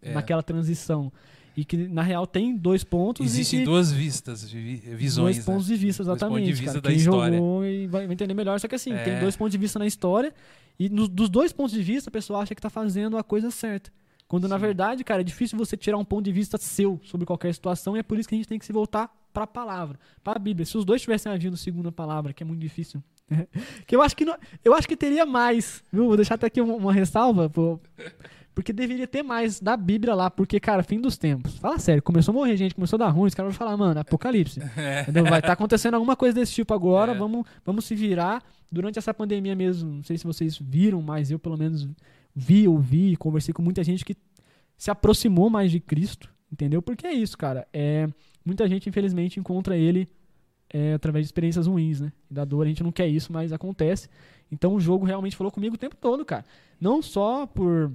[0.00, 0.12] É.
[0.12, 1.12] naquela transição.
[1.56, 5.34] E que na real tem dois pontos Existem duas vistas, vi- visões.
[5.36, 5.74] dois pontos né?
[5.74, 6.44] de vista, Dois exatamente.
[6.44, 6.80] pontos de vista cara.
[6.82, 7.36] da Quem história.
[7.36, 8.60] jogou e vai entender melhor.
[8.60, 9.02] Só que assim, É.
[9.02, 10.32] tem dois pontos de vista na história.
[10.78, 13.50] E nos- dos dois pontos de vista, a pessoa acha que tá fazendo a coisa
[13.50, 13.90] certa.
[14.28, 14.60] Quando na Sim.
[14.62, 17.96] verdade, cara, é difícil você tirar um ponto de vista seu sobre qualquer situação.
[17.96, 20.66] E é por isso que a gente tem que se voltar pra palavra, pra Bíblia.
[20.66, 23.02] Se os dois tivessem agindo segundo a palavra, que é muito difícil.
[23.86, 26.06] que eu acho que não- eu acho que teria mais, viu?
[26.06, 27.80] Vou deixar até aqui uma, uma ressalva pro
[28.54, 31.56] Porque deveria ter mais da Bíblia lá, porque, cara, fim dos tempos.
[31.58, 34.00] Fala sério, começou a morrer gente, começou a dar ruim, os caras vão falar, mano,
[34.00, 34.60] apocalipse.
[35.02, 35.24] Entendeu?
[35.24, 37.14] Vai estar acontecendo alguma coisa desse tipo agora, É.
[37.14, 38.42] vamos, vamos se virar.
[38.70, 41.88] Durante essa pandemia mesmo, não sei se vocês viram, mas eu pelo menos
[42.38, 44.16] vi, ouvi, conversei com muita gente que
[44.76, 46.80] se aproximou mais de Cristo, entendeu?
[46.80, 47.66] Porque é isso, cara.
[47.72, 48.08] É,
[48.44, 50.06] muita gente, infelizmente, encontra ele
[50.72, 52.12] é, através de experiências ruins, né?
[52.30, 54.08] Da dor, a gente não quer isso, mas acontece.
[54.52, 56.44] Então o jogo realmente falou comigo o tempo todo, cara.
[56.80, 57.92] Não só por,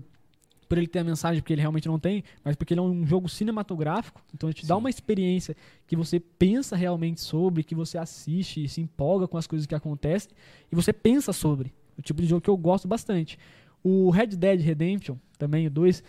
[0.67, 3.07] por ele ter a mensagem, porque ele realmente não tem, mas porque ele é um
[3.07, 4.21] jogo cinematográfico.
[4.33, 5.55] Então ele te dá uma experiência
[5.87, 9.73] que você pensa realmente sobre, que você assiste e se empolga com as coisas que
[9.73, 10.31] acontecem,
[10.69, 11.73] e você pensa sobre.
[11.97, 13.37] O tipo de jogo que eu gosto bastante.
[13.83, 16.03] O Red Dead Redemption, também, o 2,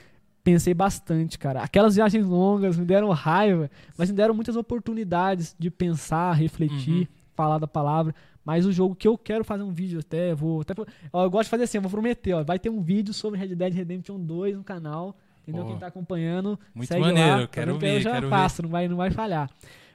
[0.44, 1.62] pensei bastante, cara.
[1.62, 7.06] Aquelas viagens longas me deram raiva, mas me deram muitas oportunidades de pensar, refletir, Uhum.
[7.34, 8.14] falar da palavra.
[8.44, 10.60] Mas o jogo que eu quero fazer um vídeo até, vou.
[10.60, 10.74] Até,
[11.12, 12.44] ó, eu gosto de fazer assim, eu vou prometer, ó.
[12.44, 15.16] Vai ter um vídeo sobre Red Dead Redemption 2 no canal.
[15.42, 15.64] Entendeu?
[15.64, 15.70] Pô.
[15.70, 16.58] Quem tá acompanhando.
[16.74, 19.10] Muito segue maneiro, lá, quero Prometo, ver, Eu já quero faço, não vai, não vai
[19.10, 19.50] falhar.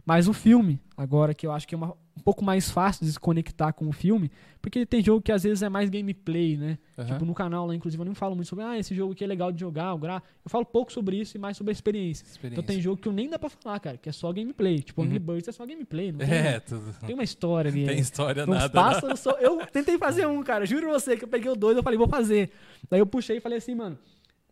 [0.06, 3.12] Mas o filme, agora, que eu acho que é uma- um pouco mais fácil de
[3.14, 4.30] se conectar com o filme,
[4.62, 6.78] porque tem jogo que às vezes é mais gameplay, né?
[6.98, 7.08] Aham.
[7.08, 9.28] Tipo, no canal lá, inclusive, eu não falo muito sobre, ah, esse jogo aqui é
[9.28, 10.22] legal de jogar, o gra...
[10.44, 12.26] eu falo pouco sobre isso e mais sobre a experiência.
[12.26, 12.60] Experiência.
[12.60, 14.80] Então tem jogo que eu nem dá pra falar, cara, que é só gameplay.
[14.82, 15.24] Tipo, Angry Uhum.
[15.26, 16.86] Birds é só gameplay, não tem, É, tudo.
[16.86, 17.86] não tem uma história ali.
[17.86, 18.00] Tem é.
[18.00, 18.70] história Uns nada.
[18.70, 20.66] pássaros, só- eu tentei fazer um, cara.
[20.66, 22.52] Juro você que eu peguei o dois, eu falei, vou fazer.
[22.90, 23.98] Daí eu puxei e falei assim, mano.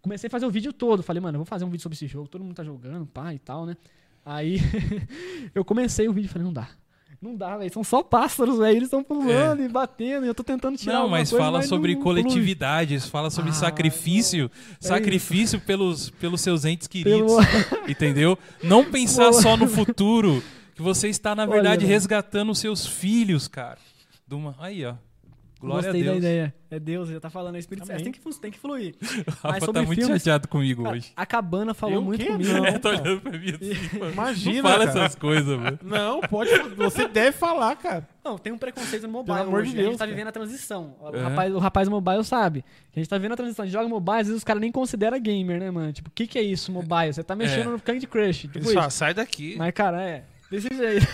[0.01, 1.03] Comecei a fazer o vídeo todo.
[1.03, 2.29] Falei, mano, eu vou fazer um vídeo sobre esse jogo.
[2.29, 3.75] Todo mundo tá jogando, pá e tal, né?
[4.23, 4.57] Aí
[5.53, 6.69] eu comecei o vídeo e falei, não dá.
[7.21, 7.73] Não dá, velho.
[7.73, 8.75] São só pássaros, velho.
[8.77, 10.25] Eles estão pulando e batendo.
[10.25, 10.95] E eu tô tentando tirar É.
[10.99, 12.21] Não, mas coisa, fala sobre não flui.
[12.21, 17.03] coletividade, fala sobre Ah, sacrifício, sacrifício pelos, pelos seus entes Pelo-
[17.37, 17.45] queridos,
[17.89, 18.37] entendeu?
[18.63, 19.41] Não pensar Boa.
[19.41, 20.43] só no futuro,
[20.75, 21.89] que você está na Olha, verdade velho.
[21.93, 23.79] resgatando os seus filhos, cara.
[24.31, 24.55] Uma...
[24.59, 24.93] Aí, ó.
[25.59, 26.17] Glória Gostei a da Deus.
[26.23, 26.53] ideia.
[26.69, 28.03] É Deus, já tá falando a Espírito Santo.
[28.03, 28.93] Tem que, tem que fluir.
[29.59, 31.11] Sobre tá muito filmes- chateado comigo Cara, hoje.
[31.15, 32.31] a Cabana falou Eu muito quê?
[32.31, 32.51] comigo.
[32.53, 33.01] Não, É, cara.
[33.01, 34.11] olhando pra mim assim, mano.
[34.11, 34.99] Imagina, Não fala cara.
[34.99, 35.79] essas coisas, mano.
[35.81, 36.51] Não, pode.
[36.75, 38.07] Você deve falar, cara.
[38.23, 39.71] Não, tem um preconceito no mobile Pelo amor hoje.
[39.71, 39.81] de né?
[39.81, 40.15] a Deus, gente tá cara.
[40.15, 40.95] vivendo a transição.
[40.99, 41.21] O, É.
[41.21, 42.65] rapaz, o rapaz mobile sabe.
[42.95, 43.63] A gente tá vivendo a transição.
[43.63, 45.93] A gente joga mobile, às vezes os caras nem consideram gamer, né, mano?
[45.93, 47.13] Tipo, o que que é isso, mobile?
[47.13, 47.71] Você tá mexendo É.
[47.71, 48.47] no Candy Crush.
[48.49, 49.55] Tipo sai daqui.
[49.57, 50.23] Mas, cara, é.
[50.49, 51.05] Desse jeito.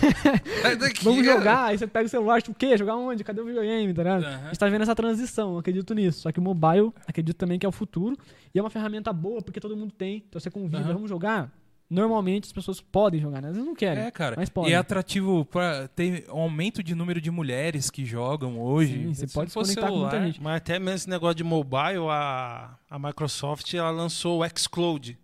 [0.62, 1.04] Sai daqui.
[1.06, 2.78] Vamos jogar, aí você pega o celular, tipo, o quê?
[2.78, 3.24] Jogar onde?
[3.24, 4.24] Cadê o videogame, tá ligado?
[4.26, 4.42] Aham.
[4.44, 6.22] A gente tá vendo essa transição, eu acredito nisso.
[6.22, 8.16] Só que o mobile, acredito também que é o futuro.
[8.54, 10.24] E é uma ferramenta boa, porque todo mundo tem.
[10.30, 10.94] Então você convida, Aham.
[10.94, 11.52] vamos jogar?
[11.90, 13.50] Normalmente as pessoas podem jogar, né?
[13.50, 14.04] Às vezes não querem.
[14.06, 14.36] É, cara.
[14.38, 14.74] Mas E podem.
[14.74, 18.94] é atrativo pra ter um aumento de número de mulheres que jogam hoje.
[18.94, 20.42] Sim, você Se pode se for conectar com muita celular, gente.
[20.42, 25.18] Mas até mesmo esse negócio de mobile, a, a Microsoft ela lançou o xCloud,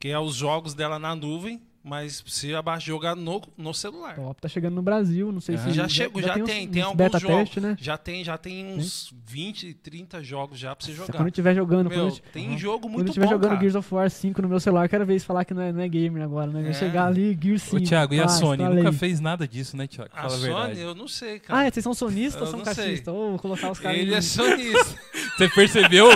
[0.00, 4.14] que é os jogos dela na nuvem, mas você abaixa jogar no, no celular.
[4.16, 5.64] Top, tá chegando no Brasil, não sei Aham.
[5.70, 7.36] se Já chegou, já, uns- tem, uns tem alguns beta jogos.
[7.36, 7.76] teste, né?
[7.80, 11.12] Já tem, já tem uns 20, 30 jogos já pra você jogar.
[11.12, 13.48] Quando eu estiver jogando, Meu, quando eu, tem jogo quando eu muito estiver bom, jogando
[13.50, 13.60] cara.
[13.60, 15.80] Gears of War 5 no meu celular, quero ver eles falar que não é, não
[15.80, 16.60] é gamer agora, né?
[16.62, 16.74] Vai É.
[16.74, 17.76] chegar ali, Gears 5.
[17.76, 18.62] Ô, Thiago, e a Sony?
[18.64, 20.10] Nunca fez nada disso, né, Thiago?
[20.12, 20.72] A Fala a verdade.
[20.74, 21.60] Sony, eu não sei, cara.
[21.60, 23.14] Ah, é, vocês são sonistas ou Eu são não cachistas?
[23.14, 24.98] Ou vou colocar os caras Ele é sonista.
[25.38, 26.08] Você percebeu?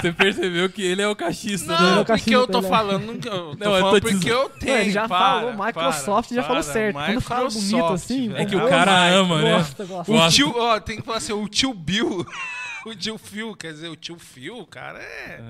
[0.00, 2.62] Você percebeu que ele é o cachista, Ele é Não, porque eu tô é.
[2.62, 3.06] falando.
[3.06, 4.92] Não, eu tô Não, eu falando porque eu tenho.
[5.08, 6.72] Já para, falou, Microsoft para, já falou para.
[6.72, 6.94] certo.
[6.96, 8.32] Quando fala bonito assim.
[8.34, 9.52] É que o cara ama, né?
[9.58, 10.12] Gosta, gosta.
[10.12, 12.24] O tio, ó, tem que falar assim, o tio Bill.
[12.86, 15.40] O tio Phil, quer dizer, o tio Phil, cara, é,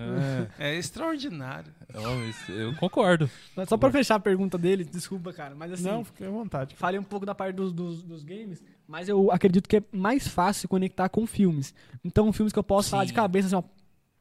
[0.58, 1.70] É, é extraordinário.
[1.92, 3.28] mas eu concordo.
[3.54, 6.74] Mas Só pra fechar a pergunta dele, desculpa, cara, mas assim, Não, fique à vontade.
[6.76, 10.26] falei um pouco da parte dos, dos, dos games, mas eu acredito que é mais
[10.26, 11.74] fácil conectar com filmes.
[12.02, 13.16] Então, filmes que eu posso falar de Sim.
[13.16, 13.62] cabeça, assim, ó,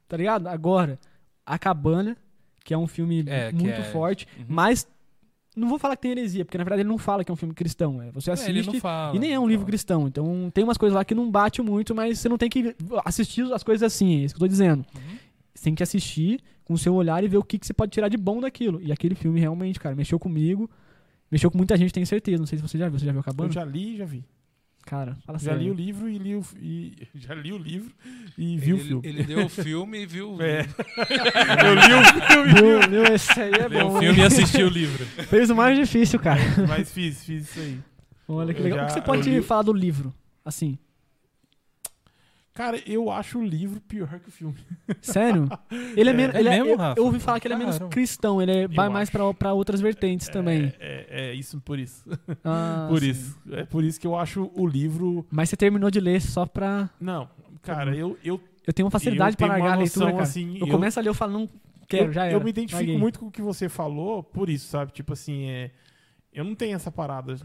[0.09, 0.47] tá ligado?
[0.47, 0.99] Agora,
[1.45, 2.17] A Cabana,
[2.65, 4.45] que é um filme É, muito é- forte, Uhum.
[4.49, 4.86] mas
[5.55, 7.37] não vou falar que tem heresia, porque na verdade ele não fala que é um
[7.37, 8.01] filme cristão.
[8.01, 9.15] É, você É, ele assiste não fala.
[9.15, 10.07] e nem é um livro cristão.
[10.07, 12.75] Então tem umas coisas lá que não bate muito, mas você não tem que
[13.05, 14.85] assistir as coisas assim, é isso que eu tô dizendo.
[14.95, 15.17] Uhum.
[15.53, 17.91] Você tem que assistir com o seu olhar e ver o que, que você pode
[17.91, 18.81] tirar de bom daquilo.
[18.81, 20.69] E aquele filme realmente, cara, mexeu comigo.
[21.31, 22.37] Mexeu com muita gente, tenho certeza.
[22.39, 22.99] Não sei se você já viu.
[22.99, 23.49] Você já viu a Cabana?
[23.49, 24.23] Eu já li e já vi.
[24.86, 25.73] Cara, fala Já li sério.
[25.73, 27.91] o livro e li o, e, já li o livro
[28.38, 29.07] e vi o ele, filme.
[29.07, 30.61] ele deu o filme e viu o É.
[30.61, 30.75] vídeo.
[31.65, 33.13] Eu li o filme, Viu, viu?
[33.15, 33.95] Esse aí é Ver bom.
[33.95, 35.03] o filme e assistir o livro.
[35.27, 36.39] Fez o mais difícil, cara.
[36.67, 37.79] mas fiz, fiz isso aí.
[38.27, 38.77] Olha que legal.
[38.79, 40.13] já- o que você pode li- falar do livro?
[40.43, 40.77] Assim,
[42.55, 44.55] Cara, eu acho o livro pior que o filme.
[45.01, 45.47] sério?
[45.95, 46.15] Ele é, É.
[46.15, 46.35] menos.
[46.35, 46.99] É ele mesmo, eu, Rafa?
[46.99, 47.91] eu ouvi falar que ele é menos Caramba.
[47.93, 48.41] cristão.
[48.41, 50.73] Ele é- vai mais pra outras vertentes também.
[50.79, 52.03] É, é, é isso por isso.
[52.43, 53.09] Ah, por sim.
[53.09, 53.37] isso.
[53.51, 55.27] É por isso que eu acho o livro.
[55.29, 56.89] Mas você terminou de ler só pra.
[56.99, 57.29] Não,
[57.61, 60.23] cara, eu, eu, Eu tenho uma facilidade Eu pra tenho largar a leitura, cara.
[60.23, 61.49] assim, eu, eu- começo a ler, eu falo, não
[61.89, 62.33] quero, eu, já era.
[62.33, 62.97] eu me identifico larguei.
[62.97, 64.93] muito com o que você falou por isso, sabe?
[64.93, 65.71] Tipo assim, é,
[66.33, 67.35] eu não tenho essa parada.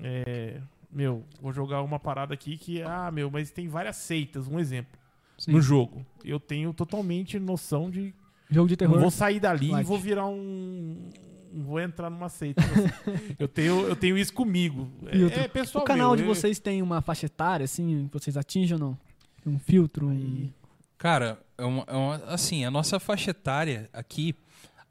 [0.00, 0.60] é,
[0.90, 4.98] meu, vou jogar uma parada aqui que, ah, meu, mas tem várias seitas, um exemplo.
[5.36, 5.52] Sim.
[5.52, 6.04] No jogo.
[6.24, 8.12] Eu tenho totalmente noção de
[8.50, 8.98] Jogo de terror.
[8.98, 9.84] vou sair dali Light.
[9.84, 11.10] e vou virar um.
[11.52, 12.60] Vou entrar numa seita.
[12.62, 13.34] assim.
[13.38, 14.90] eu, tenho, eu tenho isso comigo.
[15.06, 15.84] É, é pessoal.
[15.84, 18.80] o canal meu, de eu- vocês tem uma faixa etária, assim, que vocês atingem ou
[18.80, 18.98] não?
[19.44, 20.08] Tem um filtro?
[20.08, 20.50] Um...
[20.98, 24.34] Cara, é uma- é uma- assim, a nossa faixa etária aqui,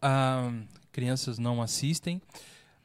[0.01, 0.51] ah,
[0.91, 2.21] crianças não assistem,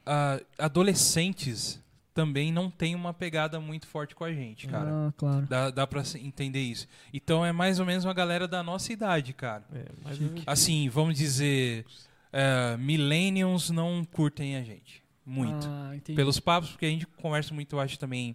[0.05, 1.82] ah, adolescentes
[2.15, 4.91] também não tem uma pegada muito forte com a gente, cara.
[4.91, 5.47] Ah, claro.
[5.47, 6.87] Dá, dá pra entender isso.
[7.13, 9.65] Então é mais ou menos uma galera da nossa idade, cara.
[9.73, 11.87] É, mas Assim, vamos dizer,
[12.33, 15.03] é, millennials não curtem a gente.
[15.25, 15.67] Muito.
[15.69, 16.17] Ah, entendi.
[16.17, 18.35] Pelos papos, porque a gente conversa muito, eu acho, também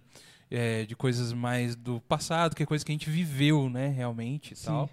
[0.50, 4.54] é, de coisas mais do passado, que é coisa que a gente viveu, né, realmente
[4.54, 4.66] e Sim.
[4.66, 4.90] tal.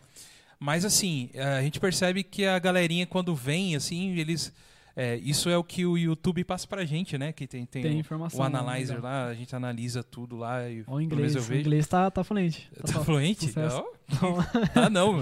[0.59, 4.53] Mas assim, a gente percebe que a galerinha, quando vem, assim, eles.
[4.95, 7.33] É, isso é o que o YouTube passa pra gente, né?
[7.33, 8.39] Que tem, tem, Tem o- informação.
[8.39, 9.11] o Analyzer legal.
[9.11, 11.35] lá, a gente analisa tudo lá e o inglês.
[11.35, 12.69] O inglês tá, tá fluente.
[12.81, 13.05] Tá top.
[13.05, 13.53] fluente?
[13.57, 13.83] Ó.
[14.75, 15.21] ah, não.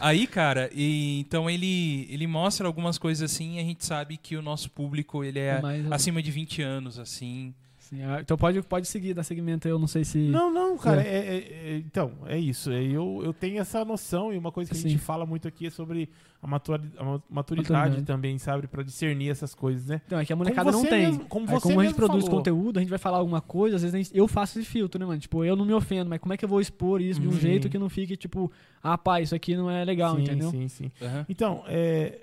[0.00, 4.36] Aí, cara, e, então ele, ele mostra algumas coisas assim e a gente sabe que
[4.36, 7.54] o nosso público ele é Mas, acima de 20 anos, assim.
[7.88, 10.18] Sim, ah, então pode, pode seguir, dar segmento aí, eu não sei se...
[10.18, 11.02] Não, não, cara.
[11.02, 11.06] é-
[11.36, 11.36] é-
[11.74, 12.70] é- então, é isso.
[12.70, 14.88] É, eu, eu tenho essa noção e uma coisa que a Sim.
[14.90, 16.08] gente fala muito aqui é sobre
[16.42, 18.02] a, matura- a ma- maturidade Maturidade.
[18.06, 18.66] também, sabe?
[18.66, 20.00] Pra discernir essas coisas, né?
[20.10, 21.06] Não, é que a molecada não tem.
[21.06, 22.38] mesmo- como você como a gente mesmo produz falou.
[22.38, 24.98] conteúdo, a gente vai falar alguma coisa, às vezes a gente- eu faço esse filtro,
[25.00, 25.18] né, mano?
[25.20, 27.32] Tipo, eu não me ofendo, mas como é que eu vou expor isso de um
[27.32, 27.38] Sim.
[27.40, 28.50] jeito que não fique, tipo,
[28.82, 30.50] ah, pá, isso aqui não é legal, sim, entendeu?
[30.50, 30.92] Sim, sim.
[31.02, 31.26] Aham.
[31.28, 32.20] Então, é,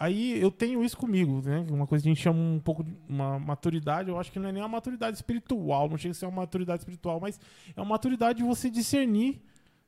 [0.00, 1.64] aí eu tenho isso comigo, né?
[1.70, 4.48] Uma coisa que a gente chama um pouco de uma maturidade, eu acho que não
[4.48, 7.38] é nem uma maturidade espiritual, não chega a ser uma maturidade espiritual, mas
[7.76, 9.40] é uma maturidade de você discernir,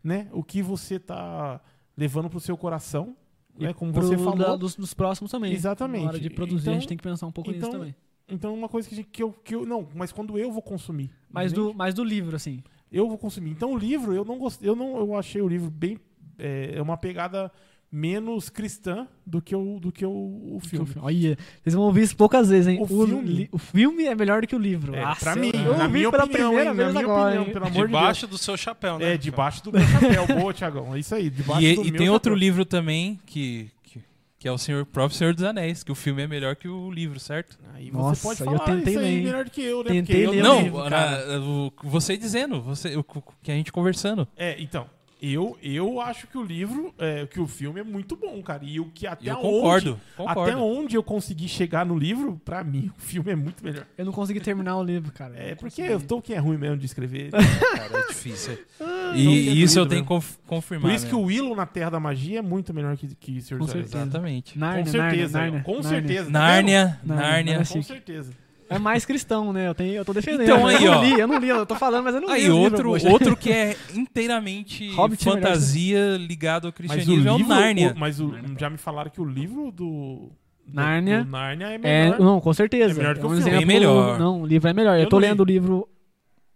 [0.05, 0.29] né?
[0.33, 1.61] O que você tá
[1.97, 3.17] levando pro seu coração,
[3.59, 3.73] E né?
[3.73, 4.59] Como você da- falou.
[4.59, 5.53] dos, dos próximos também.
[5.53, 6.03] Exatamente.
[6.05, 7.95] Na hora de produzir, a Então- gente tem que pensar um pouco então, nisso também.
[8.29, 9.67] Então, uma coisa que, a gente- que eu, que eu.
[9.67, 11.11] Não, mas quando eu vou consumir.
[11.31, 11.69] Mas entende?
[11.69, 12.63] do, mas do livro, assim.
[12.91, 13.51] Eu vou consumir.
[13.51, 14.69] Então, o livro, eu não gostei.
[14.69, 15.99] Eu não eu achei o livro bem.
[16.39, 17.51] É é uma pegada
[17.95, 20.11] menos cristã do que o, do que o,
[20.57, 20.89] o filme.
[20.97, 22.79] Olha, vocês vão ouvir isso poucas vezes, hein?
[22.81, 24.95] O filme- li- o filme é melhor do que o livro.
[24.95, 27.05] É, Nossa, pra eu- mim, eu na minha pela opinião, primeira hein, vez na minha
[27.13, 27.53] agora, opinião, hein?
[27.53, 28.01] pelo amor de Deus.
[28.03, 29.13] Debaixo do seu chapéu, né?
[29.13, 30.27] É, debaixo do meu chapéu.
[30.41, 30.95] Boa, Tiagão.
[30.97, 32.41] É isso aí, debaixo E, do e meu tem outro chapéu.
[32.41, 34.01] livro também que, que,
[34.39, 36.91] que é o Senhor, próprio Senhor dos Anéis, que o filme é melhor que o
[36.91, 37.59] livro, certo?
[37.75, 39.25] Aí você Nossa, pode eu falar tentei isso aí ler, hein?
[39.25, 39.91] melhor do que eu, né?
[39.91, 43.05] Tentei Porque eu ler o Não, livro, na- o- você dizendo, você, o
[43.43, 44.27] que a gente conversando.
[44.35, 44.87] É, então.
[45.25, 48.65] Eu, eu acho que o livro, é, que o filme é muito bom, cara.
[48.65, 50.65] E o que até eu onde, concordo, até concordo.
[50.65, 53.87] onde eu consegui chegar no livro, pra mim, o filme é muito melhor.
[53.97, 55.35] Eu não consegui terminar o livro, cara.
[55.37, 55.89] É porque consegui.
[55.93, 57.31] eu tô que é ruim mesmo de escrever.
[57.31, 58.59] Cara, é difícil.
[58.81, 60.91] Não e tem isso eu tenho que conf- confirmar.
[60.91, 61.19] Por isso que né?
[61.19, 63.91] o Willow na Terra da Magia é muito melhor que, que Senhor Com dos Anéis.
[63.91, 64.09] certeza.
[64.11, 64.59] Exatamente.
[64.59, 66.25] Nárnia, Com certeza, Nárnia, com certeza.
[66.25, 67.55] tá Nárnia, Nárnia, Nárnia.
[67.59, 67.67] vendo?
[67.67, 67.79] Chique.
[67.79, 68.33] Com certeza.
[68.75, 69.69] É mais cristão, né?
[69.69, 70.43] Eu, tenho, eu tô defendendo.
[70.45, 71.03] Então, eu aí, não ó.
[71.03, 72.35] li, eu não li, eu tô falando, mas eu não li.
[72.35, 76.95] Aí o livro, outro, outro que é inteiramente Hobbit é fantasia ligado ao Mas o
[76.95, 77.93] cristianismo é o livro, Nárnia.
[77.95, 80.31] o- mas o- já me falaram que o livro do
[80.65, 82.21] do- Nárnia do Nárnia é É, melhor.
[82.21, 82.93] não, com certeza.
[82.93, 83.51] É melhor do que um o filme.
[83.51, 84.19] Bem melhor.
[84.19, 84.95] Não, o livro é melhor.
[84.97, 85.29] Eu, Eu tô não li.
[85.29, 85.89] lendo o livro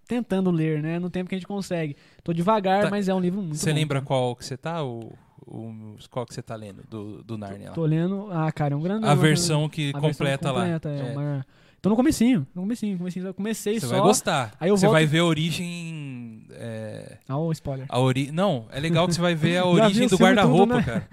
[0.06, 0.98] tentando ler, né?
[0.98, 1.96] No tempo que a gente consegue.
[2.22, 2.90] Tô devagar, Tá.
[2.90, 4.82] mas é um livro muito Você lembra qual que você tá?
[4.84, 5.12] O,
[5.44, 7.74] o- qual que você tá lendo do, do Nárnia lá?
[7.74, 8.28] Tô lendo.
[8.30, 9.04] Ah, cara, é um grande.
[9.06, 10.94] A versão que a versão completa, completa, lá.
[10.94, 11.12] É, É.
[11.12, 11.46] uma-
[11.86, 13.26] Tô no comecinho, no comecinho, comecinho.
[13.28, 13.92] Eu comecei Você só.
[13.92, 14.52] vai gostar.
[14.58, 16.42] Aí eu você volto- vai ver a origem.
[16.50, 17.86] é, Ah, o spoiler.
[17.88, 18.30] a ori...
[18.32, 20.82] Não, é legal que você vai ver a origem do guarda-roupa, né?
[20.82, 21.08] cara.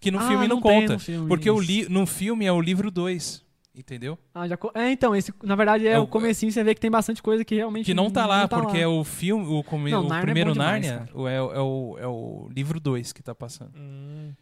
[0.00, 0.92] Que no Ah, filme não, tem conta.
[0.94, 1.86] no filme porque o li...
[1.88, 3.44] no filme é o livro 2.
[3.78, 4.18] Entendeu?
[4.34, 6.80] Ah, já co- É, então, esse, na verdade é, É o comecinho, você vê que
[6.80, 9.46] tem bastante coisa que realmente Que não tá lá, não tá porque é o filme,
[9.46, 9.90] o, come...
[9.90, 12.48] Não, o Nárnia é primeiro bom demais, Nárnia o- é, o- é o, é o
[12.50, 13.72] livro 2 que tá passando.
[13.76, 14.32] Hum.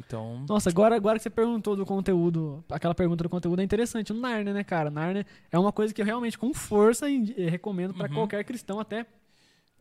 [0.00, 0.44] Então.
[0.48, 4.12] Nossa, agora, agora que você perguntou do conteúdo, aquela pergunta do conteúdo é interessante.
[4.12, 4.90] O Narnia, né, cara?
[4.90, 8.14] Narnia é uma coisa que eu realmente, com força, eh, recomendo pra Uhum.
[8.14, 9.04] qualquer cristão, até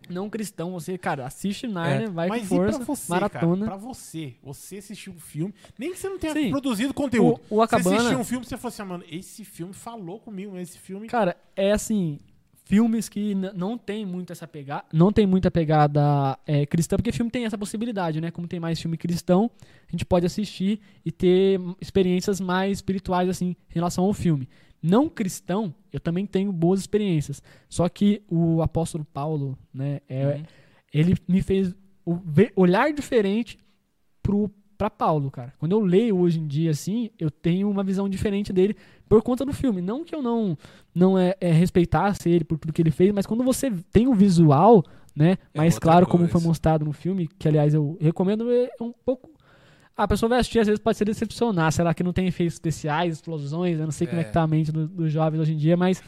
[0.10, 0.72] não cristão.
[0.74, 3.66] Você, cara, assiste Narnia, vai É, Mas com força, pra você, maratona.
[3.66, 3.78] cara?
[3.78, 6.50] Pra você, você assistiu um filme, nem que você não tenha Sim.
[6.50, 7.40] produzido conteúdo.
[7.50, 9.74] O, o Você Acabana, assistiu um filme e você falou assim, ah, mano, esse filme
[9.74, 11.08] falou comigo, esse filme...
[11.08, 12.20] cara, é assim,
[12.68, 17.32] filmes que não tem muito essa pegada, não tem muita pegada eh, cristã, porque filme
[17.32, 18.30] tem essa possibilidade, né?
[18.30, 19.50] Como tem mais filme cristão,
[19.88, 24.50] a gente pode assistir e ter experiências mais espirituais, assim, em relação ao filme.
[24.84, 27.42] Não cristão, eu também tenho boas experiências.
[27.70, 30.44] Só que o apóstolo Paulo, né, é, Uhum.
[30.94, 31.74] ele me fez
[32.56, 33.58] olhar diferente
[34.22, 35.54] pro para Paulo, cara.
[35.58, 38.76] Quando eu leio hoje em dia assim, eu tenho uma visão diferente dele
[39.10, 39.82] por conta do filme.
[39.82, 40.58] Não que eu não
[40.94, 44.14] não é, é respeitasse ele por tudo que ele fez, mas quando você tem o
[44.14, 44.84] visual,
[45.16, 46.32] né, É mais claro como coisa.
[46.40, 49.30] foi mostrado no filme, que aliás eu recomendo é um pouco
[49.96, 52.28] ah, a pessoa vai assistir, às vezes pode se decepcionar, sei lá, que não tem
[52.28, 54.34] efeitos especiais, explosões, eu não sei como é que É.
[54.34, 56.04] tá a mente do- dos jovens hoje em dia, mas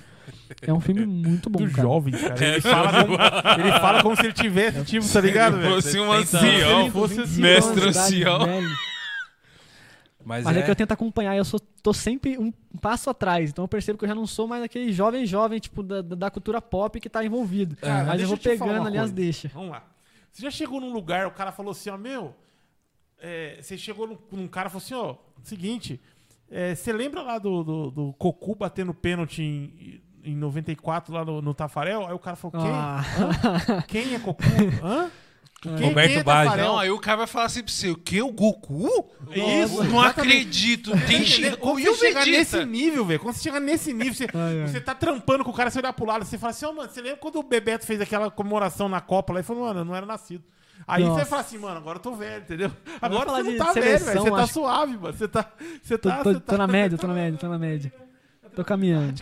[0.61, 1.81] é um filme muito bom, do cara.
[1.83, 2.45] jovem, cara.
[2.45, 3.13] Ele fala, como,
[3.61, 5.75] ele fala como se ele tivesse, tipo, tá ligado, velho?
[5.75, 6.85] Fosse um ancião.
[6.85, 8.39] se fosse 25 mestre ancião.
[10.23, 13.49] Mas, Mas é, é, que eu tento acompanhar, eu sou, tô sempre um passo atrás.
[13.49, 16.29] Então eu percebo que eu já não sou mais aquele jovem jovem, tipo, da, da
[16.29, 17.75] cultura pop que tá envolvido.
[17.77, 19.51] Cara, Mas deixa eu vou pegando ali as deixas.
[19.51, 19.83] Vamos lá.
[20.31, 22.35] Você já chegou num lugar, o cara falou assim, ó, meu.
[23.19, 25.99] é, você chegou num, num cara e falou assim, ó, seguinte,
[26.51, 31.41] é, você lembra lá do, do, do Cocu batendo pênalti em, em 94 lá no,
[31.41, 32.05] no Tafarel?
[32.07, 32.71] Aí o cara falou, quem?
[32.73, 33.83] Ah.
[33.87, 34.43] Quem é Cocu?
[34.83, 35.09] Hã?
[35.61, 36.45] Quem, Roberto quem é Baggio.
[36.51, 36.65] Tafarel?
[36.67, 38.21] Não, aí o cara vai falar assim pra você, o que?
[38.21, 39.09] O Goku?
[39.29, 40.07] Isso, Não exatamente.
[40.07, 40.91] acredito.
[41.05, 41.25] Tem?
[41.25, 42.37] Shin- Quando E você chegar Vegeta?
[42.59, 44.67] nesse nível, velho, quando você chegar nesse nível, você, Ai, ai.
[44.69, 46.89] você tá trampando com o cara, você olhar pro lado, você fala assim, ó, mano,
[46.89, 49.85] você lembra quando o Bebeto fez aquela comemoração na Copa lá e falou, mano, eu
[49.85, 50.43] não era nascido.
[50.87, 51.19] Aí Nossa.
[51.19, 52.71] você fala assim, mano, agora eu tô velho, entendeu?
[53.01, 55.13] Agora falar você não de tá velho, seleção, velho, você tá acho- suave, mano.
[55.13, 55.51] Você tá.
[55.83, 57.93] Você Tô, tá, tô- você tô tá- na média, tô na média, tô na média.
[58.55, 59.21] Tô caminhando.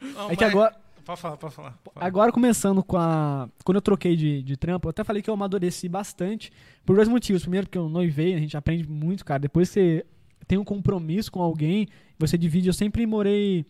[0.00, 1.78] Não, É que agora, Pode falar, pode falar.
[1.96, 3.48] agora começando com a.
[3.62, 6.50] Quando eu troquei de, de trampo, eu até falei que eu amadureci bastante.
[6.84, 7.42] Por dois motivos.
[7.42, 9.40] Primeiro, porque eu noivei, a gente aprende muito, cara.
[9.40, 10.04] Depois você
[10.48, 11.88] tem um compromisso com alguém,
[12.18, 12.68] você divide.
[12.68, 13.66] Eu sempre morei.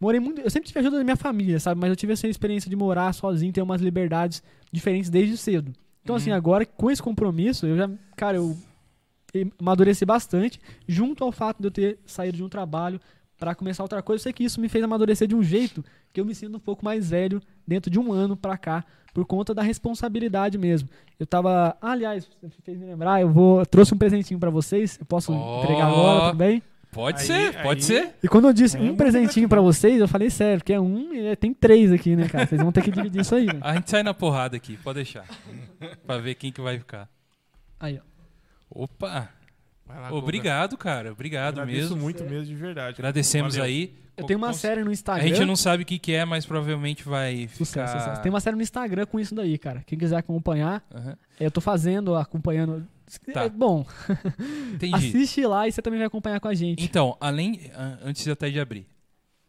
[0.00, 0.40] Morei muito.
[0.40, 1.80] Eu sempre tive ajuda da minha família, sabe?
[1.80, 4.42] Mas eu tive essa experiência de morar sozinho, ter umas liberdades
[4.72, 5.72] diferentes desde cedo.
[6.02, 7.88] Então, assim, agora com esse compromisso, eu já.
[8.16, 8.56] Cara, eu
[9.60, 10.58] amadureci bastante,
[10.88, 13.00] junto ao fato de eu ter saído de um trabalho
[13.38, 14.20] pra começar outra coisa.
[14.20, 16.60] Eu sei que isso me fez amadurecer de um jeito que eu me sinto um
[16.60, 18.84] pouco mais velho dentro de um ano pra cá,
[19.14, 20.88] por conta da responsabilidade mesmo.
[21.18, 21.76] Eu tava.
[21.80, 23.60] Ah, aliás, você fez me lembrar, eu vou.
[23.60, 24.98] eu trouxe um presentinho pra vocês.
[25.00, 25.62] Eu posso Ó.
[25.62, 26.62] entregar agora também.
[26.90, 28.14] Pode Aí- ser, pode aí- ser.
[28.22, 31.12] E quando eu disse É, um presentinho pra vocês, eu falei sério, porque é um
[31.12, 32.46] e é- tem três aqui, né, cara?
[32.46, 33.58] Vocês vão ter que dividir isso aí, né?
[33.60, 35.26] A gente sai na porrada aqui, pode deixar.
[36.06, 37.06] pra ver quem que vai ficar.
[37.78, 38.82] Aí, ó.
[38.84, 39.28] Opa!
[39.88, 40.16] Lá, Guga.
[40.18, 41.12] Obrigado, cara.
[41.12, 41.96] Obrigado Agradeço mesmo.
[42.02, 42.96] muito mesmo, de verdade.
[42.98, 43.68] Agradecemos Valeu.
[43.68, 43.94] aí.
[44.16, 45.28] Eu tenho uma Com- série no A Instagram.
[45.28, 48.00] gente não sabe o que, que é, mas provavelmente vai Sucesso, ficar...
[48.00, 48.22] sucesso.
[48.22, 49.82] Tem uma série no Instagram com isso daí, cara.
[49.86, 51.16] Quem quiser acompanhar, Aham.
[51.38, 52.84] eu tô fazendo, acompanhando.
[53.32, 53.44] Tá.
[53.44, 53.86] É bom,
[54.74, 54.94] Entendi.
[55.08, 56.84] assiste lá e você também vai acompanhar com a gente.
[56.84, 57.70] Então, além,
[58.04, 58.86] antes até de abrir,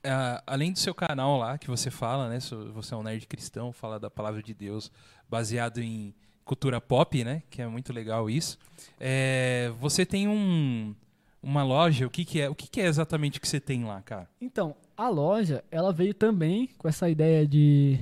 [0.03, 2.39] ah, além do seu canal lá que você fala, né?
[2.39, 4.89] Você é um nerd cristão, fala da palavra de Deus,
[5.27, 6.13] baseado em
[6.49, 7.43] cultura pop, né?
[7.47, 8.57] Que é muito legal isso.
[8.99, 10.95] É, você tem um,
[11.43, 12.07] uma loja.
[12.07, 12.49] O que, que é?
[12.49, 14.27] O que, que é exatamente que você tem lá, cara?
[14.41, 17.99] Então, a loja, ela veio também com essa ideia de,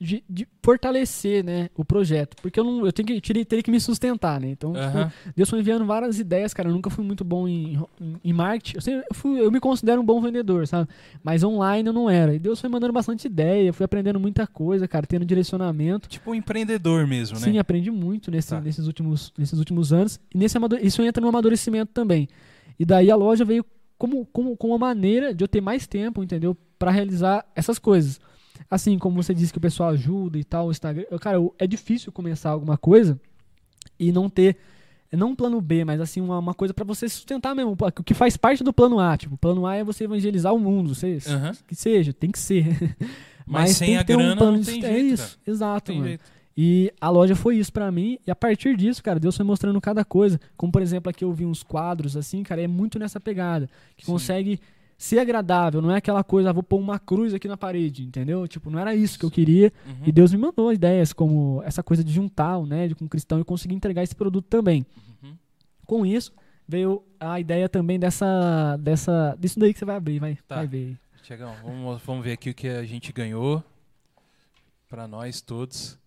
[0.00, 2.36] de, de fortalecer, né, o projeto.
[2.40, 4.48] Porque eu não, eu tenho que, teria, teria que me sustentar, né?
[4.50, 5.32] Então, tipo.
[5.34, 6.68] Deus foi enviando várias ideias, cara.
[6.68, 8.76] Eu nunca fui muito bom em, em, em marketing.
[8.76, 10.88] Eu, sempre, eu, fui- eu me considero um bom vendedor, sabe?
[11.22, 12.34] Mas online eu não era.
[12.34, 13.68] E Deus foi mandando bastante ideia.
[13.68, 16.08] Eu fui aprendendo muita coisa, cara, tendo direcionamento.
[16.08, 17.44] Tipo um empreendedor mesmo, né?
[17.44, 18.60] Sim, aprendi muito nesse- Tá.
[18.60, 20.20] nesses, últimos, nesses últimos anos.
[20.34, 22.28] E nesse isso entra no amadurecimento também.
[22.78, 23.64] E daí a loja veio
[23.98, 26.56] como, como, como uma maneira de eu ter mais tempo, entendeu?
[26.78, 28.20] Pra realizar essas coisas.
[28.70, 31.04] Assim, como você disse que o pessoal ajuda e tal, o Instagram.
[31.10, 33.18] eu- Cara, é difícil começar alguma coisa
[33.98, 34.56] e não ter.
[35.10, 37.74] Não um plano B, mas assim, uma, uma coisa pra você sustentar mesmo.
[37.80, 39.16] O que faz parte do plano A.
[39.16, 40.94] Tipo, o plano A é você evangelizar o mundo.
[40.94, 41.52] Você, Aham.
[41.66, 42.94] Que seja, tem que ser.
[43.46, 45.86] Mas sem tem a ter um grana plano não de- tem É jeito, isso, exato,
[45.86, 46.08] Tem mano.
[46.08, 46.24] jeito.
[46.60, 48.18] E a loja foi isso pra mim.
[48.26, 50.38] E a partir disso, cara, Deus foi mostrando cada coisa.
[50.56, 53.70] Como, por exemplo, aqui eu vi uns quadros, assim, cara, é muito nessa pegada.
[53.96, 54.12] Que Sim.
[54.12, 54.60] consegue
[54.98, 55.80] ser agradável.
[55.80, 58.46] Não é aquela coisa, ah, vou pôr uma cruz aqui na parede, entendeu?
[58.48, 59.72] Tipo, não era isso que eu queria.
[59.86, 60.02] Uhum.
[60.04, 63.38] E Deus me mandou ideias como essa coisa de juntar o nerd com o cristão
[63.40, 64.84] e conseguir entregar esse produto também.
[65.22, 65.36] Uhum.
[65.86, 66.32] Com isso,
[66.66, 68.76] veio a ideia também dessa.
[68.80, 70.56] dessa disso daí que você vai abrir, vai, Tá.
[70.56, 70.98] vai ver.
[71.22, 73.62] Tiagão, vamos, vamos ver aqui o que a gente ganhou
[74.88, 75.98] pra nós todos.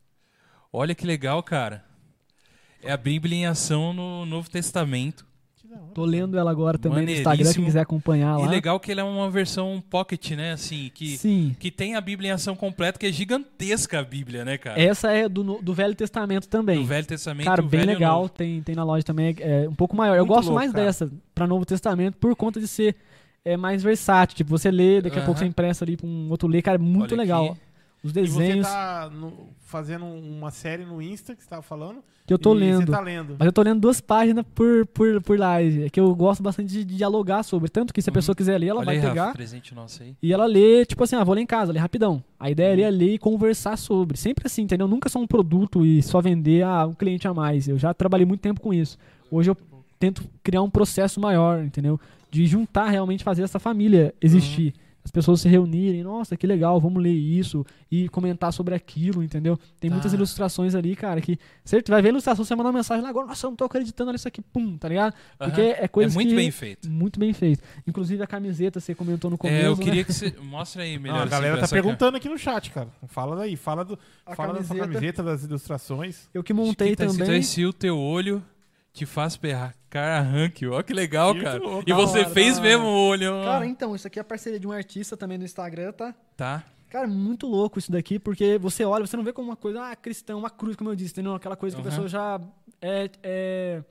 [0.74, 1.86] Olha que legal, cara.
[2.84, 5.26] É a Bíblia em ação no Novo Testamento.
[5.94, 8.50] Tô lendo ela agora também no Instagram, quem quiser acompanhar E lá.
[8.50, 10.54] legal que ela é uma versão pocket, né?
[10.54, 11.56] Assim, que, Sim.
[11.60, 14.82] que tem a Bíblia em ação completa, que é gigantesca a Bíblia, né, cara?
[14.82, 16.78] Essa é do, do Velho Testamento também.
[16.78, 18.22] Do Velho Testamento Cara, o bem e legal.
[18.22, 18.30] Novo.
[18.30, 19.36] Tem, tem na loja também.
[19.40, 20.16] É um pouco maior.
[20.16, 20.86] Eu Muito gosto louco, mais cara.
[20.86, 22.96] dessa pra Novo Testamento por conta de ser
[23.44, 24.36] é, mais versátil.
[24.38, 26.62] Tipo, você lê, daqui a pouco você empresta ali pra um outro ler.
[26.62, 27.46] Cara, é muito Olha legal.
[27.52, 27.60] aqui.
[28.04, 32.04] Os E você desenhos tá no- fazendo uma série no Insta que você tava falando.
[32.26, 32.86] que eu tô e lendo.
[32.86, 33.36] Você tá lendo.
[33.38, 35.84] Mas eu tô lendo duas páginas por, por, por live.
[35.84, 37.70] É que eu gosto bastante de, de dialogar sobre.
[37.70, 38.14] Tanto que se a Uhum.
[38.16, 39.24] pessoa quiser ler, ela Olha vai aí, pegar.
[39.26, 40.16] Rafa, presente nosso aí.
[40.22, 42.24] E ela lê, tipo assim, ah, vou ler em casa, ler rapidão.
[42.40, 42.98] A ideia é Uhum.
[42.98, 44.18] ler e conversar sobre.
[44.18, 44.88] Sempre assim, entendeu?
[44.88, 47.68] Nunca só um produto e só vender a um cliente a mais.
[47.68, 48.98] Eu já trabalhei muito tempo com isso.
[49.30, 49.58] Hoje eu
[50.00, 52.00] tento criar um processo maior, entendeu?
[52.32, 54.74] De juntar realmente, fazer essa família existir.
[55.04, 59.58] As pessoas se reunirem, nossa, que legal, vamos ler isso e comentar sobre aquilo, entendeu?
[59.80, 59.96] Tem Tá.
[59.96, 63.10] muitas ilustrações ali, cara, que você vai ver a ilustração, você manda uma mensagem lá
[63.10, 65.14] agora, nossa, eu não tô acreditando nisso aqui, pum, tá ligado?
[65.40, 66.90] Porque é coisa é muito que- bem feito.
[66.90, 67.62] Muito bem feito.
[67.88, 69.84] Inclusive a camiseta, você comentou no começo, É, eu né?
[69.84, 70.34] queria que você.
[70.42, 71.16] Mostra aí melhor.
[71.16, 72.90] Ah, a assim, galera tá perguntando aqui no chat, cara.
[73.08, 74.94] Fala daí, fala, do, A fala da sua camiseta.
[74.94, 76.30] camiseta, das ilustrações.
[76.34, 77.30] Eu que montei que tá também.
[77.32, 78.44] aí, se o teu olho
[78.94, 80.62] te faz percar rank.
[80.72, 81.60] Ó, que legal, Que cara.
[81.60, 83.44] louco, E você hora, fez mesmo o olho.
[83.44, 86.14] Cara, então, isso aqui é a parceria de um artista também no Instagram, tá?
[86.36, 86.64] Tá.
[86.90, 89.96] Cara, muito louco isso daqui, porque você olha, você não vê como uma coisa, ah,
[89.96, 91.34] cristão, uma cruz, como eu disse, entendeu?
[91.34, 92.40] Aquela coisa que a pessoa já
[92.82, 93.84] é, é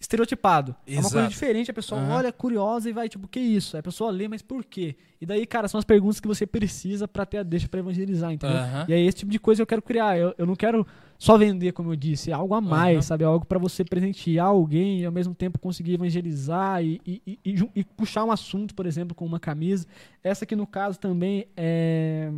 [0.00, 0.74] estereotipado.
[0.86, 1.30] É uma coisa Exato.
[1.30, 2.14] diferente, a pessoa Aham.
[2.16, 3.76] olha curiosa e vai, tipo, que isso?
[3.76, 4.96] Aí a pessoa lê, mas por quê?
[5.20, 8.32] E daí, cara, são as perguntas que você precisa pra ter a deixa pra evangelizar,
[8.32, 8.56] entendeu?
[8.56, 8.86] Aham.
[8.88, 10.16] E é esse tipo de coisa que eu quero criar.
[10.16, 10.86] Eu, eu não quero
[11.18, 13.02] só vender, como eu disse, é algo a mais, Aham.
[13.02, 13.24] sabe?
[13.24, 17.68] É algo pra você presentear alguém e ao mesmo tempo conseguir evangelizar e, e- e-
[17.74, 19.84] e puxar um assunto, por exemplo, com uma camisa.
[20.22, 22.30] Essa aqui, no caso, também é.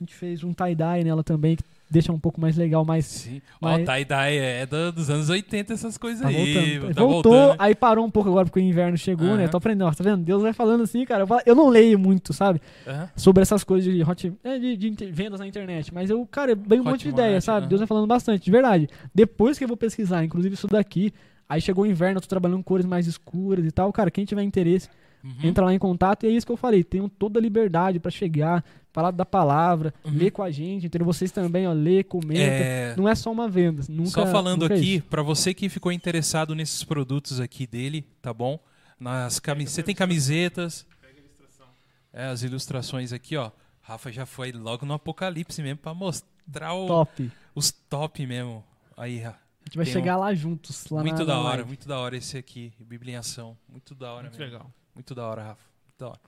[0.00, 3.04] A gente fez um tie-dye nela também, que deixa um pouco mais legal, mais.
[3.06, 3.40] Sim.
[3.60, 6.78] Mas- Ó, tie-dye é do- dos anos 80, essas coisas Tá aí.
[6.78, 6.94] voltando.
[6.94, 7.56] Tá Voltou, voltando.
[7.60, 9.42] aí parou um pouco agora porque o inverno chegou, né?
[9.44, 9.48] Aham.
[9.48, 10.22] Tô aprendendo, ó, tá vendo?
[10.22, 11.24] Deus vai falando assim, cara.
[11.46, 12.60] Eu, não leio muito, sabe?
[12.86, 13.08] Aham.
[13.16, 15.92] sobre essas coisas de, hot, é, de, de inter- vendas na internet.
[15.92, 17.60] Mas eu, cara, vem um monte de ideia, sabe?
[17.60, 17.68] aham.
[17.68, 18.88] Deus vai falando bastante, de verdade.
[19.14, 21.12] Depois que eu vou pesquisar, inclusive isso daqui,
[21.48, 23.92] aí chegou o inverno, eu tô trabalhando com cores mais escuras e tal.
[23.92, 24.88] Cara, quem tiver interesse,
[25.24, 25.32] Uhum.
[25.48, 26.24] entra lá em contato.
[26.24, 28.62] E é isso que eu falei, tenham toda a liberdade pra chegar,
[28.98, 30.12] falar da palavra, Uhum.
[30.12, 31.06] ler com a gente, entendeu?
[31.06, 32.40] Vocês também, ó, lê, comenta.
[32.40, 33.82] É, Não é só uma venda.
[33.88, 35.04] Nunca, Só falando nunca é aqui, isso.
[35.06, 38.58] pra você que ficou interessado nesses produtos aqui dele, tá bom?
[38.98, 40.84] Nas cami você tem camisetas.
[42.12, 43.50] É, as ilustrações aqui, ó.
[43.80, 47.30] Rafa já foi logo no Apocalipse mesmo pra mostrar o- Top.
[47.54, 48.64] os top mesmo.
[48.96, 49.34] Aí, A
[49.68, 50.86] gente vai Tem chegar lá juntos.
[50.90, 51.68] Lá muito na, da na hora, live.
[51.68, 53.56] muito da hora esse aqui, Bibliação.
[53.68, 54.52] Muito da hora Muito mesmo.
[54.52, 54.70] legal.
[54.94, 55.60] Muito da hora, Rafa.
[55.84, 56.20] Muito da hora.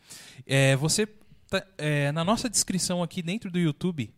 [0.46, 1.08] É, você,
[1.50, 4.10] tá- é, na nossa descrição aqui dentro do YouTube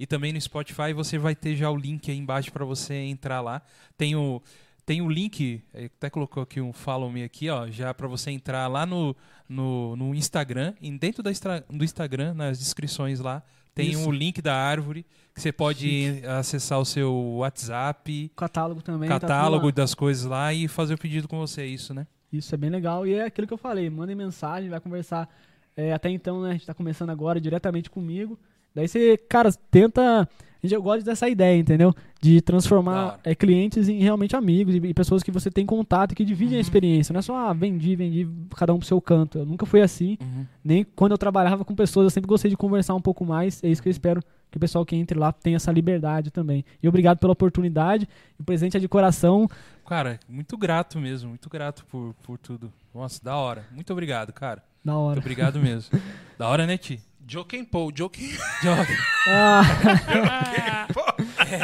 [0.00, 3.40] e também no Spotify, você vai ter já o link aí embaixo para você entrar
[3.40, 3.60] lá.
[3.96, 4.42] Tem o,
[4.86, 8.30] tem o link, é, até colocou aqui um follow me aqui, ó, já para você
[8.30, 9.14] entrar lá no,
[9.48, 10.74] no, no Instagram.
[10.80, 11.30] E dentro da
[11.70, 13.42] do Instagram, nas descrições lá,
[13.74, 15.04] tem o link da árvore
[15.34, 19.08] que você pode acessar o seu WhatsApp, Catálogo também.
[19.08, 19.72] tá catálogo lá.
[19.72, 22.06] das coisas lá e fazer o pedido com você, é isso, né?
[22.32, 23.06] Isso é bem legal.
[23.06, 25.28] E é aquilo que eu falei, mandem mensagem, vai conversar.
[25.78, 28.36] É, até então, né, a gente tá começando agora diretamente comigo.
[28.74, 30.28] Daí você, cara, tenta.
[30.60, 31.94] Eu gosto dessa ideia, entendeu?
[32.20, 33.20] De transformar hora.
[33.22, 36.54] é, clientes em realmente amigos e, e pessoas que você tem contato e que dividem
[36.54, 36.58] Uhum.
[36.58, 37.12] a experiência.
[37.12, 39.38] Não é só, ah, vendi, vendi, cada um pro seu canto.
[39.38, 40.18] Eu nunca fui assim.
[40.64, 43.62] Nem quando eu trabalhava com pessoas, eu sempre gostei de conversar um pouco mais.
[43.62, 46.64] É isso que eu espero que o pessoal que entre lá tenha essa liberdade também.
[46.82, 48.08] E obrigado pela oportunidade.
[48.36, 49.48] O presente é de coração.
[49.86, 52.72] Cara, muito grato mesmo, muito grato por, por tudo.
[52.92, 53.64] Nossa, da hora.
[53.72, 54.60] Muito obrigado, cara.
[54.84, 55.20] Da Muito hora.
[55.20, 56.00] obrigado mesmo.
[56.38, 57.00] da hora, né, Ti?
[57.26, 58.30] Joking Paul, Joking.
[59.30, 60.86] Ah.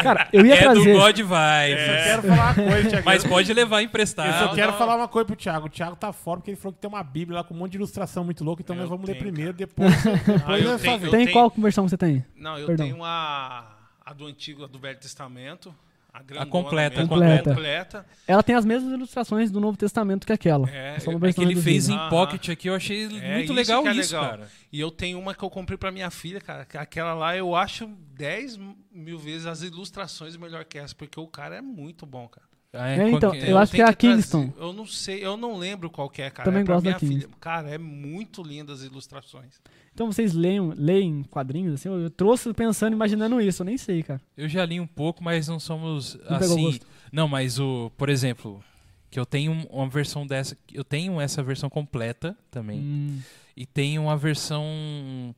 [0.02, 0.92] Cara, eu ia é trazer.
[0.92, 1.28] do God Vibes.
[1.30, 3.04] Eu só quero falar uma coisa, Thiago.
[3.06, 4.38] Mas pode levar Eu emprestado.
[4.48, 5.66] só quero falar uma coisa pro Thiago.
[5.66, 7.72] O Thiago tá fora porque ele falou que tem uma Bíblia lá com um monte
[7.72, 8.62] de ilustração muito louca.
[8.62, 11.32] Então Eu nós vamos ler tenho, primeiro, depois, depois Ah, eu tenho- eu Tem tenho-
[11.32, 12.24] qual versão você tem?
[12.36, 12.86] Não, eu Perdão.
[12.86, 15.74] tenho a, a do Antigo, a do Velho Testamento.
[16.14, 17.50] A, grandona completa, mesmo, completa.
[17.50, 18.06] completa.
[18.24, 20.70] Ela tem as mesmas ilustrações do Novo Testamento que aquela.
[20.70, 23.92] É, é que ele fez em pocket aqui, eu achei É, muito isso legal é
[23.94, 24.30] isso, legal.
[24.30, 24.48] cara.
[24.72, 26.64] E eu tenho uma que eu comprei pra minha filha, cara.
[26.64, 28.60] que Aquela lá eu acho 10
[28.92, 32.46] mil vezes as ilustrações melhor que essa, porque o cara é muito bom, cara.
[32.76, 34.52] Ah, É, então, qual que eu acho que é a trazer- Kingston.
[34.58, 36.44] Eu não sei, eu não lembro qual que é, cara.
[36.44, 36.94] Também é gosto da.
[36.94, 37.30] Kingston.
[37.40, 39.60] Cara, é muito linda as ilustrações.
[39.94, 41.88] Então vocês leem, leem quadrinhos, assim?
[41.88, 44.20] Eu, eu trouxe pensando, imaginando isso, eu nem sei, cara.
[44.36, 46.80] Eu já li um pouco, mas não somos Não assim.
[47.12, 48.62] Não, mas o, por exemplo,
[49.08, 52.80] que eu tenho uma versão dessa, eu tenho essa versão completa também.
[52.80, 53.20] Hum,
[53.56, 54.64] E tenho uma versão,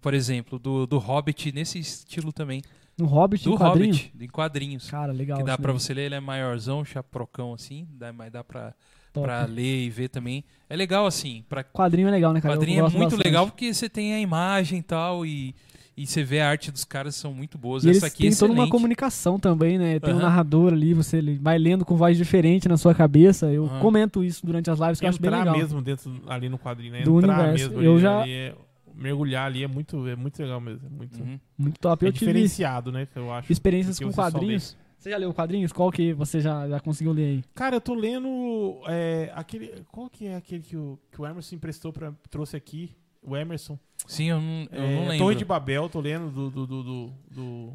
[0.01, 2.63] por exemplo, do, do Hobbit nesse estilo também.
[2.99, 3.93] No Hobbit, Do em quadrinho?
[3.95, 4.91] Hobbit, em quadrinhos.
[4.91, 5.39] Cara, legal.
[5.39, 5.73] que dá daí.
[5.73, 8.73] você ler, ele é maiorzão, chaprocão assim, dá, mas dá pra,
[9.13, 9.27] Top.
[9.27, 10.45] pra ler e ver também.
[10.69, 12.55] É legal assim, pra Quadrinho é legal, né, cara?
[12.55, 13.23] Quadrinho é muito bastante.
[13.25, 15.55] legal porque você tem a imagem e tal e,
[15.97, 17.85] e você vê a arte dos caras são muito boas.
[17.85, 19.99] E eles Essa aqui é têm toda uma comunicação também, né?
[20.01, 20.23] Tem um Aham.
[20.27, 23.53] narrador ali, você vai lendo com voz diferente na sua cabeça.
[23.53, 23.81] Eu Aham.
[23.81, 25.57] comento isso durante as lives, que eu acho bem Entrar legal.
[25.59, 27.03] mesmo dentro ali no quadrinho, né?
[27.03, 27.69] Do Entrar universo.
[27.71, 28.55] mesmo Eu ali, já- ali é-
[28.97, 30.87] mergulhar ali é muito, é muito legal mesmo.
[30.87, 31.39] É muito Uhum.
[31.59, 32.05] Muito top.
[32.05, 33.07] é Eu diferenciado, né?
[33.15, 33.53] Eu acho.
[33.53, 34.77] experiências com quadrinhos.
[34.99, 35.73] Você já leu quadrinhos?
[35.73, 37.45] Qual que você já, já conseguiu ler aí?
[37.55, 39.85] Cara, eu tô lendo é, aquele.
[39.93, 42.91] Qual que é aquele que o, que o Emerson emprestou para trouxe aqui?
[43.23, 43.79] O Emerson.
[44.07, 45.19] Sim, eu não, eu É, não lembro.
[45.19, 46.51] Torre de Babel, tô lendo do.
[46.51, 47.73] do, do, do- do-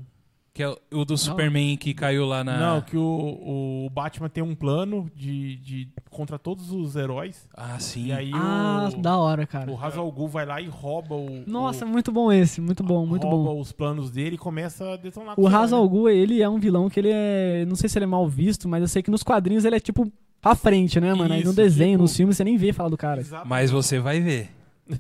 [0.54, 2.58] Que é o do Superman que caiu lá na.
[2.58, 7.48] Não, que o, o Batman tem um plano de, de contra todos os heróis.
[7.56, 8.08] Ah, sim.
[8.08, 9.72] E aí ah, o, da hora, cara.
[9.72, 11.44] o Ra's al Ghul vai lá e rouba o.
[11.48, 12.60] Nossa, o, muito bom esse.
[12.60, 13.62] Muito bom, muito rouba bom.
[13.62, 16.42] os planos dele e começa a detonar com O os Ra's heróis, al Ghul, ele
[16.42, 17.64] é um vilão que ele é...
[17.66, 19.80] Não sei se ele é mal visto, mas eu sei que nos quadrinhos ele é
[19.80, 20.12] tipo
[20.42, 21.34] pra frente, né, mano?
[21.34, 23.22] Aí no Isso, desenho, tipo- nos filmes, você nem vê falar do cara.
[23.22, 23.50] Exatamente.
[23.50, 24.50] Mas você vai ver.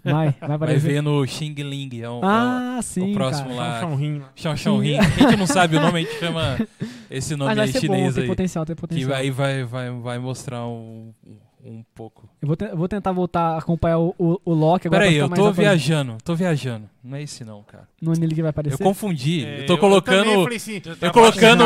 [0.03, 2.01] Vai, vai Vai ver no Xing Ling.
[2.01, 3.59] É um, Ah, sim, próximo cara.
[3.61, 3.79] lá.
[4.35, 4.97] Chão, chão, Ring.
[4.97, 6.57] A gente não sabe o nome, a gente chama
[7.09, 8.29] esse nome aí ser bom, chinês tem aí.
[8.29, 9.13] potencial, tem Que potencial.
[9.13, 11.13] aí vai, vai, vai mostrar um,
[11.63, 12.27] um pouco.
[12.41, 15.03] Eu vou, te- eu vou tentar voltar a acompanhar o, o, o Loki agora.
[15.03, 16.89] Peraí, eu tô viajando, tô viajando.
[17.03, 17.87] Não é esse não, cara.
[18.01, 18.75] No anime que vai aparecer.
[18.75, 19.43] Eu confundi.
[19.45, 20.23] É, eu tô colocando.
[20.25, 21.63] também falei assim, eu colocando-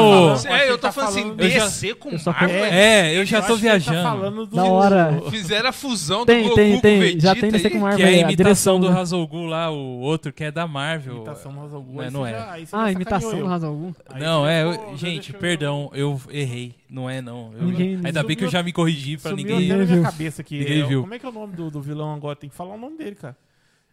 [0.48, 2.66] É, eu tô tá falando assim, falando- Eu já- DC com eu só Marvel.
[2.66, 4.04] É, eu já tô tá viajando.
[4.04, 5.22] falando do- Da hora.
[5.30, 7.00] Fizeram a fusão do Tem, Goku tem, com o tem.
[7.00, 7.98] Vegeta Já tem DC com Marvel.
[7.98, 9.02] Que é a imitação do direção, né?
[9.02, 11.16] Hazolgu lá, o outro que é da Marvel.
[11.18, 12.32] Imitação do Hazal Gu, Não é, não você é.
[12.34, 13.48] já- Ah, imitação do eu.
[13.48, 13.96] Hazal Gu.
[14.10, 14.64] Aí Não, é.
[14.64, 16.76] eu- gente, perdão, eu errei.
[16.90, 17.52] Não é, não.
[17.60, 17.76] Eu-
[18.06, 19.60] ainda bem que eu já me corrigi pra ninguém.
[19.74, 20.65] minha cabeça aqui.
[20.66, 21.02] Ninguém É, viu.
[21.02, 22.36] Como é que é o nome do, do vilão agora?
[22.36, 23.38] Tem que falar o nome dele, cara.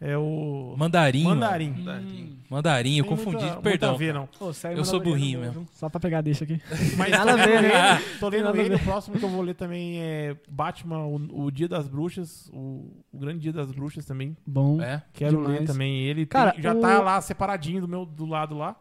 [0.01, 0.75] É o...
[0.77, 1.23] Mandarim.
[1.23, 1.69] Mandarim.
[1.71, 2.39] Mandarim.
[2.49, 3.93] Mandarim, eu confundi, muita- perdão.
[3.95, 4.27] a ver, não.
[4.27, 5.53] Pô, sério, Eu sou burrinho mesmo.
[5.61, 5.67] viu?
[5.71, 6.59] Só pra pegar deixa aqui.
[6.97, 8.01] Mas Nada tô a ver, lendo né?
[8.19, 8.69] Tô lendo ele.
[8.69, 8.75] ver.
[8.75, 12.49] O próximo que eu vou ler também é Batman, o, o Dia das Bruxas.
[12.51, 14.35] O, o Grande Dia das Bruxas também.
[14.45, 14.81] Bom.
[14.81, 15.01] É?
[15.13, 15.59] Quero Demais.
[15.61, 16.25] ler também ele.
[16.25, 18.75] Cara, Tem- já o- tá lá separadinho do meu do lado lá.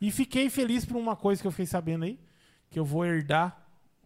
[0.00, 2.18] E fiquei feliz por uma coisa que eu fiquei sabendo aí.
[2.70, 3.60] Que eu vou herdar.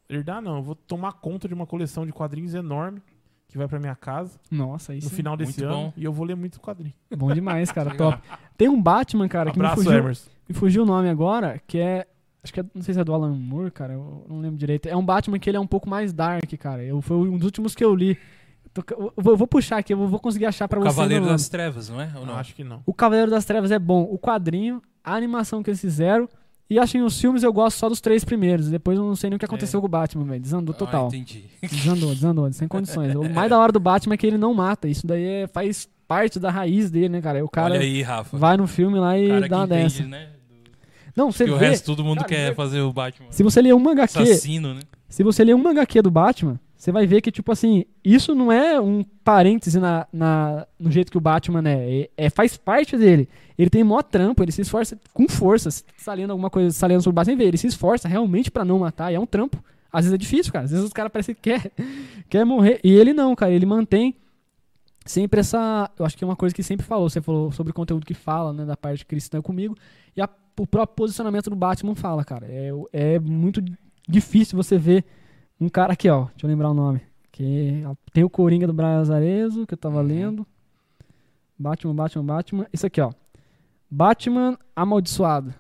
[0.09, 3.01] Herdar não, eu vou tomar conta de uma coleção de quadrinhos enorme.
[3.49, 5.85] Que vai pra minha casa Nossa, aí no final desse Muito ano.
[5.87, 5.93] bom.
[5.97, 6.93] E eu vou ler muito quadrinho.
[7.17, 7.93] Bom demais, cara.
[7.97, 8.21] Top.
[8.59, 10.31] Tem um Batman, cara, que me Abraço, fugiu, Emerson.
[10.49, 12.07] me fugiu o nome agora, que é.
[12.45, 14.87] Acho que é, não sei se é do Alan Moore, cara, eu não lembro direito.
[14.89, 16.85] É um Batman que ele é um pouco mais dark, cara.
[16.85, 18.17] Eu, foi um dos últimos que eu li.
[18.73, 20.89] Tô- Eu vou, eu vou puxar aqui, eu vou- conseguir achar pra O você.
[20.95, 22.13] Cavaleiro no- das Trevas, não é?
[22.15, 22.37] Ou Não, não?
[22.37, 22.83] acho que não.
[22.87, 24.03] O Cavaleiro das Trevas é bom.
[24.03, 26.29] O quadrinho, a animação que eles fizeram.
[26.71, 28.69] E acho que os filmes eu gosto só dos três primeiros.
[28.69, 30.41] Depois eu não sei nem o que aconteceu com o Batman, velho.
[30.41, 31.05] Desandou total.
[31.07, 31.45] Ah, entendi.
[31.63, 33.15] Desandou, desandou, sem condições.
[33.15, 34.87] O mais da hora do Batman é que ele não mata.
[34.87, 37.43] Isso daí é- faz parte da raiz dele, né, cara?
[37.45, 38.37] O cara Olha aí, Rafa.
[38.37, 40.03] vai no filme lá O e dá uma entende, dessa.
[40.07, 40.29] né?
[41.17, 41.69] Não, você Que o vê.
[41.71, 43.27] resto todo mundo Cara, quer vê- fazer o Batman.
[43.31, 44.81] Se você ler uma HQ, Assassino, né?
[45.09, 48.53] se você ler uma HQ do Batman, você vai ver que, tipo assim, isso não
[48.53, 52.03] é um parêntese na, na- no jeito que o Batman é.
[52.03, 52.11] é.
[52.27, 53.29] é- Faz parte dele.
[53.59, 55.73] Ele tem mó trampo, ele se esforça com força.
[55.73, 58.79] Se tá alguma coisa, se tá sobre o Batman, ele se esforça realmente pra não
[58.79, 59.11] matar.
[59.11, 59.63] E é um trampo.
[59.93, 60.67] Às vezes é difícil, cara.
[60.67, 61.73] Às vezes os caras parecem que quer,
[62.31, 62.79] quer morrer.
[62.85, 63.51] E ele não, cara.
[63.51, 64.15] Ele mantém
[65.05, 65.91] sempre essa.
[65.99, 67.11] Eu acho que é uma coisa que sempre falou.
[67.11, 69.75] Você falou sobre o conteúdo que fala, né, da parte cristã comigo.
[70.17, 70.29] E a-
[70.61, 72.47] o próprio posicionamento do Batman fala, cara.
[72.49, 73.61] É, é muito
[74.09, 75.05] difícil você ver
[75.61, 76.25] um cara aqui, ó.
[76.27, 77.01] Deixa eu lembrar o nome.
[77.33, 77.83] Que
[78.13, 80.07] tem o Coringa do Brian Azarezo, que eu tava Uhum.
[80.07, 80.47] lendo.
[81.59, 82.67] Batman, Batman, Batman.
[82.73, 83.13] Isso aqui, ó.
[83.91, 85.51] Batman Amaldiçoado.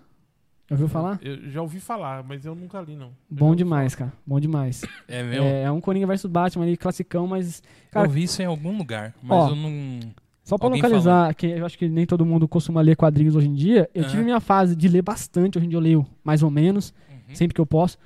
[0.70, 1.18] Já ouviu falar?
[1.22, 3.10] Eu já ouvi falar, mas eu nunca li, não.
[3.30, 4.12] Bom demais, cara.
[4.26, 4.82] Bom demais.
[5.08, 5.42] É meu.
[5.42, 7.62] É, é um Coringa versus Batman ali, classicão, mas.
[7.90, 10.00] Cara, eu vi isso em algum lugar, mas Ó, eu não.
[10.44, 13.48] Só pra Alguém localizar, que eu acho que nem todo mundo costuma ler quadrinhos hoje
[13.48, 14.10] em dia, eu Aham.
[14.10, 17.34] tive minha fase de ler bastante, hoje em dia eu leio mais ou menos, Uhum.
[17.34, 17.98] sempre que eu posso.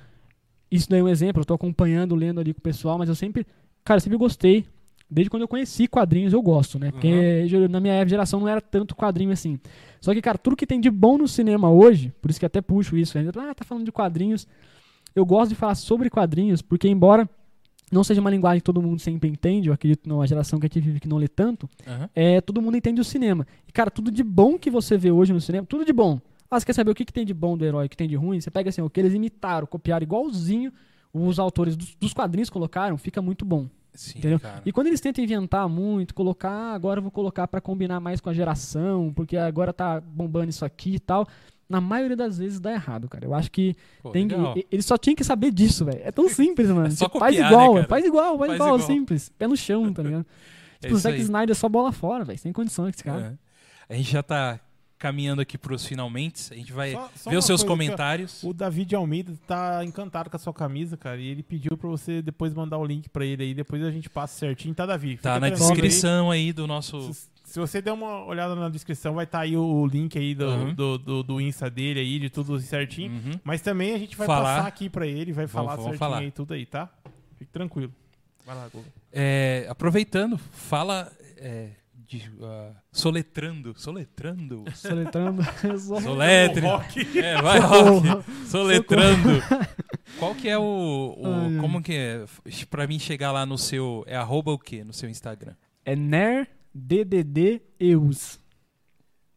[0.73, 3.13] Isso daí é um exemplo, eu tô acompanhando, lendo ali com o pessoal, mas eu
[3.15, 3.45] sempre,
[3.83, 4.65] cara, eu sempre gostei.
[5.09, 6.89] Desde quando eu conheci quadrinhos, eu gosto, né?
[6.91, 9.59] Porque ger- na minha geração não era tanto quadrinho assim.
[10.01, 12.59] Só que, cara, tudo que tem de bom no cinema hoje, por isso que até
[12.61, 14.47] puxo isso, ainda, ah, tá falando de quadrinhos.
[15.15, 17.29] Eu gosto de falar sobre quadrinhos, porque embora
[17.91, 20.79] não seja uma linguagem que todo mundo sempre entende, eu acredito numa geração que aqui
[20.79, 22.09] vive que não lê tanto, Aham.
[22.15, 23.45] é, todo mundo entende o cinema.
[23.67, 26.19] E, cara, tudo de bom que você vê hoje no cinema, tudo de bom.
[26.53, 28.07] Ah, você quer saber o que, que tem de bom do herói, o que tem
[28.07, 28.39] de ruim?
[28.39, 30.71] Você pega assim, o que eles imitaram, copiaram igualzinho
[31.13, 33.67] os autores dos, dos quadrinhos colocaram, fica muito bom.
[33.93, 34.39] Sim, Entendeu?
[34.39, 34.63] cara.
[34.65, 38.19] E quando eles tentam inventar muito, colocar, ah, agora eu vou colocar pra combinar mais
[38.19, 41.27] com a geração, porque agora tá bombando isso aqui e tal.
[41.69, 43.25] Na maioria das vezes dá errado, cara.
[43.25, 44.55] Eu acho que Pô, tem que, legal.
[44.71, 46.01] eles só tinham que saber disso, velho.
[46.03, 46.87] É tão simples, mano.
[46.87, 48.87] É só Tipo, faz copiar, igual, né, faz igual, faz, Faz igual, igual.
[48.87, 49.29] simples.
[49.37, 50.25] Pé no chão, tá ligado?
[50.25, 51.19] É tipo, o isso Zack.
[51.21, 52.39] Snyder é só bola fora, velho.
[52.39, 53.37] Sem condição esse cara.
[53.87, 53.93] É.
[53.93, 54.59] A gente já tá
[55.03, 56.53] caminhando aqui pros finalmente.
[56.53, 58.41] A gente vai Só- só ver os seus coisa comentários.
[58.41, 61.19] O David Almeida tá encantado com a sua camisa, cara.
[61.19, 63.53] E ele pediu pra você depois mandar o link pra ele aí.
[63.53, 65.17] Depois a gente passa certinho, tá, Davi?
[65.17, 65.71] Tá na tranquilo aí.
[65.73, 67.13] descrição aí do nosso.
[67.13, 70.45] Se, se você der uma olhada na descrição, vai estar aí o link aí do,
[70.47, 70.73] Uhum.
[70.73, 73.11] do, do, do Insta dele aí, de tudo certinho.
[73.11, 73.39] Uhum.
[73.43, 74.55] Mas também a gente vai Falar.
[74.55, 76.19] passar aqui pra ele, vai falar vamos certinho falar.
[76.19, 76.89] aí tudo aí, tá?
[77.37, 77.91] Fique tranquilo.
[78.45, 78.85] Vai lá, Google.
[79.11, 81.11] É, aproveitando, fala.
[81.37, 81.71] é,
[82.07, 83.73] de, ah, soletrando.
[83.77, 84.63] Soletrando.
[84.75, 85.43] Soletrando.
[85.79, 86.65] Só- Soletre.
[87.17, 88.07] É, vai, Rock.
[88.47, 89.29] Soletrando.
[90.19, 91.15] Qual que é o.
[91.17, 92.25] o- como que é?
[92.69, 94.03] Pra mim chegar lá no seu.
[94.07, 94.83] É arroba o quê?
[94.83, 95.53] No seu Instagram?
[95.85, 98.39] É Ner DDD Eus.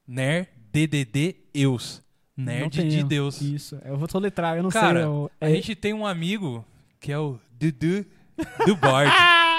[0.07, 2.03] Ner DDD Eus.
[2.37, 3.09] Nerd de erro.
[3.09, 3.41] Deus.
[3.41, 3.81] Isso.
[3.83, 5.09] Eu vou soletrar, eu não Cara, sei.
[5.09, 6.63] eu- A é- gente tem um amigo
[7.01, 8.05] que é o Dudu
[8.67, 9.11] do Bard.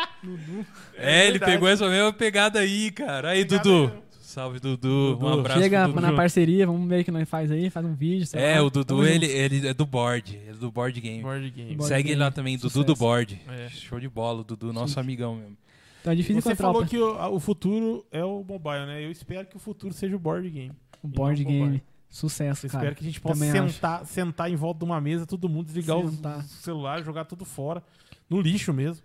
[0.95, 1.51] é, ele verdade.
[1.51, 3.29] pegou essa mesma pegada aí, cara.
[3.29, 3.79] Aí, Pegada Dudu.
[3.93, 4.07] mesmo.
[4.21, 5.15] Salve, Dudu.
[5.15, 5.25] Dudu.
[5.25, 6.01] Um abraço Chega Dudu.
[6.01, 8.25] na parceria, vamos ver o que nós faz aí, faz um vídeo.
[8.27, 8.65] sei É, lá.
[8.67, 10.35] o Dudu, ele, ele é do Board.
[10.35, 11.21] Ele é do Board Game.
[11.23, 11.75] Board game.
[11.75, 12.11] Board Segue Game.
[12.15, 12.85] ele lá também, Dudu Sucesso.
[12.85, 13.41] do Board.
[13.47, 13.69] É.
[13.69, 14.99] Show de bola, o Dudu, nosso Chique.
[14.99, 15.57] amigão mesmo.
[16.01, 19.03] Então é difícil Você o, falou que o, o futuro é o mobile, né?
[19.03, 20.71] Eu espero que o futuro seja o board game.
[21.01, 21.59] o board o game.
[21.59, 21.83] mobile.
[22.09, 22.83] Sucesso, Eu cara.
[22.83, 23.73] espero que a gente possa também acho.
[23.73, 26.39] sentar, sentar em volta de uma mesa, todo mundo desligar Sentar.
[26.39, 27.81] os celulares, jogar tudo fora,
[28.29, 29.03] no lixo mesmo.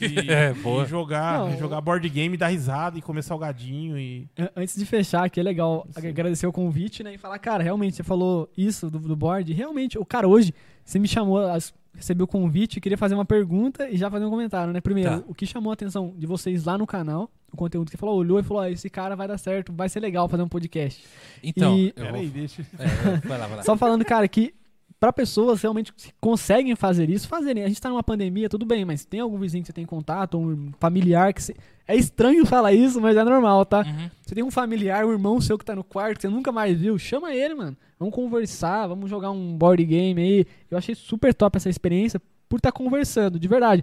[0.00, 4.28] E, e- É, e jogar, Não, jogar board game, dar risada e comer salgadinho e.
[4.38, 6.08] An- Antes de fechar, aqui é legal Sim.
[6.08, 7.14] agradecer o convite, né?
[7.14, 9.52] E falar, cara, realmente, você falou isso do, do board.
[9.52, 10.52] Realmente, o cara hoje,
[10.84, 14.30] você me chamou, as- recebi o convite, queria fazer uma pergunta e já fazer um
[14.30, 14.80] comentário, né?
[14.80, 15.24] Primeiro, Tá.
[15.26, 18.38] o que chamou a atenção de vocês lá no canal, o conteúdo que falou, olhou
[18.38, 21.02] e falou, ó, esse cara vai dar certo, vai ser legal fazer um podcast.
[21.42, 22.62] Então, E- eu vou- deixa.
[22.78, 23.62] é, vai lá, vai lá.
[23.64, 24.54] Só falando, cara, que
[25.00, 27.62] pra pessoas realmente que conseguem fazer isso, fazerem.
[27.62, 30.38] A gente tá numa pandemia, tudo bem, mas tem algum vizinho que você tem contato,
[30.38, 31.54] um familiar que você...
[31.86, 33.80] É estranho falar isso, mas é normal, tá?
[33.80, 34.10] Uhum.
[34.22, 36.78] Você tem um familiar, um irmão seu que tá no quarto, que você nunca mais
[36.78, 37.76] viu, chama ele, mano.
[37.98, 40.46] Vamos conversar, vamos jogar um board game aí.
[40.70, 43.82] Eu achei super top essa experiência por estar conversando, de verdade.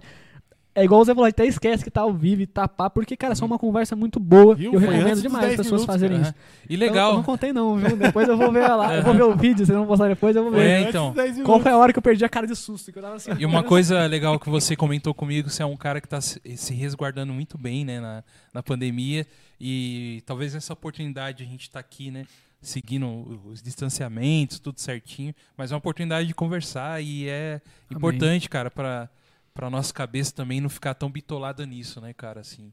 [0.76, 3.32] É igual você falou, até esquece que tá ao vivo e tá pá, porque, cara,
[3.32, 4.54] é só uma conversa muito boa.
[4.54, 4.74] Viu?
[4.74, 6.22] Eu Foi recomendo demais as 10 pessoas minutos, fazerem Aham.
[6.26, 6.34] isso.
[6.68, 7.14] E Eu, eu legal.
[7.14, 7.96] não contei não, viu?
[7.96, 8.94] Depois eu vou ver lá.
[8.96, 10.60] Eu vou ver o vídeo, se não postar depois, eu vou ver.
[10.60, 11.06] É, então.
[11.06, 12.92] dos 10 Qual foi a hora que eu perdi a cara de susto?
[12.92, 13.30] Que eu tava assim.
[13.38, 16.74] E uma coisa legal que você comentou comigo, você é um cara que está se
[16.74, 18.22] resguardando muito bem, né, na,
[18.52, 19.26] na pandemia.
[19.58, 22.26] E talvez nessa oportunidade a gente está aqui, né,
[22.60, 25.34] seguindo os distanciamentos, tudo certinho.
[25.56, 27.96] Mas é uma oportunidade de conversar e é Amém.
[27.96, 29.08] importante, cara, para
[29.56, 32.72] para nossa cabeça também não ficar tão bitolada nisso, né, cara, assim.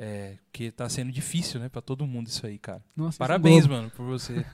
[0.00, 2.80] É, porque tá sendo difícil, né, para todo mundo isso aí, cara.
[2.96, 4.44] Nossa, isso Parabéns, é mano, por você.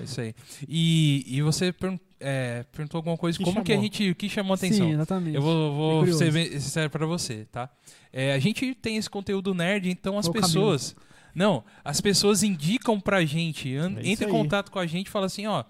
[0.00, 0.34] É isso aí.
[0.66, 3.84] E, e você pergun- é, perguntou alguma coisa, Que como que a chamou?
[3.84, 4.90] gente, o que chamou a Sim, atenção?
[4.90, 5.34] exatamente.
[5.36, 7.68] Eu vou, vou ser sincero pra você, tá?
[8.10, 10.96] É, a gente tem esse conteúdo nerd, então as pessoas.
[11.34, 15.46] Não, as pessoas indicam pra gente, É em contato com a gente e fala assim,
[15.46, 15.64] ó.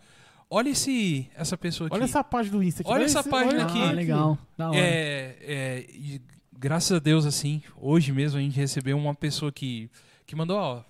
[0.49, 1.97] Olha esse, essa pessoa aqui.
[1.97, 2.91] Olha essa página do Insta aqui.
[2.91, 3.81] Olha essa esse- página olha aqui.
[3.83, 4.39] Ah, legal.
[4.57, 4.79] Da hora.
[4.79, 6.21] É, é, e
[6.57, 9.91] graças a Deus, assim, hoje mesmo a gente recebeu uma pessoa que,
[10.27, 10.83] que mandou, ó.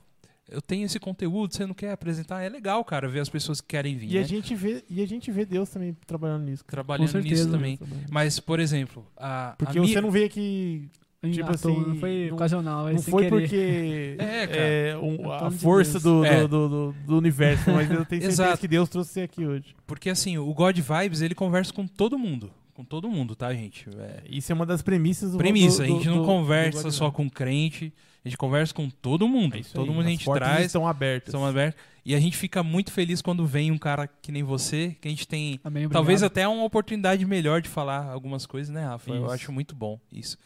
[0.48, 2.40] Eu tenho esse conteúdo, você não quer apresentar?
[2.40, 4.26] É legal, cara, ver as pessoas que querem vir, E a, né?
[4.28, 6.64] gente vê, e a gente vê Deus também trabalhando nisso.
[6.64, 7.50] Trabalhando Com nisso certeza.
[7.50, 7.80] também.
[8.08, 10.88] Mas, por exemplo, a, Porque a você não veio aqui.
[11.22, 13.40] Tipo toa, assim, não foi não- ocasional, é Não sem foi querer.
[13.40, 16.02] porque É, é, um- É a de força Deus.
[16.02, 16.40] do, É.
[16.46, 19.74] do, do, do- universo, mas eu tenho certeza que Deus trouxe você aqui hoje.
[19.86, 22.50] Porque assim, o God Vibes, ele conversa com todo mundo.
[22.74, 23.88] Com todo mundo, tá, gente?
[23.98, 27.10] É, Isso é uma das premissas do premissa, do- a gente do- não conversa só
[27.10, 27.90] com crente,
[28.26, 29.56] a gente conversa com todo mundo.
[29.56, 31.30] É todo aí, mundo a gente traz, estão abertas.
[31.30, 31.80] são abertos.
[32.04, 35.10] E a gente fica muito feliz quando vem um cara que nem você, que a
[35.10, 39.12] gente tem Amém, talvez até uma oportunidade melhor de falar algumas coisas, né, Rafa?
[39.12, 39.32] Eu Isso.
[39.32, 40.36] acho muito bom isso.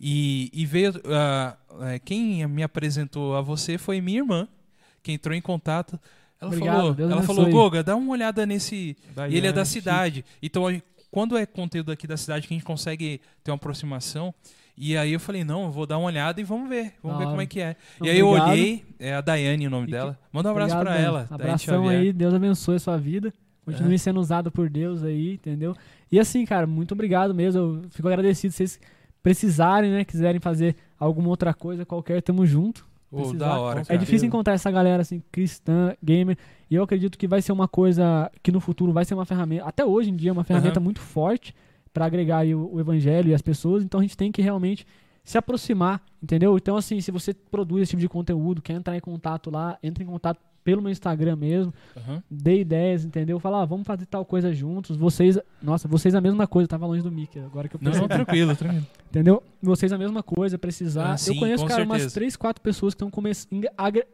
[0.00, 0.94] E, e veio.
[1.82, 4.48] é, quem me apresentou a você foi minha irmã,
[5.00, 5.98] que entrou em contato.
[6.40, 8.96] Ela Obrigado, falou, Deus ela falou, Goga, dá uma olhada nesse.
[9.30, 10.24] Ele é da cidade.
[10.42, 10.64] Então,
[11.08, 14.34] quando é conteúdo aqui da cidade que a gente consegue ter uma aproximação.
[14.80, 16.92] E aí eu falei, não, eu vou dar uma olhada e vamos ver.
[17.02, 17.74] Vamos ver como é que é.
[17.96, 18.50] Então, e aí eu obrigado.
[18.52, 20.18] olhei, é a Daiane o nome E dela.
[20.32, 21.04] Manda um abraço Dani.
[21.04, 21.26] ela.
[21.30, 23.32] Abração aí, Deus abençoe a sua vida.
[23.64, 23.98] Continue É.
[23.98, 25.74] sendo usado por Deus aí, entendeu?
[26.10, 27.60] E assim, cara, muito obrigado mesmo.
[27.60, 28.80] Eu fico agradecido se vocês
[29.22, 30.04] precisarem, né?
[30.04, 32.86] Quiserem fazer alguma outra coisa qualquer, tamo junto.
[33.10, 33.38] Precisar.
[33.38, 36.36] da hora, É É difícil encontrar essa galera assim, cristã, gamer.
[36.70, 39.64] E eu acredito que vai ser uma coisa que no futuro vai ser uma ferramenta.
[39.64, 40.84] Até hoje em dia é uma ferramenta Aham.
[40.84, 41.54] muito forte
[41.98, 43.82] pra agregar aí o, o evangelho e as pessoas.
[43.82, 44.86] Então a gente tem que realmente
[45.24, 46.56] se aproximar, entendeu?
[46.56, 50.04] Então, assim, se você produz esse tipo de conteúdo, quer entrar em contato lá, entre
[50.04, 52.22] em contato pelo meu Instagram mesmo, Aham.
[52.30, 53.40] dê ideias, entendeu?
[53.40, 54.96] Fala, ah, vamos fazer tal coisa juntos.
[54.96, 58.00] Vocês, nossa, vocês a mesma coisa, eu tava longe do Mickey, agora que eu percebi.
[58.02, 58.86] não, tranquilo, tranquilo.
[59.10, 59.42] Entendeu?
[59.62, 61.08] Vocês a mesma coisa, precisar.
[61.08, 62.14] Ah, eu sim, conheço, com cara, umas certeza.
[62.14, 63.30] três, quatro pessoas que estão come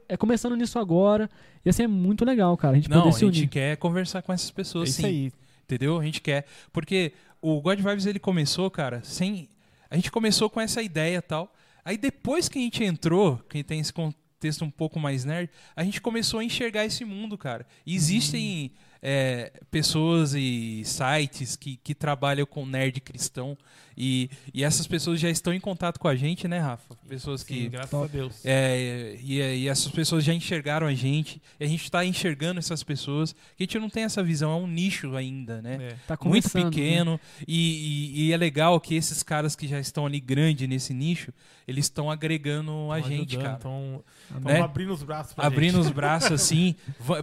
[0.09, 1.29] é, começando nisso agora.
[1.65, 2.73] E assim, é muito legal, cara.
[2.75, 3.49] A gente Não, poder a se gente unir.
[3.49, 5.07] quer conversar com essas É pessoas, isso sim.
[5.07, 5.33] aí.
[5.65, 5.99] Entendeu?
[5.99, 6.47] A gente quer.
[6.73, 9.49] Porque o God Vibes ele começou, cara, sem.
[9.91, 11.53] A gente começou com essa ideia tal.
[11.85, 15.85] Aí depois que a gente entrou, que tem esse contexto um pouco mais nerd, a
[15.85, 17.67] gente começou a enxergar esse mundo, cara.
[17.85, 18.73] E existem
[19.03, 23.57] é, pessoas e sites que, que trabalham com nerd cristão.
[23.97, 26.95] E, e essas pessoas já estão em contato com a gente, né, Rafa?
[27.09, 27.69] Pessoas Sim, que.
[27.69, 28.05] graças Top.
[28.05, 28.45] a Deus.
[28.45, 32.83] É, e, e essas pessoas já enxergaram a gente, e a gente está enxergando essas
[32.83, 35.79] pessoas, que a gente não tem essa visão, é um nicho ainda, né?
[35.93, 35.97] É.
[36.07, 36.65] Tá Muito né?
[36.65, 40.93] pequeno, e, e- e é legal que esses caras que já estão ali grande nesse
[40.93, 41.33] nicho,
[41.69, 43.57] eles estão agregando a Tão gente, ajudando, cara.
[43.59, 44.61] Tão, tão Né?
[44.61, 45.87] abrindo os braços pra Abrindo gente.
[45.87, 46.75] os braços assim,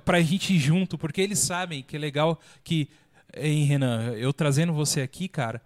[0.06, 2.90] pra gente ir junto, porque eles sabem que é legal que,
[3.36, 5.62] hein, Renan, eu trazendo você aqui, cara,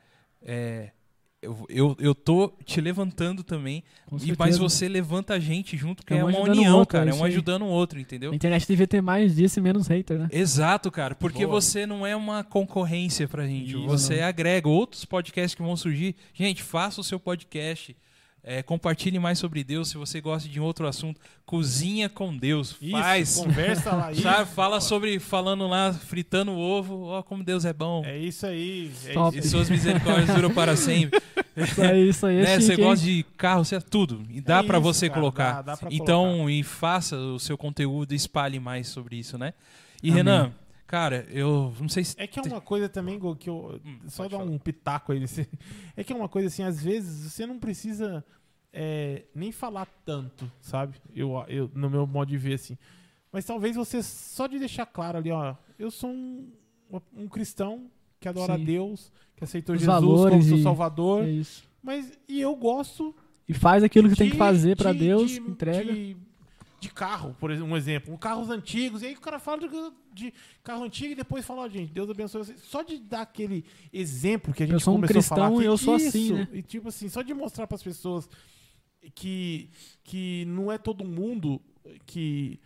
[0.47, 0.91] é,
[1.45, 4.37] eu, eu, eu tô te levantando também, Com e, certeza.
[4.39, 6.91] mas você levanta a gente junto, que É é um uma ajudando o união, outro,
[6.97, 8.31] cara, é é um ajudando o outro, entendeu?
[8.31, 10.27] A internet devia ter mais disso e menos hater, né?
[10.31, 11.61] Exato, cara, porque Boa.
[11.61, 13.69] você não é uma concorrência pra gente.
[13.71, 16.15] Isso, você agrega outros podcasts que vão surgir.
[16.33, 17.95] Gente, faça o seu podcast.
[18.47, 19.89] É, compartilhe mais sobre Deus.
[19.89, 22.75] Se você gosta de outro assunto, cozinha com Deus.
[22.79, 23.35] Isso, Faz.
[23.37, 24.11] conversa lá.
[24.13, 27.05] Isso, Sabe, fala sobre, falando lá, fritando o ovo.
[27.05, 28.03] Ó, como Deus é bom.
[28.05, 28.91] É isso aí.
[29.05, 29.37] É.
[29.39, 31.19] E suas misericórdias duram para sempre.
[31.57, 32.35] Isso aí, isso aí.
[32.39, 32.59] é né?
[32.59, 32.77] Você hein?
[32.79, 34.21] gosta de carro, você tudo.
[34.29, 35.51] E dá É pra isso, você cara, colocar.
[35.53, 39.53] dá- dá pra então, e faça o seu conteúdo e espalhe mais sobre isso, né?
[40.03, 40.17] E Amém.
[40.17, 40.51] Renan,
[40.95, 42.15] cara, eu não sei se.
[42.17, 43.79] É que é uma coisa também, Gol, que eu.
[43.85, 44.45] Hum, só dar falar.
[44.49, 45.19] um pitaco aí.
[45.19, 45.47] nesse-
[45.97, 48.23] É que é uma coisa assim, às vezes você não precisa
[48.71, 50.95] é, nem falar tanto, sabe?
[51.13, 52.77] Eu, eu, no meu modo de ver, assim.
[53.31, 56.49] Mas talvez você, só de deixar claro ali, ó, eu sou um,
[57.13, 58.61] um cristão que adora Sim.
[58.61, 61.23] a Deus, que aceitou Os Jesus como seu e- Salvador.
[61.23, 61.63] É isso.
[61.83, 63.13] Mas e eu gosto
[63.47, 65.93] E faz aquilo que tem de- que fazer pra de- Deus, de- entrega.
[65.93, 66.15] De,
[66.85, 68.17] de carro, por exemplo, um exemplo.
[68.17, 69.67] Carros antigos, e aí o cara fala de,
[70.13, 70.33] de
[70.63, 72.61] carro antigo e depois fala, gente, Deus abençoe vocês.
[72.61, 75.61] Só de dar aquele exemplo que a gente Eu sou um começou a falar cristão
[75.61, 76.47] e eu sou isso, assim, né?
[76.53, 78.29] E tipo assim, só de mostrar para as pessoas
[79.13, 79.69] que,
[80.03, 81.59] que não é todo mundo
[82.05, 82.59] que,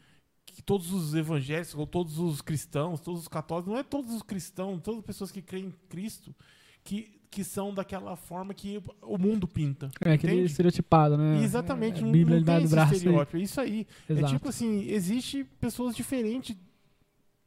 [0.45, 4.21] que todos os evangélicos ou todos os cristãos, todos os católicos, não é todos os
[4.21, 6.35] cristãos, todas as pessoas que creem em Cristo
[6.83, 9.91] que, que são daquela forma que o mundo pinta.
[10.01, 10.51] É aquele entende?
[10.51, 11.43] estereotipado, né?
[11.43, 12.91] Exatamente, É, não, Bíblia não debaixo tem esse braço.
[12.91, 12.97] aí.
[12.97, 13.37] estereótipo.
[13.37, 13.87] É isso aí.
[14.09, 14.25] Exato.
[14.25, 16.55] É tipo assim, existe pessoas diferentes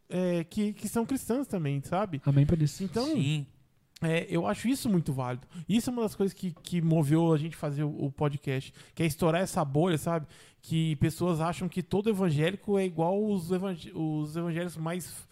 [0.09, 2.21] é, que, que são cristãs também, sabe?
[2.25, 2.85] Amém por isso.
[2.85, 3.47] Então, Sim.
[4.03, 5.47] é, eu acho isso muito válido.
[5.69, 9.03] Isso é uma das coisas que, que moveu a gente fazer o, o podcast, que
[9.03, 10.27] é estourar essa bolha, sabe?
[10.61, 15.27] Que pessoas acham que todo evangélico é igual os, evangé os evangélicos mais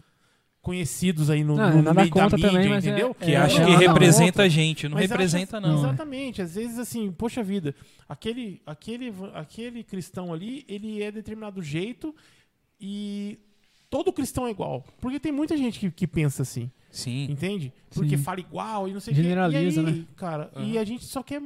[0.61, 3.15] conhecidos aí no, Não, no, meio da mídia, também, mas é- entendeu?
[3.15, 4.87] Que É, acha que representa a gente.
[4.87, 5.79] Não Mas representa, acha- não.
[5.79, 6.41] Exatamente.
[6.41, 7.73] Às vezes, assim, poxa vida,
[8.07, 12.15] aquele, aquele, aquele cristão ali, ele é determinado jeito
[12.79, 13.39] e
[13.89, 14.85] todo cristão é igual.
[14.99, 17.23] Porque tem muita gente que, que pensa assim, Sim.
[17.29, 17.73] entende?
[17.89, 18.23] Porque Sim.
[18.23, 19.89] fala igual e não sei o Generaliza, quê.
[19.89, 20.05] E aí, né?
[20.15, 21.41] cara, e a gente só quer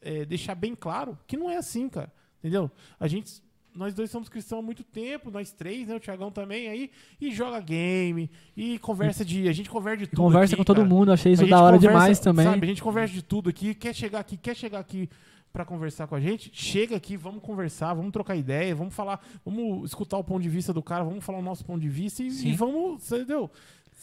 [0.00, 2.12] é, deixar bem claro que não é assim, cara.
[2.38, 2.70] Entendeu?
[2.98, 3.42] A gente...
[3.74, 5.96] Nós dois somos cristãos há muito tempo, nós três, né?
[5.96, 6.90] O Thiagão também aí,
[7.20, 9.48] e joga game, e conversa de.
[9.48, 10.16] A gente conversa de tudo.
[10.16, 10.88] conversa aqui, com todo cara.
[10.88, 12.44] mundo, achei isso da hora conversa, demais também.
[12.44, 15.08] Sabe, a gente conversa de tudo aqui, quer chegar aqui, quer chegar aqui
[15.52, 19.90] pra conversar com a gente, chega aqui, vamos conversar, vamos trocar ideia, vamos falar, vamos
[19.90, 22.28] escutar o ponto de vista do cara, vamos falar o nosso ponto de vista e,
[22.28, 23.50] e vamos, entendeu?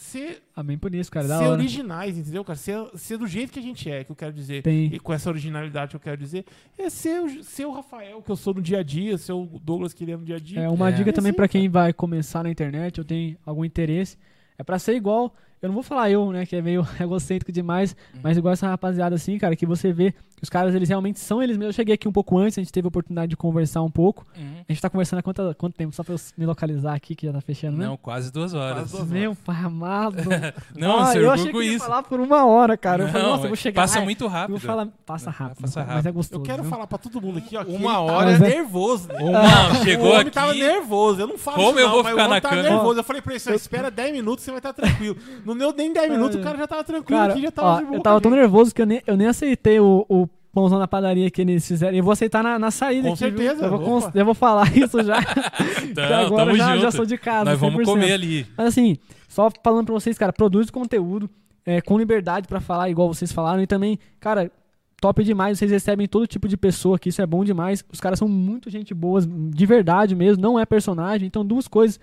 [0.02, 1.28] Ser, Amém por isso, cara.
[1.28, 1.52] Da ser hora.
[1.52, 2.58] originais, entendeu, cara?
[2.58, 4.62] Ser, ser do jeito que a gente é, que eu quero dizer.
[4.62, 4.86] Tem.
[4.86, 6.46] E com essa originalidade que eu quero dizer,
[6.78, 9.44] é ser, o- ser o Rafael, que eu sou no dia a dia, ser o
[9.62, 10.60] Douglas que ele é no dia a dia.
[10.62, 10.92] É uma É.
[10.92, 14.16] dica E também assim, pra quem vai começar na internet, eu tenho algum interesse.
[14.56, 15.34] É pra ser igual.
[15.62, 18.20] Eu não vou falar eu, né, que é meio egocêntrico demais, Uhum.
[18.22, 21.42] mas igual essa rapaziada assim, cara, que você vê que os caras eles realmente são
[21.42, 21.74] eles mesmos.
[21.74, 24.26] Eu cheguei aqui um pouco antes, a gente teve a oportunidade de conversar um pouco.
[24.38, 24.64] Uhum.
[24.66, 25.94] A gente tá conversando há quanto, quanto tempo?
[25.94, 27.84] Só pra eu me localizar aqui, que já tá fechando, né?
[27.86, 28.90] Não, quase duas horas.
[28.90, 30.16] Quase duas Meu pai amado.
[30.74, 31.84] Não, ah, eu achei que ia isso.
[31.84, 33.02] falar por uma hora, cara.
[33.04, 33.82] eu falei, Não, nossa, eu vou chegar.
[33.82, 34.50] Passa lá, muito rápido.
[34.52, 36.06] vou falar, passa É, rápido, passa mas rápido.
[36.08, 36.40] é gostoso.
[36.40, 36.70] Eu quero viu?
[36.70, 37.62] falar pra todo mundo aqui, ó.
[37.64, 39.08] Uma hora é- nervoso.
[39.12, 39.16] né?
[39.20, 40.30] Uma, chegou o homem aqui.
[40.30, 41.20] tava nervoso.
[41.20, 42.74] Eu não falo Como isso eu não, vou mas ficar na tava câmera?
[42.76, 43.00] nervoso.
[43.00, 45.16] Eu falei pra ele, só espera 10 minutos você vai estar tranquilo.
[45.54, 47.78] Não deu nem 10 minutos, o cara já tava tranquilo Cara, aqui, já tava ó,
[47.78, 47.96] de boa.
[47.96, 51.30] eu tava tão nervoso que eu nem, eu nem aceitei o, o pãozão na padaria
[51.30, 51.96] que eles fizeram.
[51.96, 55.02] Eu vou aceitar na, na saída Com aqui, certeza, Eu vou, eu vou falar isso
[55.02, 55.18] já.
[55.90, 56.82] Então, agora tamo já, junto.
[56.82, 57.50] já sou de casa.
[57.50, 57.84] Nós vamos 100%.
[57.84, 58.46] comer ali.
[58.56, 58.96] Mas assim,
[59.28, 61.28] só falando pra vocês, cara, produz conteúdo
[61.64, 63.62] é, com liberdade pra falar, igual vocês falaram.
[63.62, 64.50] E também, cara,
[65.00, 65.58] top demais.
[65.58, 67.84] Vocês recebem todo tipo de pessoa aqui, isso é bom demais.
[67.92, 71.26] Os caras são muito gente boas, de verdade mesmo, não é personagem.
[71.26, 71.98] Então, duas coisas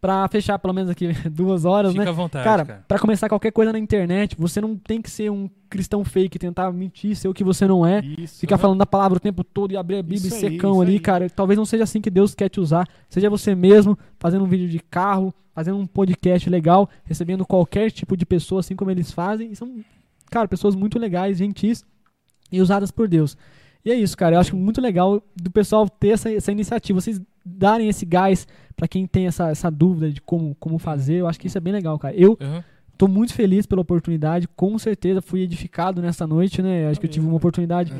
[0.00, 2.10] pra fechar, pelo menos aqui, duas horas, Fica né?
[2.10, 2.84] à vontade, Cara, cara.
[2.88, 6.72] pra começar qualquer coisa na internet, você não tem que ser um cristão fake, tentar
[6.72, 8.00] mentir, ser o que você não é.
[8.18, 10.72] Isso, Ficar falando da palavra o tempo todo e abrir a Bíblia Isso aí, secão
[10.72, 11.00] isso ali, aí.
[11.00, 11.28] cara.
[11.30, 12.88] Talvez não seja assim que Deus quer te usar.
[13.08, 18.16] Seja você mesmo, fazendo um vídeo de carro, fazendo um podcast legal, recebendo qualquer tipo
[18.16, 19.52] de pessoa, assim como eles fazem.
[19.52, 19.70] E são,
[20.30, 21.84] cara, pessoas muito legais, gentis
[22.50, 23.36] e usadas por Deus.
[23.84, 24.36] E é isso, cara.
[24.36, 28.46] Eu acho muito legal do pessoal ter essa, essa iniciativa, vocês darem esse gás
[28.76, 31.14] pra quem tem essa, essa dúvida de como, como fazer.
[31.16, 32.14] Eu acho que isso é bem legal, cara.
[32.14, 32.62] Eu Uhum.
[32.98, 36.86] Tô muito feliz pela oportunidade, com certeza fui edificado nessa noite, né?
[36.90, 37.94] Acho que eu tive uma oportunidade.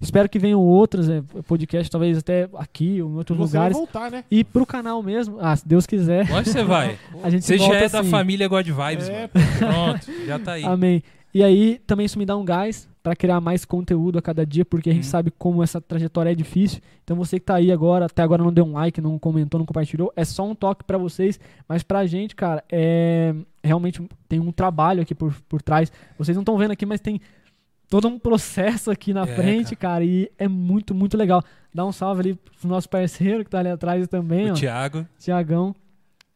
[0.00, 3.76] Espero que venham outros é, podcast, talvez até aqui ou em outros Você vai lugares.
[3.76, 4.22] voltar, né?
[4.30, 6.96] E pro canal mesmo, ah, se Deus quiser, Onde você vai?
[7.24, 8.10] a gente Você volta já é da assim.
[8.10, 9.48] família God Vibes, É, mano.
[9.58, 10.62] Pronto, já tá aí.
[10.64, 11.02] Amém.
[11.34, 14.64] E aí, também isso me dá um gás pra criar mais conteúdo a cada dia,
[14.64, 15.10] porque a gente Uhum.
[15.10, 16.80] sabe como essa trajetória é difícil.
[17.04, 19.66] Então você que tá aí agora, até agora não deu um like, não comentou, não
[19.66, 24.50] compartilhou, é só um toque pra vocês, mas pra gente, cara, é realmente tem um
[24.50, 25.92] trabalho aqui por, por trás.
[26.18, 27.20] Vocês não estão vendo aqui, mas tem
[27.90, 30.02] todo um processo aqui na É, frente, cara.
[30.02, 31.42] e é muito, muito legal.
[31.74, 35.06] Dá um salve ali pro nosso parceiro que tá ali atrás também, O ó, Thiago.
[35.18, 35.74] Tiagão.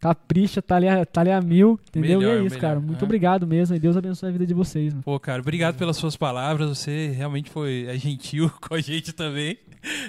[0.00, 2.20] Capricha, tá ali, a- tá ali a mil, entendeu?
[2.20, 2.60] Melhor, e é isso, melhor.
[2.60, 2.80] cara.
[2.80, 3.04] Muito É.
[3.04, 3.74] obrigado mesmo.
[3.74, 5.02] E Deus abençoe a vida de vocês, mano.
[5.02, 6.68] Pô, cara, obrigado pelas suas palavras.
[6.78, 9.58] Você realmente foi é gentil com a gente também,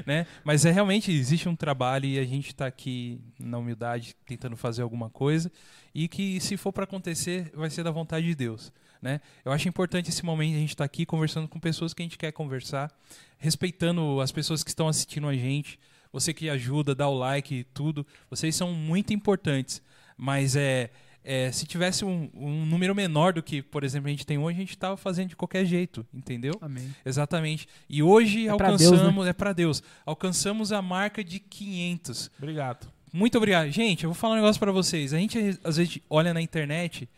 [0.06, 0.26] né?
[0.44, 4.82] Mas é realmente existe um trabalho e a gente tá aqui na humildade tentando fazer
[4.82, 5.52] alguma coisa
[5.94, 8.72] e que se for para acontecer vai ser da vontade de Deus,
[9.02, 9.20] né?
[9.44, 12.18] Eu acho importante esse momento a gente estar aqui conversando com pessoas que a gente
[12.18, 12.92] quer conversar,
[13.40, 15.80] respeitando as pessoas que estão assistindo a gente.
[16.12, 19.82] Você que ajuda, dá o like e tudo, vocês são muito importantes.
[20.18, 20.90] Mas é,
[21.24, 24.58] é, se tivesse um, um número menor do que, por exemplo, a gente tem hoje,
[24.58, 26.54] a gente estava fazendo de qualquer jeito, entendeu?
[26.62, 26.94] Amém.
[27.06, 27.68] Exatamente.
[27.90, 32.32] E hoje É pra Deus, alcançamos, é para Deus, alcançamos a marca de 500.
[32.38, 32.92] Obrigado.
[33.12, 33.70] Muito obrigado.
[33.70, 35.14] Gente, eu vou falar um negócio pra vocês.
[35.14, 37.10] A gente às vezes olha na internet,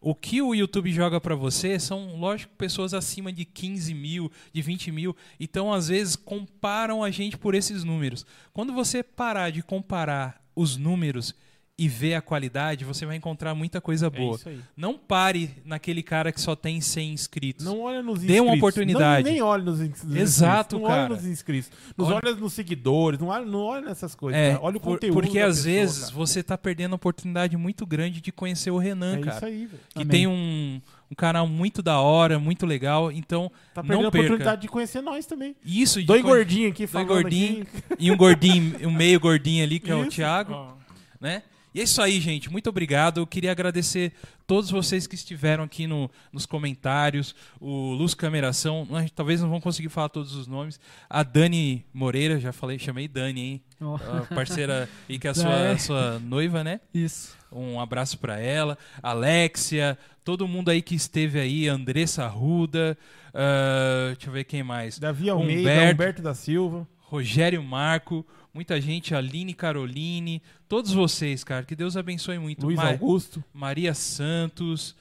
[0.00, 4.62] o que o YouTube joga pra você são, lógico, pessoas acima de 15 mil, de
[4.62, 5.16] 20 mil.
[5.40, 8.24] Então, às vezes, comparam a gente por esses números.
[8.52, 11.34] Quando você parar de comparar os números
[11.80, 14.34] e ver a qualidade, você vai encontrar muita coisa É boa.
[14.34, 14.58] isso aí.
[14.76, 17.64] Não pare naquele cara que só tem 100 inscritos.
[17.64, 18.58] Não olha nos Dê uma inscritos.
[18.58, 19.24] oportunidade.
[19.24, 20.80] Não, nem olha nos, ins- nos Exato, inscritos.
[20.80, 21.00] Não cara.
[21.02, 21.70] olha nos inscritos.
[21.96, 23.20] Nos Olha- olha nos seguidores.
[23.20, 24.40] Não olha, não olha nessas coisas.
[24.40, 24.64] É, cara.
[24.64, 25.14] Olha o por- conteúdo.
[25.14, 26.14] porque da às pessoa, vezes cara.
[26.14, 29.36] você tá perdendo a oportunidade muito grande de conhecer o Renan, É cara.
[29.36, 29.80] isso aí, velho.
[29.90, 30.08] que Amém.
[30.08, 33.12] tem um, um canal muito da hora, muito legal.
[33.12, 34.26] Então, Tá perdendo não a perca.
[34.26, 35.54] oportunidade de conhecer nós também.
[35.64, 37.62] Isso, de Dois gordinhos aqui falando gordinho.
[37.62, 37.82] aqui.
[38.00, 40.10] e um gordinho, um meio gordinho ali, que é o Isso.
[40.10, 40.72] Thiago, Ó,
[41.20, 41.44] né?
[41.78, 42.50] E é isso aí, gente.
[42.50, 43.20] Muito obrigado.
[43.20, 44.12] Eu queria agradecer
[44.48, 47.36] todos vocês que estiveram aqui no, nos comentários.
[47.60, 48.84] O Luz Cameração,
[49.14, 50.80] talvez não vão conseguir falar todos os nomes.
[51.08, 53.62] A Dani Moreira, já falei, chamei Dani, hein?
[53.80, 55.78] Ó, A parceira e que é a sua, é.
[55.78, 56.80] sua noiva, né?
[56.92, 57.38] isso.
[57.52, 62.98] Um abraço pra ela, Alexia, todo mundo aí que esteve aí, Andressa Ruda,
[63.32, 64.98] ah, deixa eu ver quem mais.
[64.98, 65.94] Davi Almeida, Humberto.
[65.94, 66.88] Humberto da Silva.
[67.08, 72.64] Rogério Marco, muita gente, Aline Caroline, todos vocês, cara, que Deus abençoe muito.
[72.66, 73.42] Luiz Ma- Augusto.
[73.52, 74.94] Maria Santos,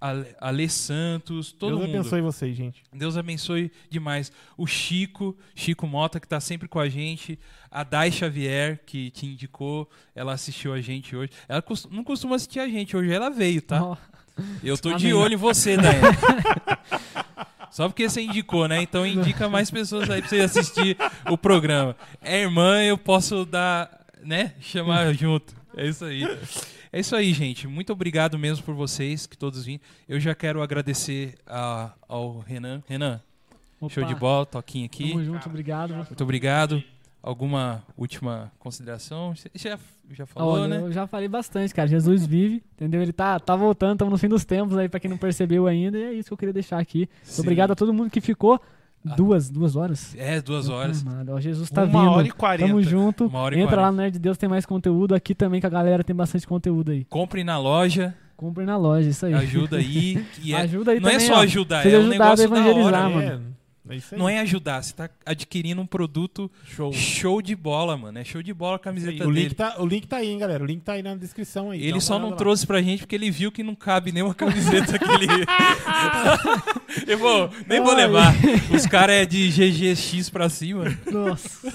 [0.00, 1.98] Ale, Ale Santos, todo Deus mundo.
[2.00, 2.82] abençoe vocês, gente.
[2.92, 4.32] Deus abençoe demais.
[4.56, 7.38] O Chico, Chico Mota, que tá sempre com a gente.
[7.70, 11.30] A Dai Xavier, que te indicou, ela assistiu a gente hoje.
[11.48, 13.82] Ela cos- não costuma assistir a gente, hoje ela veio, tá?
[13.82, 13.96] Ó,
[14.64, 16.16] Eu tô de olho em você, Daiane.
[17.72, 18.82] Só porque você indicou, né?
[18.82, 20.96] Então indica mais pessoas aí pra você assistir
[21.30, 21.96] o programa.
[22.20, 24.52] É irmã, eu posso dar, né?
[24.60, 25.54] Chamar junto.
[25.76, 26.22] É isso aí.
[26.92, 27.66] É isso aí, gente.
[27.66, 29.80] Muito obrigado mesmo por vocês, que todos vêm.
[30.06, 32.82] Eu já quero agradecer a- ao Renan.
[32.86, 33.22] Renan,
[33.80, 35.08] opa, show de bola, toquinho aqui.
[35.08, 35.94] Tamo junto, obrigado.
[35.94, 36.84] Muito obrigado.
[37.22, 39.32] Alguma última consideração?
[39.34, 39.78] Você já,
[40.10, 40.76] já falou, Olha, né?
[40.80, 41.86] eu já falei bastante, cara.
[41.86, 43.00] Jesus vive, entendeu?
[43.00, 45.96] Ele tá, tá voltando, estamos no fim dos tempos aí, pra quem não percebeu ainda.
[45.96, 47.08] E é isso que eu queria deixar aqui.
[47.22, 47.42] Sim.
[47.42, 48.60] Obrigado a todo mundo que ficou.
[49.06, 49.14] Ah.
[49.14, 50.14] Duas, duas horas.
[50.16, 51.06] É, duas horas.
[51.06, 52.10] Amado, ó, Jesus tá uma vindo.
[52.12, 52.68] hora e quarenta.
[52.68, 53.26] Tamo junto.
[53.26, 53.90] Uma hora e Entra lá quarenta.
[53.92, 55.14] no Nerd de Deus, tem mais conteúdo.
[55.14, 57.04] Aqui também que a galera tem bastante conteúdo aí.
[57.04, 59.34] Compre na loja, Compre na loja, isso aí.
[59.34, 60.24] ajuda aí.
[60.48, 61.40] É- Ajuda aí não é também, só ó.
[61.42, 63.08] ajudar, Seja é um ajudado a negócio da evangelizar, hora.
[63.08, 63.22] mano.
[63.48, 63.51] É,
[63.92, 64.18] é isso aí.
[64.18, 66.92] Não é ajudar, você tá adquirindo um produto show.
[66.92, 68.18] show de bola, mano.
[68.18, 69.54] É show de bola a camiseta o, link dele.
[69.54, 70.62] tá, o link tá aí, hein, galera.
[70.62, 71.82] O link tá aí na descrição aí.
[71.82, 72.36] Ele só não lá.
[72.36, 75.26] trouxe pra gente porque ele viu que não cabe nenhuma camiseta que ele.
[77.06, 77.96] Eu vou, nem vou Ai.
[77.96, 78.34] levar.
[78.74, 80.84] Os caras é de GGX pra cima.
[81.10, 81.70] Nossa.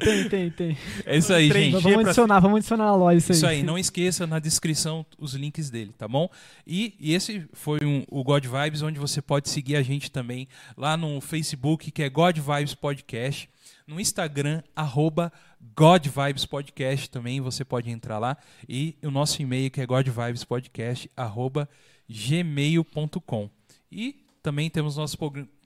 [0.00, 0.78] tem, tem, tem.
[1.06, 1.80] É isso aí, gente.
[1.82, 3.36] Vamos adicionar, vamos adicionar na loja isso aí.
[3.36, 6.28] Isso aí, não esqueça na descrição os links dele, tá bom?
[6.66, 10.48] E, e esse foi um- o God Vibes, onde você pode seguir a gente também
[10.76, 13.48] lá no Facebook, que é God Vibes Podcast.
[13.86, 15.32] No Instagram, arroba
[15.74, 18.36] God Vibes Podcast também, você pode entrar lá.
[18.68, 21.68] E o nosso e-mail, que é godvibespodcast, arroba
[22.08, 23.50] gmail.com.
[23.90, 25.16] E também temos nosso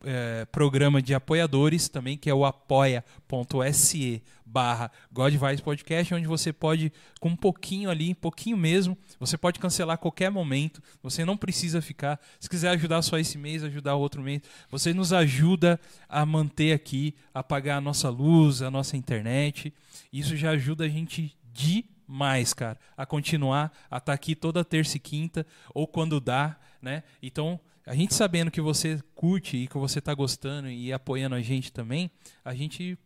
[0.05, 6.53] eh, programa de apoiadores também, que é o apoia.se barra God Vibes Podcast, onde você
[6.53, 11.25] pode, com um pouquinho ali, um pouquinho mesmo, você pode cancelar a qualquer momento, você
[11.25, 12.21] não precisa ficar.
[12.39, 17.15] Se quiser ajudar só esse mês, ajudar outro mês, você nos ajuda a manter aqui,
[17.33, 19.73] a pagar a nossa luz, a nossa internet.
[20.13, 25.01] Isso já ajuda a gente demais, cara, a continuar a estar aqui toda terça e
[25.01, 27.03] quinta, ou quando dá, né?
[27.23, 31.41] Então, a gente sabendo que você curte e que você está gostando e apoiando a
[31.41, 32.11] gente também,
[32.45, 32.97] a gente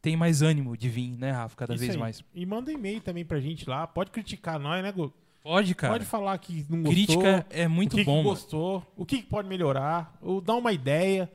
[0.00, 2.00] tem mais ânimo de vir, né, Rafa, cada Isso vez aí.
[2.00, 2.22] mais.
[2.34, 3.86] E manda e-mail também pra gente lá.
[3.86, 5.12] Pode criticar nós, né, Gu?
[5.42, 5.94] Pode, cara.
[5.94, 6.92] Pode falar que não gostou.
[6.92, 10.54] Crítica é muito o que bom, que gostou, o que, que pode melhorar, ou dar
[10.56, 11.30] uma ideia,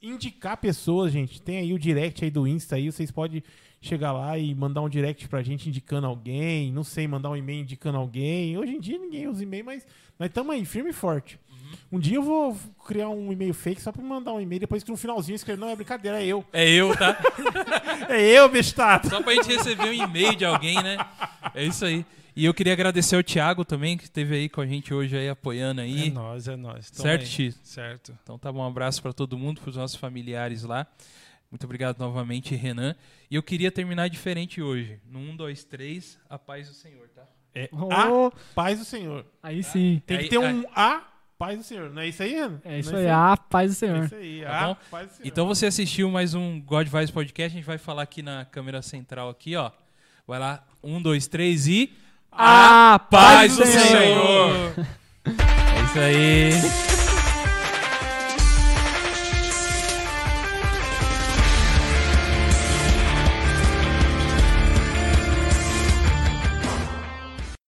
[0.00, 1.40] indicar pessoas, gente.
[1.40, 3.42] Tem aí o direct aí do Insta aí, vocês podem
[3.80, 7.62] chegar lá e mandar um direct pra gente indicando alguém, não sei, mandar um e-mail
[7.62, 8.56] indicando alguém.
[8.58, 9.86] Hoje em dia ninguém usa e-mail, mas
[10.18, 11.38] nós estamos aí, firme e forte.
[11.66, 11.76] Uhum.
[11.92, 12.56] Um dia eu vou
[12.86, 15.58] criar um e-mail fake só pra me mandar um e-mail, depois que no finalzinho escrever,
[15.60, 16.44] não, é brincadeira, é eu.
[16.52, 17.16] É eu, tá?
[18.08, 19.08] É eu, bestato.
[19.08, 20.96] Só pra gente receber um e-mail de alguém, né?
[21.54, 22.04] É isso aí.
[22.36, 25.28] E eu queria agradecer ao Thiago também, que esteve aí com a gente hoje aí,
[25.28, 26.08] apoiando aí.
[26.08, 26.90] É nóis, é nóis.
[26.90, 27.26] Tamo certo, aí.
[27.28, 27.58] X?
[27.62, 28.16] Certo.
[28.22, 30.86] Então tá bom, um abraço para todo mundo, para os nossos familiares lá.
[31.50, 32.94] Muito obrigado novamente, Renan.
[33.30, 35.00] E eu queria terminar diferente hoje.
[35.10, 37.22] No 1, 2, 3, a paz do Senhor, tá?
[37.54, 39.24] É a paz do Senhor.
[39.42, 40.02] Aí sim.
[40.06, 41.02] Tem Aí- que ter aí- um a
[41.38, 41.90] paz do Senhor.
[41.90, 42.60] Não é isso aí, Renan?
[42.64, 44.04] É isso Não aí, a paz do É Senhor.
[44.04, 44.76] isso aí, Tá a bom?
[44.90, 45.26] paz do Senhor.
[45.28, 47.54] Então você assistiu mais um God Vibes Podcast.
[47.54, 49.70] A gente vai falar aqui na câmera central aqui, ó.
[50.26, 51.92] Vai lá, 1, 2, 3 e...
[52.38, 54.74] A Paz do Senhor!
[55.24, 56.86] É isso aí.